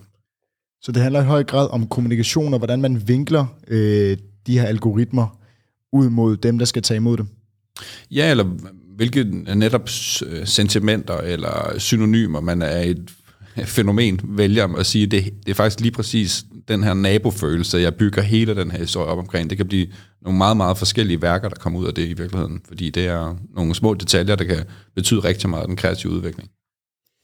Så 0.83 0.93
det 0.93 1.03
handler 1.03 1.23
i 1.23 1.25
høj 1.25 1.45
grad 1.45 1.69
om 1.71 1.87
kommunikation, 1.87 2.55
og 2.55 2.59
hvordan 2.59 2.81
man 2.81 3.09
vinkler 3.09 3.47
øh, 3.69 4.17
de 4.47 4.59
her 4.59 4.67
algoritmer 4.67 5.39
ud 5.93 6.09
mod 6.09 6.37
dem, 6.37 6.59
der 6.59 6.65
skal 6.65 6.83
tage 6.83 6.97
imod 6.97 7.17
dem. 7.17 7.27
Ja, 8.11 8.31
eller 8.31 8.45
hvilke 8.97 9.25
netop 9.55 9.89
øh, 10.27 10.47
sentimenter 10.47 11.19
eller 11.19 11.75
synonymer 11.79 12.41
man 12.41 12.63
er 12.63 12.81
et 12.81 13.11
fænomen 13.65 14.21
vælger 14.25 14.77
at 14.77 14.87
sige, 14.87 15.07
det, 15.07 15.25
det 15.25 15.51
er 15.51 15.55
faktisk 15.55 15.81
lige 15.81 15.93
præcis 15.93 16.45
den 16.69 16.83
her 16.83 16.95
nabofølelse, 16.95 17.79
jeg 17.79 17.95
bygger 17.95 18.23
hele 18.23 18.57
den 18.57 18.71
her 18.71 18.79
historie 18.79 19.07
op 19.07 19.19
omkring. 19.19 19.51
Det 19.51 19.59
kan 19.59 19.69
blive 19.69 19.87
nogle 20.23 20.39
meget, 20.39 20.57
meget 20.57 20.79
forskellige 20.79 21.23
værker, 21.23 21.49
der 21.49 21.57
kommer 21.57 21.81
ud 21.81 21.87
af 21.87 21.95
det 21.95 22.03
i 22.03 22.13
virkeligheden, 22.13 22.61
fordi 22.69 22.91
det 22.91 23.07
er 23.07 23.37
nogle 23.55 23.75
små 23.75 23.95
detaljer, 23.95 24.37
der 24.37 24.45
kan 24.45 24.65
betyde 24.95 25.21
rigtig 25.21 25.51
meget 25.51 25.69
den 25.69 25.77
kreative 25.77 26.13
udvikling. 26.13 26.51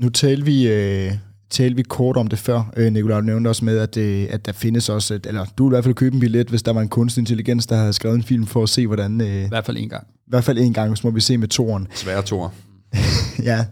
Nu 0.01 0.09
talte 0.09 0.45
vi 0.45 0.69
øh, 0.69 1.13
talte 1.51 1.77
vi 1.77 1.83
kort 1.83 2.17
om 2.17 2.27
det 2.29 2.39
før. 2.39 2.73
Øh, 2.77 2.93
Nicolai 2.93 3.23
nævnte 3.23 3.49
også 3.49 3.65
med, 3.65 3.79
at, 3.79 3.97
øh, 3.97 4.27
at 4.31 4.47
der 4.47 4.53
findes 4.53 4.89
også, 4.89 5.15
et, 5.15 5.27
eller 5.27 5.45
du 5.59 5.65
vil 5.65 5.71
i 5.71 5.75
hvert 5.75 5.85
fald 5.85 5.95
købe 5.95 6.15
en 6.15 6.21
billet, 6.21 6.49
hvis 6.49 6.63
der 6.63 6.73
var 6.73 6.81
en 6.81 6.89
kunstig 6.89 7.21
intelligens, 7.21 7.67
der 7.67 7.77
havde 7.77 7.93
skrevet 7.93 8.17
en 8.17 8.23
film 8.23 8.47
for 8.47 8.63
at 8.63 8.69
se, 8.69 8.87
hvordan... 8.87 9.21
Øh, 9.21 9.45
I 9.45 9.49
hvert 9.49 9.67
fald 9.67 9.77
en 9.77 9.89
gang. 9.89 10.07
I 10.11 10.31
hvert 10.31 10.45
fald 10.45 10.59
en 10.59 10.73
gang, 10.73 10.99
så 10.99 11.07
må 11.07 11.11
vi 11.11 11.21
se 11.21 11.39
med 11.39 11.49
toren. 11.49 11.87
Svære 11.95 12.23
tor. 12.23 12.55
ja. 13.43 13.65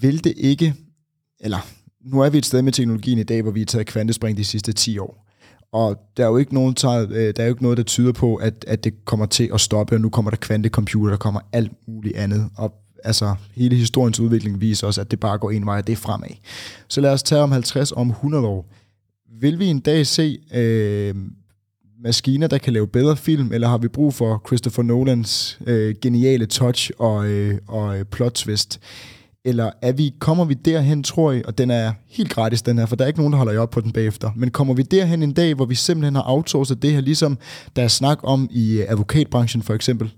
Vil 0.00 0.24
det 0.24 0.32
ikke, 0.36 0.74
eller 1.40 1.58
nu 2.04 2.20
er 2.20 2.30
vi 2.30 2.38
et 2.38 2.46
sted 2.46 2.62
med 2.62 2.72
teknologien 2.72 3.18
i 3.18 3.22
dag, 3.22 3.42
hvor 3.42 3.50
vi 3.50 3.60
har 3.60 3.66
taget 3.66 3.86
kvantespring 3.86 4.36
de 4.36 4.44
sidste 4.44 4.72
10 4.72 4.98
år. 4.98 5.24
Og 5.72 5.96
der 6.16 6.24
er 6.24 6.28
jo 6.28 6.36
ikke, 6.36 6.54
nogen, 6.54 6.74
der 6.74 7.32
er 7.36 7.44
jo 7.44 7.48
ikke 7.48 7.62
noget, 7.62 7.78
der 7.78 7.84
tyder 7.84 8.12
på, 8.12 8.34
at, 8.34 8.64
at 8.68 8.84
det 8.84 9.04
kommer 9.04 9.26
til 9.26 9.50
at 9.54 9.60
stoppe, 9.60 9.94
og 9.94 10.00
nu 10.00 10.08
kommer 10.08 10.30
der 10.30 10.36
kvantecomputer, 10.36 11.10
der 11.10 11.16
kommer 11.16 11.40
alt 11.52 11.72
muligt 11.88 12.16
andet. 12.16 12.50
Og 12.56 12.72
altså 13.04 13.34
hele 13.54 13.76
historiens 13.76 14.20
udvikling 14.20 14.60
viser 14.60 14.86
os, 14.86 14.98
at 14.98 15.10
det 15.10 15.20
bare 15.20 15.38
går 15.38 15.50
en 15.50 15.66
vej, 15.66 15.78
og 15.78 15.86
det 15.86 15.92
er 15.92 15.96
fremad. 15.96 16.28
Så 16.88 17.00
lad 17.00 17.12
os 17.12 17.22
tage 17.22 17.42
om 17.42 17.52
50, 17.52 17.92
om 17.92 18.10
100 18.10 18.46
år. 18.46 18.66
Vil 19.40 19.58
vi 19.58 19.66
en 19.66 19.80
dag 19.80 20.06
se 20.06 20.38
øh, 20.54 21.14
maskiner, 22.04 22.46
der 22.46 22.58
kan 22.58 22.72
lave 22.72 22.86
bedre 22.86 23.16
film, 23.16 23.52
eller 23.52 23.68
har 23.68 23.78
vi 23.78 23.88
brug 23.88 24.14
for 24.14 24.42
Christopher 24.46 24.82
Nolans 24.82 25.58
øh, 25.66 25.94
geniale 26.02 26.46
touch 26.46 26.90
og, 26.98 27.26
øh, 27.26 27.58
og 27.68 27.98
øh, 27.98 28.04
plot 28.04 28.32
twist? 28.32 28.80
Eller 29.44 29.70
er 29.82 29.92
vi, 29.92 30.14
kommer 30.18 30.44
vi 30.44 30.54
derhen, 30.54 31.02
tror 31.02 31.32
jeg, 31.32 31.46
og 31.46 31.58
den 31.58 31.70
er 31.70 31.92
helt 32.08 32.30
gratis, 32.30 32.62
den 32.62 32.78
her, 32.78 32.86
for 32.86 32.96
der 32.96 33.04
er 33.04 33.08
ikke 33.08 33.20
nogen, 33.20 33.32
der 33.32 33.36
holder 33.36 33.52
jer 33.52 33.60
op 33.60 33.70
på 33.70 33.80
den 33.80 33.92
bagefter, 33.92 34.30
men 34.36 34.50
kommer 34.50 34.74
vi 34.74 34.82
derhen 34.82 35.22
en 35.22 35.32
dag, 35.32 35.54
hvor 35.54 35.64
vi 35.64 35.74
simpelthen 35.74 36.14
har 36.14 36.24
outsourcet 36.26 36.82
det 36.82 36.92
her, 36.92 37.00
ligesom 37.00 37.38
der 37.76 37.82
er 37.82 37.88
snak 37.88 38.18
om 38.22 38.48
i 38.50 38.80
øh, 38.80 38.86
advokatbranchen 38.88 39.62
for 39.62 39.74
eksempel? 39.74 40.12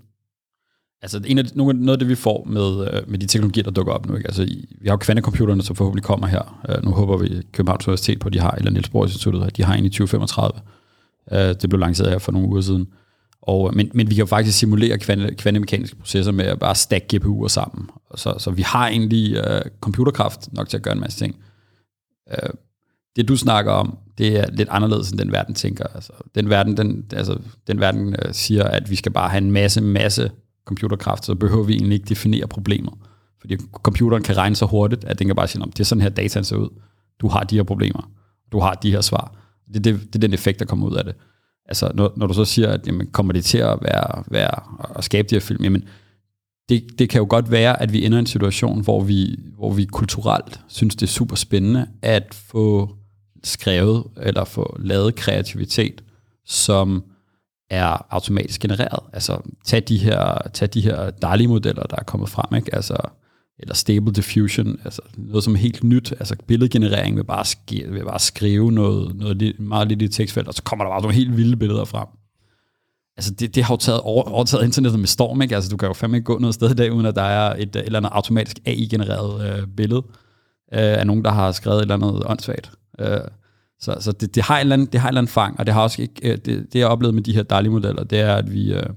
Altså 1.01 1.21
en 1.25 1.37
af, 1.37 1.45
noget 1.55 1.89
af 1.89 1.99
det, 1.99 2.07
vi 2.07 2.15
får 2.15 2.43
med, 2.49 2.93
øh, 2.93 3.09
med 3.09 3.19
de 3.19 3.27
teknologier, 3.27 3.63
der 3.63 3.71
dukker 3.71 3.93
op 3.93 4.05
nu. 4.05 4.15
Ikke? 4.15 4.27
Altså, 4.27 4.43
vi 4.81 4.87
har 4.87 4.93
jo 4.93 4.97
kvantecomputerne, 4.97 5.61
som 5.63 5.75
forhåbentlig 5.75 6.03
kommer 6.03 6.27
her. 6.27 6.61
Uh, 6.69 6.85
nu 6.85 6.91
håber 6.91 7.17
vi 7.17 7.41
Københavns 7.51 7.87
Universitet 7.87 8.19
på, 8.19 8.27
at 8.27 8.33
de 8.33 8.39
har, 8.39 8.51
eller 8.51 8.71
Niels 8.71 8.89
Bohr 8.89 9.05
Instituttet, 9.05 9.43
at 9.43 9.57
de 9.57 9.63
har 9.63 9.73
en 9.73 9.85
i 9.85 9.89
2035. 9.89 10.61
Uh, 11.31 11.37
øh, 11.37 11.55
det 11.61 11.69
blev 11.69 11.79
lanceret 11.79 12.09
her 12.09 12.19
for 12.19 12.31
nogle 12.31 12.47
uger 12.47 12.61
siden. 12.61 12.87
Og, 13.41 13.75
men, 13.75 13.91
men 13.93 14.09
vi 14.09 14.15
kan 14.15 14.21
jo 14.21 14.25
faktisk 14.25 14.57
simulere 14.57 14.97
kvante, 14.97 15.35
kvantemekaniske 15.35 15.95
processer 15.95 16.31
med 16.31 16.45
at 16.45 16.59
bare 16.59 16.75
stack 16.75 17.13
GPU'er 17.13 17.47
sammen. 17.47 17.89
Så, 18.15 18.35
så 18.39 18.51
vi 18.51 18.61
har 18.61 18.87
egentlig 18.87 19.37
uh, 19.39 19.71
computerkraft 19.81 20.53
nok 20.53 20.69
til 20.69 20.77
at 20.77 20.83
gøre 20.83 20.93
en 20.93 20.99
masse 20.99 21.19
ting. 21.19 21.35
Uh, 22.31 22.49
det 23.15 23.27
du 23.27 23.37
snakker 23.37 23.71
om, 23.71 23.97
det 24.17 24.39
er 24.39 24.51
lidt 24.51 24.69
anderledes 24.69 25.09
end 25.09 25.19
den 25.19 25.31
verden 25.31 25.55
tænker. 25.55 25.85
Altså, 25.95 26.13
den 26.35 26.49
verden, 26.49 26.77
den, 26.77 27.05
altså, 27.13 27.39
den 27.67 27.79
verden 27.79 28.15
øh, 28.25 28.33
siger, 28.33 28.63
at 28.63 28.89
vi 28.89 28.95
skal 28.95 29.11
bare 29.11 29.29
have 29.29 29.41
en 29.41 29.51
masse, 29.51 29.81
masse 29.81 30.31
computerkraft, 30.67 31.25
så 31.25 31.35
behøver 31.35 31.63
vi 31.63 31.73
egentlig 31.73 31.95
ikke 31.95 32.09
definere 32.09 32.47
problemet. 32.47 32.93
Fordi 33.39 33.57
computeren 33.73 34.23
kan 34.23 34.37
regne 34.37 34.55
så 34.55 34.65
hurtigt, 34.65 35.03
at 35.03 35.19
den 35.19 35.27
kan 35.27 35.35
bare 35.35 35.47
sige, 35.47 35.63
det 35.65 35.79
er 35.79 35.83
sådan 35.83 36.01
her 36.01 36.09
data 36.09 36.43
ser 36.43 36.55
ud. 36.55 36.69
Du 37.21 37.27
har 37.27 37.43
de 37.43 37.55
her 37.55 37.63
problemer. 37.63 38.11
Du 38.51 38.59
har 38.59 38.73
de 38.73 38.91
her 38.91 39.01
svar. 39.01 39.35
Det, 39.73 39.83
det, 39.83 39.99
det 39.99 40.15
er 40.15 40.19
den 40.19 40.33
effekt, 40.33 40.59
der 40.59 40.65
kommer 40.65 40.87
ud 40.87 40.95
af 40.95 41.03
det. 41.03 41.15
Altså, 41.65 41.91
når, 41.93 42.13
når 42.15 42.27
du 42.27 42.33
så 42.33 42.45
siger, 42.45 42.69
at 42.69 42.87
jamen, 42.87 43.07
kommer 43.07 43.33
det 43.33 43.45
til 43.45 43.57
at 43.57 43.77
være, 43.81 44.23
være 44.27 44.63
at 44.97 45.03
skabe 45.03 45.27
de 45.29 45.35
her 45.35 45.39
film, 45.39 45.63
jamen, 45.63 45.83
det, 46.69 46.99
det 46.99 47.09
kan 47.09 47.19
jo 47.19 47.27
godt 47.29 47.51
være, 47.51 47.81
at 47.81 47.93
vi 47.93 48.05
ender 48.05 48.17
i 48.17 48.19
en 48.19 48.25
situation, 48.25 48.81
hvor 48.81 49.03
vi, 49.03 49.39
hvor 49.55 49.73
vi 49.73 49.85
kulturelt 49.85 50.59
synes, 50.67 50.95
det 50.95 51.03
er 51.03 51.11
super 51.11 51.35
spændende 51.35 51.87
at 52.01 52.33
få 52.33 52.95
skrevet 53.43 54.03
eller 54.17 54.43
få 54.43 54.77
lavet 54.79 55.15
kreativitet, 55.15 56.03
som 56.45 57.03
er 57.69 58.05
automatisk 58.09 58.61
genereret. 58.61 58.99
Altså, 59.13 59.39
tag 59.65 59.83
de 59.87 59.97
her, 59.97 60.37
tag 60.53 60.69
de 60.73 60.81
her 60.81 61.09
DALI-modeller, 61.09 61.83
der 61.83 61.95
er 61.95 62.03
kommet 62.03 62.29
frem, 62.29 62.55
ikke? 62.57 62.75
Altså, 62.75 62.97
eller 63.59 63.75
Stable 63.75 64.13
Diffusion, 64.13 64.79
altså 64.85 65.01
noget 65.17 65.43
som 65.43 65.53
er 65.53 65.57
helt 65.57 65.83
nyt, 65.83 66.11
altså 66.11 66.35
billedgenerering 66.47 67.15
vil 67.15 67.23
bare, 67.23 67.41
sk- 67.41 67.91
vil 67.91 68.05
bare 68.05 68.19
skrive 68.19 68.71
noget, 68.71 69.15
noget 69.15 69.59
meget 69.59 69.87
lidt 69.87 70.01
i 70.01 70.07
tekstfelt, 70.07 70.47
og 70.47 70.53
så 70.53 70.63
kommer 70.63 70.85
der 70.85 70.91
bare 70.91 71.01
nogle 71.01 71.15
helt 71.15 71.37
vilde 71.37 71.57
billeder 71.57 71.85
frem. 71.85 72.07
Altså 73.17 73.31
det, 73.33 73.55
det 73.55 73.63
har 73.63 73.73
jo 73.73 73.77
taget 73.77 74.01
over, 74.01 74.23
overtaget 74.23 74.65
internettet 74.65 74.99
med 74.99 75.07
storm, 75.07 75.41
ikke? 75.41 75.55
Altså 75.55 75.69
du 75.69 75.77
kan 75.77 75.87
jo 75.87 75.93
fandme 75.93 76.17
ikke 76.17 76.25
gå 76.25 76.39
noget 76.39 76.53
sted 76.53 76.71
i 76.71 76.73
dag, 76.73 76.93
uden 76.93 77.05
at 77.05 77.15
der 77.15 77.21
er 77.21 77.55
et, 77.55 77.61
et 77.61 77.75
eller 77.75 77.99
andet 77.99 78.09
automatisk 78.13 78.57
AI-genereret 78.65 79.59
øh, 79.59 79.67
billede 79.67 80.03
øh, 80.73 80.99
af 80.99 81.07
nogen, 81.07 81.25
der 81.25 81.31
har 81.31 81.51
skrevet 81.51 81.77
et 81.77 81.81
eller 81.81 81.95
andet 81.95 82.23
åndssvagt. 82.25 82.71
Øh, 82.99 83.19
så 83.79 83.97
så 83.99 84.11
det, 84.11 84.35
det, 84.35 84.43
har 84.43 84.55
en 84.55 84.59
eller 84.59 84.73
anden, 84.73 84.87
det 84.91 84.99
har 84.99 85.07
en 85.07 85.11
eller 85.11 85.21
anden 85.21 85.31
fang, 85.31 85.59
og 85.59 85.65
det 85.65 85.73
har 85.73 85.81
også 85.81 86.01
ikke, 86.01 86.31
øh, 86.31 86.37
det, 86.37 86.73
det 86.73 86.79
jeg 86.79 86.87
oplevet 86.87 87.15
med 87.15 87.23
de 87.23 87.33
her 87.33 87.43
dejlige 87.43 87.71
modeller, 87.71 88.03
det 88.03 88.19
er, 88.19 88.35
at 88.35 88.53
vi, 88.53 88.73
øh, 88.73 88.89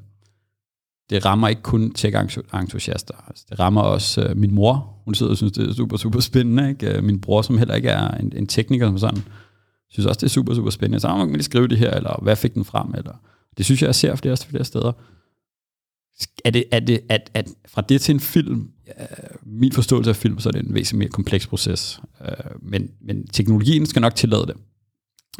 det 1.11 1.24
rammer 1.24 1.49
ikke 1.49 1.62
kun 1.62 1.95
tech-entusiaster. 1.95 3.24
Altså, 3.28 3.45
det 3.51 3.61
rammer 3.61 3.81
også 3.81 4.22
øh, 4.22 4.37
min 4.37 4.55
mor. 4.55 5.03
Hun 5.05 5.14
sidder 5.14 5.33
og 5.33 5.37
synes, 5.37 5.53
det 5.53 5.68
er 5.68 5.74
super, 5.74 5.97
super 5.97 6.20
spændende. 6.20 6.68
Ikke? 6.68 6.97
Øh, 6.97 7.05
min 7.05 7.20
bror, 7.20 7.43
som 7.43 7.59
heller 7.59 7.74
ikke 7.74 7.89
er 7.89 8.11
en, 8.11 8.33
en 8.37 8.47
tekniker 8.47 8.87
som 8.87 8.99
sådan, 8.99 9.22
synes 9.91 10.07
også, 10.07 10.18
det 10.18 10.26
er 10.26 10.31
super, 10.31 10.55
super 10.55 10.70
spændende. 10.70 11.01
Så 11.01 11.09
man 11.09 11.26
kan 11.26 11.33
lige 11.33 11.43
skrive 11.43 11.68
det 11.68 11.78
her, 11.78 11.91
eller 11.91 12.22
hvad 12.22 12.37
fik 12.37 12.55
den 12.55 12.64
frem? 12.64 12.95
Eller, 12.95 13.12
det 13.57 13.64
synes 13.64 13.83
jeg, 13.83 13.87
jeg 13.87 13.95
ser 13.95 14.16
flere, 14.16 14.37
flere 14.37 14.64
steder. 14.64 14.93
Er 16.45 16.51
det, 16.51 16.64
er 16.72 16.81
det, 16.81 17.01
at, 17.09 17.31
at 17.35 17.49
fra 17.68 17.83
det 17.83 18.01
til 18.01 18.14
en 18.14 18.20
film, 18.20 18.70
min 19.43 19.72
forståelse 19.72 20.11
af 20.11 20.16
film, 20.16 20.39
så 20.39 20.49
er 20.49 20.53
det 20.53 20.66
en 20.66 20.74
væsentligt 20.74 20.99
mere 20.99 21.09
kompleks 21.09 21.47
proces. 21.47 22.01
Øh, 22.24 22.35
men, 22.62 22.91
men 23.01 23.26
teknologien 23.26 23.87
skal 23.87 24.03
nok 24.03 24.14
tillade 24.14 24.47
det. 24.47 24.57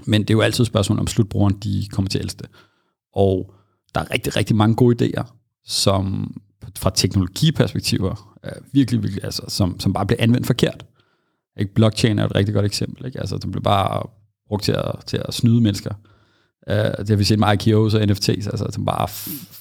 Men 0.07 0.23
det 0.23 0.31
er 0.31 0.35
jo 0.35 0.41
altid 0.41 0.65
et 0.65 0.67
spørgsmål 0.67 0.99
om 0.99 1.07
slutbrugeren, 1.07 1.55
de 1.55 1.89
kommer 1.93 2.09
til 2.09 2.19
at 2.19 2.25
elske 2.25 2.39
det. 2.39 2.49
Og 3.13 3.55
der 3.95 4.01
er 4.01 4.11
rigtig, 4.11 4.37
rigtig 4.37 4.57
mange 4.57 4.75
gode 4.77 5.05
idéer, 5.05 5.25
som 5.65 6.35
fra 6.79 6.91
teknologiperspektiver 6.95 8.39
er 8.43 8.53
virkelig, 8.73 9.03
virkelig, 9.03 9.25
altså, 9.25 9.43
som, 9.49 9.81
som 9.81 9.93
bare 9.93 10.07
bliver 10.07 10.23
anvendt 10.23 10.47
forkert. 10.47 10.87
Ikke? 11.59 11.75
Blockchain 11.75 12.19
er 12.19 12.25
et 12.25 12.35
rigtig 12.35 12.55
godt 12.55 12.67
eksempel. 12.67 13.07
Ikke? 13.07 13.21
Altså, 13.21 13.37
den 13.37 13.51
bliver 13.51 13.63
bare 13.63 14.03
brugt 14.49 14.65
til 14.65 14.73
at, 14.73 14.95
til 15.07 15.23
at 15.25 15.35
snyde 15.35 15.61
mennesker. 15.61 15.95
Uh, 16.71 16.75
det 16.75 17.09
har 17.09 17.17
vi 17.17 17.25
set 17.25 17.39
med 17.39 17.67
ICOs 17.67 17.95
og 17.95 18.07
NFTs, 18.07 18.29
altså, 18.29 18.67
som 18.71 18.85
bare 18.85 19.09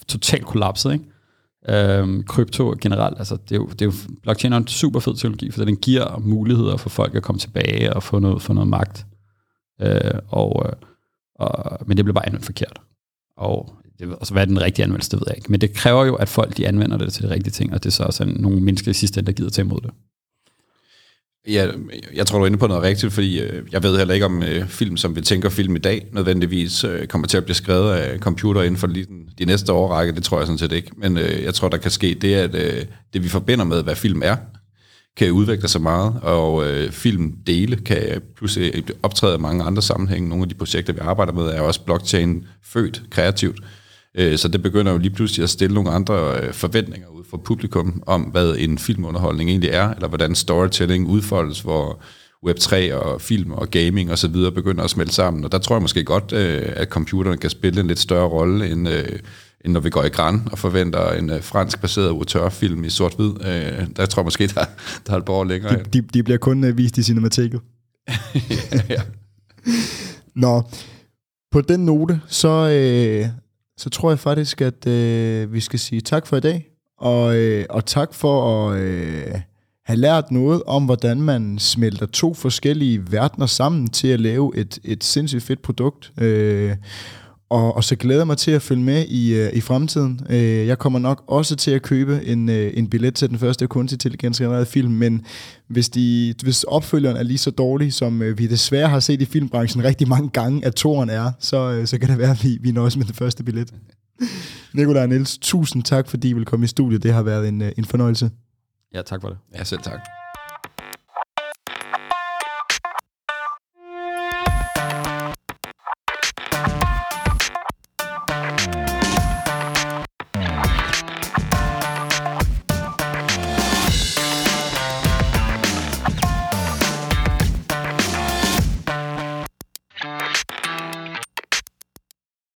totalt 0.07 0.45
kollapset. 0.45 0.93
Ikke? 0.93 2.03
Uh, 2.03 2.23
krypto 2.25 2.75
generelt, 2.81 3.17
altså, 3.17 3.37
det 3.49 3.51
er 3.51 3.55
jo, 3.55 3.67
det 3.67 3.81
er 3.81 3.85
jo, 3.85 3.93
blockchain 4.23 4.53
er 4.53 4.57
en 4.57 4.67
super 4.67 4.99
fed 4.99 5.15
teknologi, 5.15 5.51
for 5.51 5.65
den 5.65 5.77
giver 5.77 6.19
muligheder 6.19 6.77
for 6.77 6.89
folk 6.89 7.15
at 7.15 7.23
komme 7.23 7.39
tilbage 7.39 7.93
og 7.93 8.03
få 8.03 8.19
noget, 8.19 8.41
få 8.41 8.53
noget 8.53 8.69
magt. 8.69 9.05
Øh, 9.81 10.19
og, 10.27 10.65
øh, 10.65 10.73
og, 11.35 11.77
men 11.87 11.97
det 11.97 12.05
bliver 12.05 12.13
bare 12.13 12.25
anvendt 12.25 12.45
forkert. 12.45 12.79
Og 13.37 13.73
det, 13.99 14.09
altså, 14.11 14.33
hvad 14.33 14.43
er 14.43 14.45
den 14.45 14.61
rigtige 14.61 14.83
anvendelse, 14.83 15.11
det 15.11 15.19
ved 15.19 15.25
jeg 15.27 15.37
ikke. 15.37 15.51
Men 15.51 15.61
det 15.61 15.73
kræver 15.73 16.05
jo, 16.05 16.15
at 16.15 16.29
folk 16.29 16.57
de 16.57 16.67
anvender 16.67 16.97
det 16.97 17.13
til 17.13 17.23
de 17.23 17.29
rigtige 17.29 17.51
ting, 17.51 17.73
og 17.73 17.83
det 17.83 17.89
er 17.89 17.93
så 17.93 18.03
også 18.03 18.25
nogle 18.25 18.61
mennesker 18.61 18.91
i 18.91 18.93
sidste 18.93 19.19
ende, 19.19 19.27
der 19.27 19.33
gider 19.33 19.49
tage 19.49 19.65
imod 19.65 19.81
det. 19.81 19.91
Ja, 21.47 21.67
jeg 22.13 22.27
tror, 22.27 22.37
du 22.37 22.43
er 22.43 22.47
inde 22.47 22.57
på 22.57 22.67
noget 22.67 22.83
rigtigt, 22.83 23.13
fordi 23.13 23.39
øh, 23.39 23.63
jeg 23.71 23.83
ved 23.83 23.97
heller 23.97 24.13
ikke, 24.13 24.25
om 24.25 24.43
øh, 24.43 24.67
film, 24.67 24.97
som 24.97 25.15
vi 25.15 25.21
tænker 25.21 25.49
film 25.49 25.75
i 25.75 25.79
dag, 25.79 26.07
nødvendigvis 26.11 26.83
øh, 26.83 27.07
kommer 27.07 27.27
til 27.27 27.37
at 27.37 27.45
blive 27.45 27.55
skrevet 27.55 27.93
af 27.93 28.19
computer 28.19 28.61
inden 28.61 28.77
for 28.77 28.87
lige 28.87 29.05
den, 29.05 29.29
de 29.37 29.45
næste 29.45 29.73
årrække. 29.73 30.15
Det 30.15 30.23
tror 30.23 30.37
jeg 30.37 30.47
sådan 30.47 30.57
set 30.57 30.71
ikke. 30.71 30.91
Men 30.97 31.17
øh, 31.17 31.43
jeg 31.43 31.53
tror, 31.53 31.69
der 31.69 31.77
kan 31.77 31.91
ske 31.91 32.17
det, 32.21 32.33
at 32.33 32.55
øh, 32.55 32.85
det, 33.13 33.23
vi 33.23 33.29
forbinder 33.29 33.65
med, 33.65 33.83
hvad 33.83 33.95
film 33.95 34.21
er, 34.25 34.37
kan 35.19 35.31
udvikle 35.31 35.67
sig 35.67 35.81
meget, 35.81 36.19
og 36.21 36.67
øh, 36.67 36.91
filmdele 36.91 37.75
kan 37.75 38.21
pludselig 38.37 38.83
optræde 39.03 39.35
i 39.35 39.39
mange 39.39 39.63
andre 39.63 39.81
sammenhænge. 39.81 40.29
Nogle 40.29 40.43
af 40.43 40.49
de 40.49 40.55
projekter, 40.55 40.93
vi 40.93 40.99
arbejder 40.99 41.33
med, 41.33 41.43
er 41.43 41.61
også 41.61 41.81
blockchain 41.85 42.45
født 42.63 43.03
kreativt. 43.11 43.59
Øh, 44.15 44.37
så 44.37 44.47
det 44.47 44.63
begynder 44.63 44.91
jo 44.91 44.97
lige 44.97 45.13
pludselig 45.13 45.43
at 45.43 45.49
stille 45.49 45.73
nogle 45.73 45.89
andre 45.89 46.39
øh, 46.41 46.53
forventninger 46.53 47.07
ud 47.07 47.23
fra 47.29 47.37
publikum 47.37 48.03
om, 48.05 48.21
hvad 48.21 48.55
en 48.57 48.77
filmunderholdning 48.77 49.49
egentlig 49.49 49.69
er, 49.69 49.93
eller 49.93 50.07
hvordan 50.07 50.35
storytelling 50.35 51.07
udfoldes, 51.07 51.61
hvor 51.61 52.01
Web3 52.47 52.93
og 52.93 53.21
film 53.21 53.51
og 53.51 53.69
gaming 53.71 54.11
osv. 54.11 54.35
begynder 54.55 54.83
at 54.83 54.89
smelte 54.89 55.13
sammen. 55.13 55.45
Og 55.45 55.51
der 55.51 55.57
tror 55.57 55.75
jeg 55.75 55.81
måske 55.81 56.03
godt, 56.03 56.33
øh, 56.33 56.61
at 56.65 56.87
computeren 56.87 57.37
kan 57.37 57.49
spille 57.49 57.81
en 57.81 57.87
lidt 57.87 57.99
større 57.99 58.27
rolle, 58.27 58.69
end, 58.69 58.89
øh, 58.89 59.19
end 59.65 59.73
når 59.73 59.79
vi 59.79 59.89
går 59.89 60.03
i 60.03 60.09
græn 60.09 60.47
og 60.51 60.57
forventer 60.57 61.11
en 61.11 61.31
fransk-baseret 61.41 62.07
auteurfilm 62.07 62.83
i 62.83 62.89
sort-hvid. 62.89 63.33
Der 63.95 64.05
tror 64.05 64.21
jeg 64.21 64.25
måske, 64.25 64.47
der, 64.47 64.65
der 65.07 65.13
er 65.13 65.17
et 65.17 65.25
par 65.25 65.43
længere. 65.43 65.75
De, 65.75 65.83
de, 65.83 66.01
de 66.01 66.23
bliver 66.23 66.37
kun 66.37 66.77
vist 66.77 66.97
i 66.97 67.03
cinemateket. 67.03 67.61
ja, 68.07 68.81
ja. 68.89 69.01
Nå, 70.35 70.63
på 71.51 71.61
den 71.61 71.79
note, 71.79 72.21
så, 72.27 72.69
øh, 72.69 73.27
så 73.77 73.89
tror 73.89 74.11
jeg 74.11 74.19
faktisk, 74.19 74.61
at 74.61 74.87
øh, 74.87 75.53
vi 75.53 75.59
skal 75.59 75.79
sige 75.79 76.01
tak 76.01 76.27
for 76.27 76.37
i 76.37 76.39
dag, 76.39 76.67
og, 76.97 77.35
øh, 77.35 77.65
og 77.69 77.85
tak 77.85 78.13
for 78.13 78.69
at 78.69 78.79
øh, 78.79 79.41
have 79.85 79.99
lært 79.99 80.31
noget 80.31 80.63
om, 80.63 80.85
hvordan 80.85 81.21
man 81.21 81.59
smelter 81.59 82.05
to 82.05 82.33
forskellige 82.33 83.11
verdener 83.11 83.45
sammen 83.45 83.87
til 83.87 84.07
at 84.07 84.19
lave 84.19 84.57
et, 84.57 84.79
et 84.83 85.03
sindssygt 85.03 85.43
fedt 85.43 85.61
produkt. 85.61 86.11
Øh, 86.17 86.75
og, 87.49 87.75
og 87.75 87.83
så 87.83 87.95
glæder 87.95 88.19
jeg 88.19 88.27
mig 88.27 88.37
til 88.37 88.51
at 88.51 88.61
følge 88.61 88.83
med 88.83 89.05
i, 89.07 89.33
øh, 89.33 89.53
i 89.53 89.61
fremtiden. 89.61 90.19
Øh, 90.29 90.67
jeg 90.67 90.77
kommer 90.77 90.99
nok 90.99 91.23
også 91.27 91.55
til 91.55 91.71
at 91.71 91.81
købe 91.81 92.25
en, 92.25 92.49
øh, 92.49 92.73
en 92.75 92.89
billet 92.89 93.15
til 93.15 93.29
den 93.29 93.39
første 93.39 93.67
kunstig 93.67 93.95
intelligens 93.95 94.37
genererede 94.37 94.65
film, 94.65 94.91
men 94.91 95.25
hvis, 95.67 95.89
de, 95.89 96.33
hvis 96.43 96.63
opfølgeren 96.63 97.17
er 97.17 97.23
lige 97.23 97.37
så 97.37 97.51
dårlig, 97.51 97.93
som 97.93 98.21
øh, 98.21 98.37
vi 98.37 98.47
desværre 98.47 98.89
har 98.89 98.99
set 98.99 99.21
i 99.21 99.25
filmbranchen 99.25 99.83
rigtig 99.83 100.07
mange 100.07 100.29
gange, 100.29 100.65
at 100.65 100.75
toren 100.75 101.09
er, 101.09 101.31
så, 101.39 101.71
øh, 101.71 101.87
så 101.87 101.99
kan 101.99 102.09
det 102.09 102.17
være, 102.17 102.31
at 102.31 102.43
vi, 102.43 102.57
vi 102.61 102.71
nøjes 102.71 102.97
med 102.97 103.05
den 103.05 103.13
første 103.13 103.43
billet. 103.43 103.73
Nikolaj 104.73 105.05
Niels, 105.07 105.37
tusind 105.37 105.83
tak, 105.83 106.07
fordi 106.07 106.29
I 106.29 106.33
vil 106.33 106.45
komme 106.45 106.63
i 106.63 106.67
studiet. 106.67 107.03
Det 107.03 107.13
har 107.13 107.23
været 107.23 107.47
en, 107.47 107.61
øh, 107.61 107.71
en 107.77 107.85
fornøjelse. 107.85 108.31
Ja, 108.93 109.01
tak 109.01 109.21
for 109.21 109.29
det. 109.29 109.37
Ja, 109.55 109.63
selv 109.63 109.81
tak. 109.81 110.18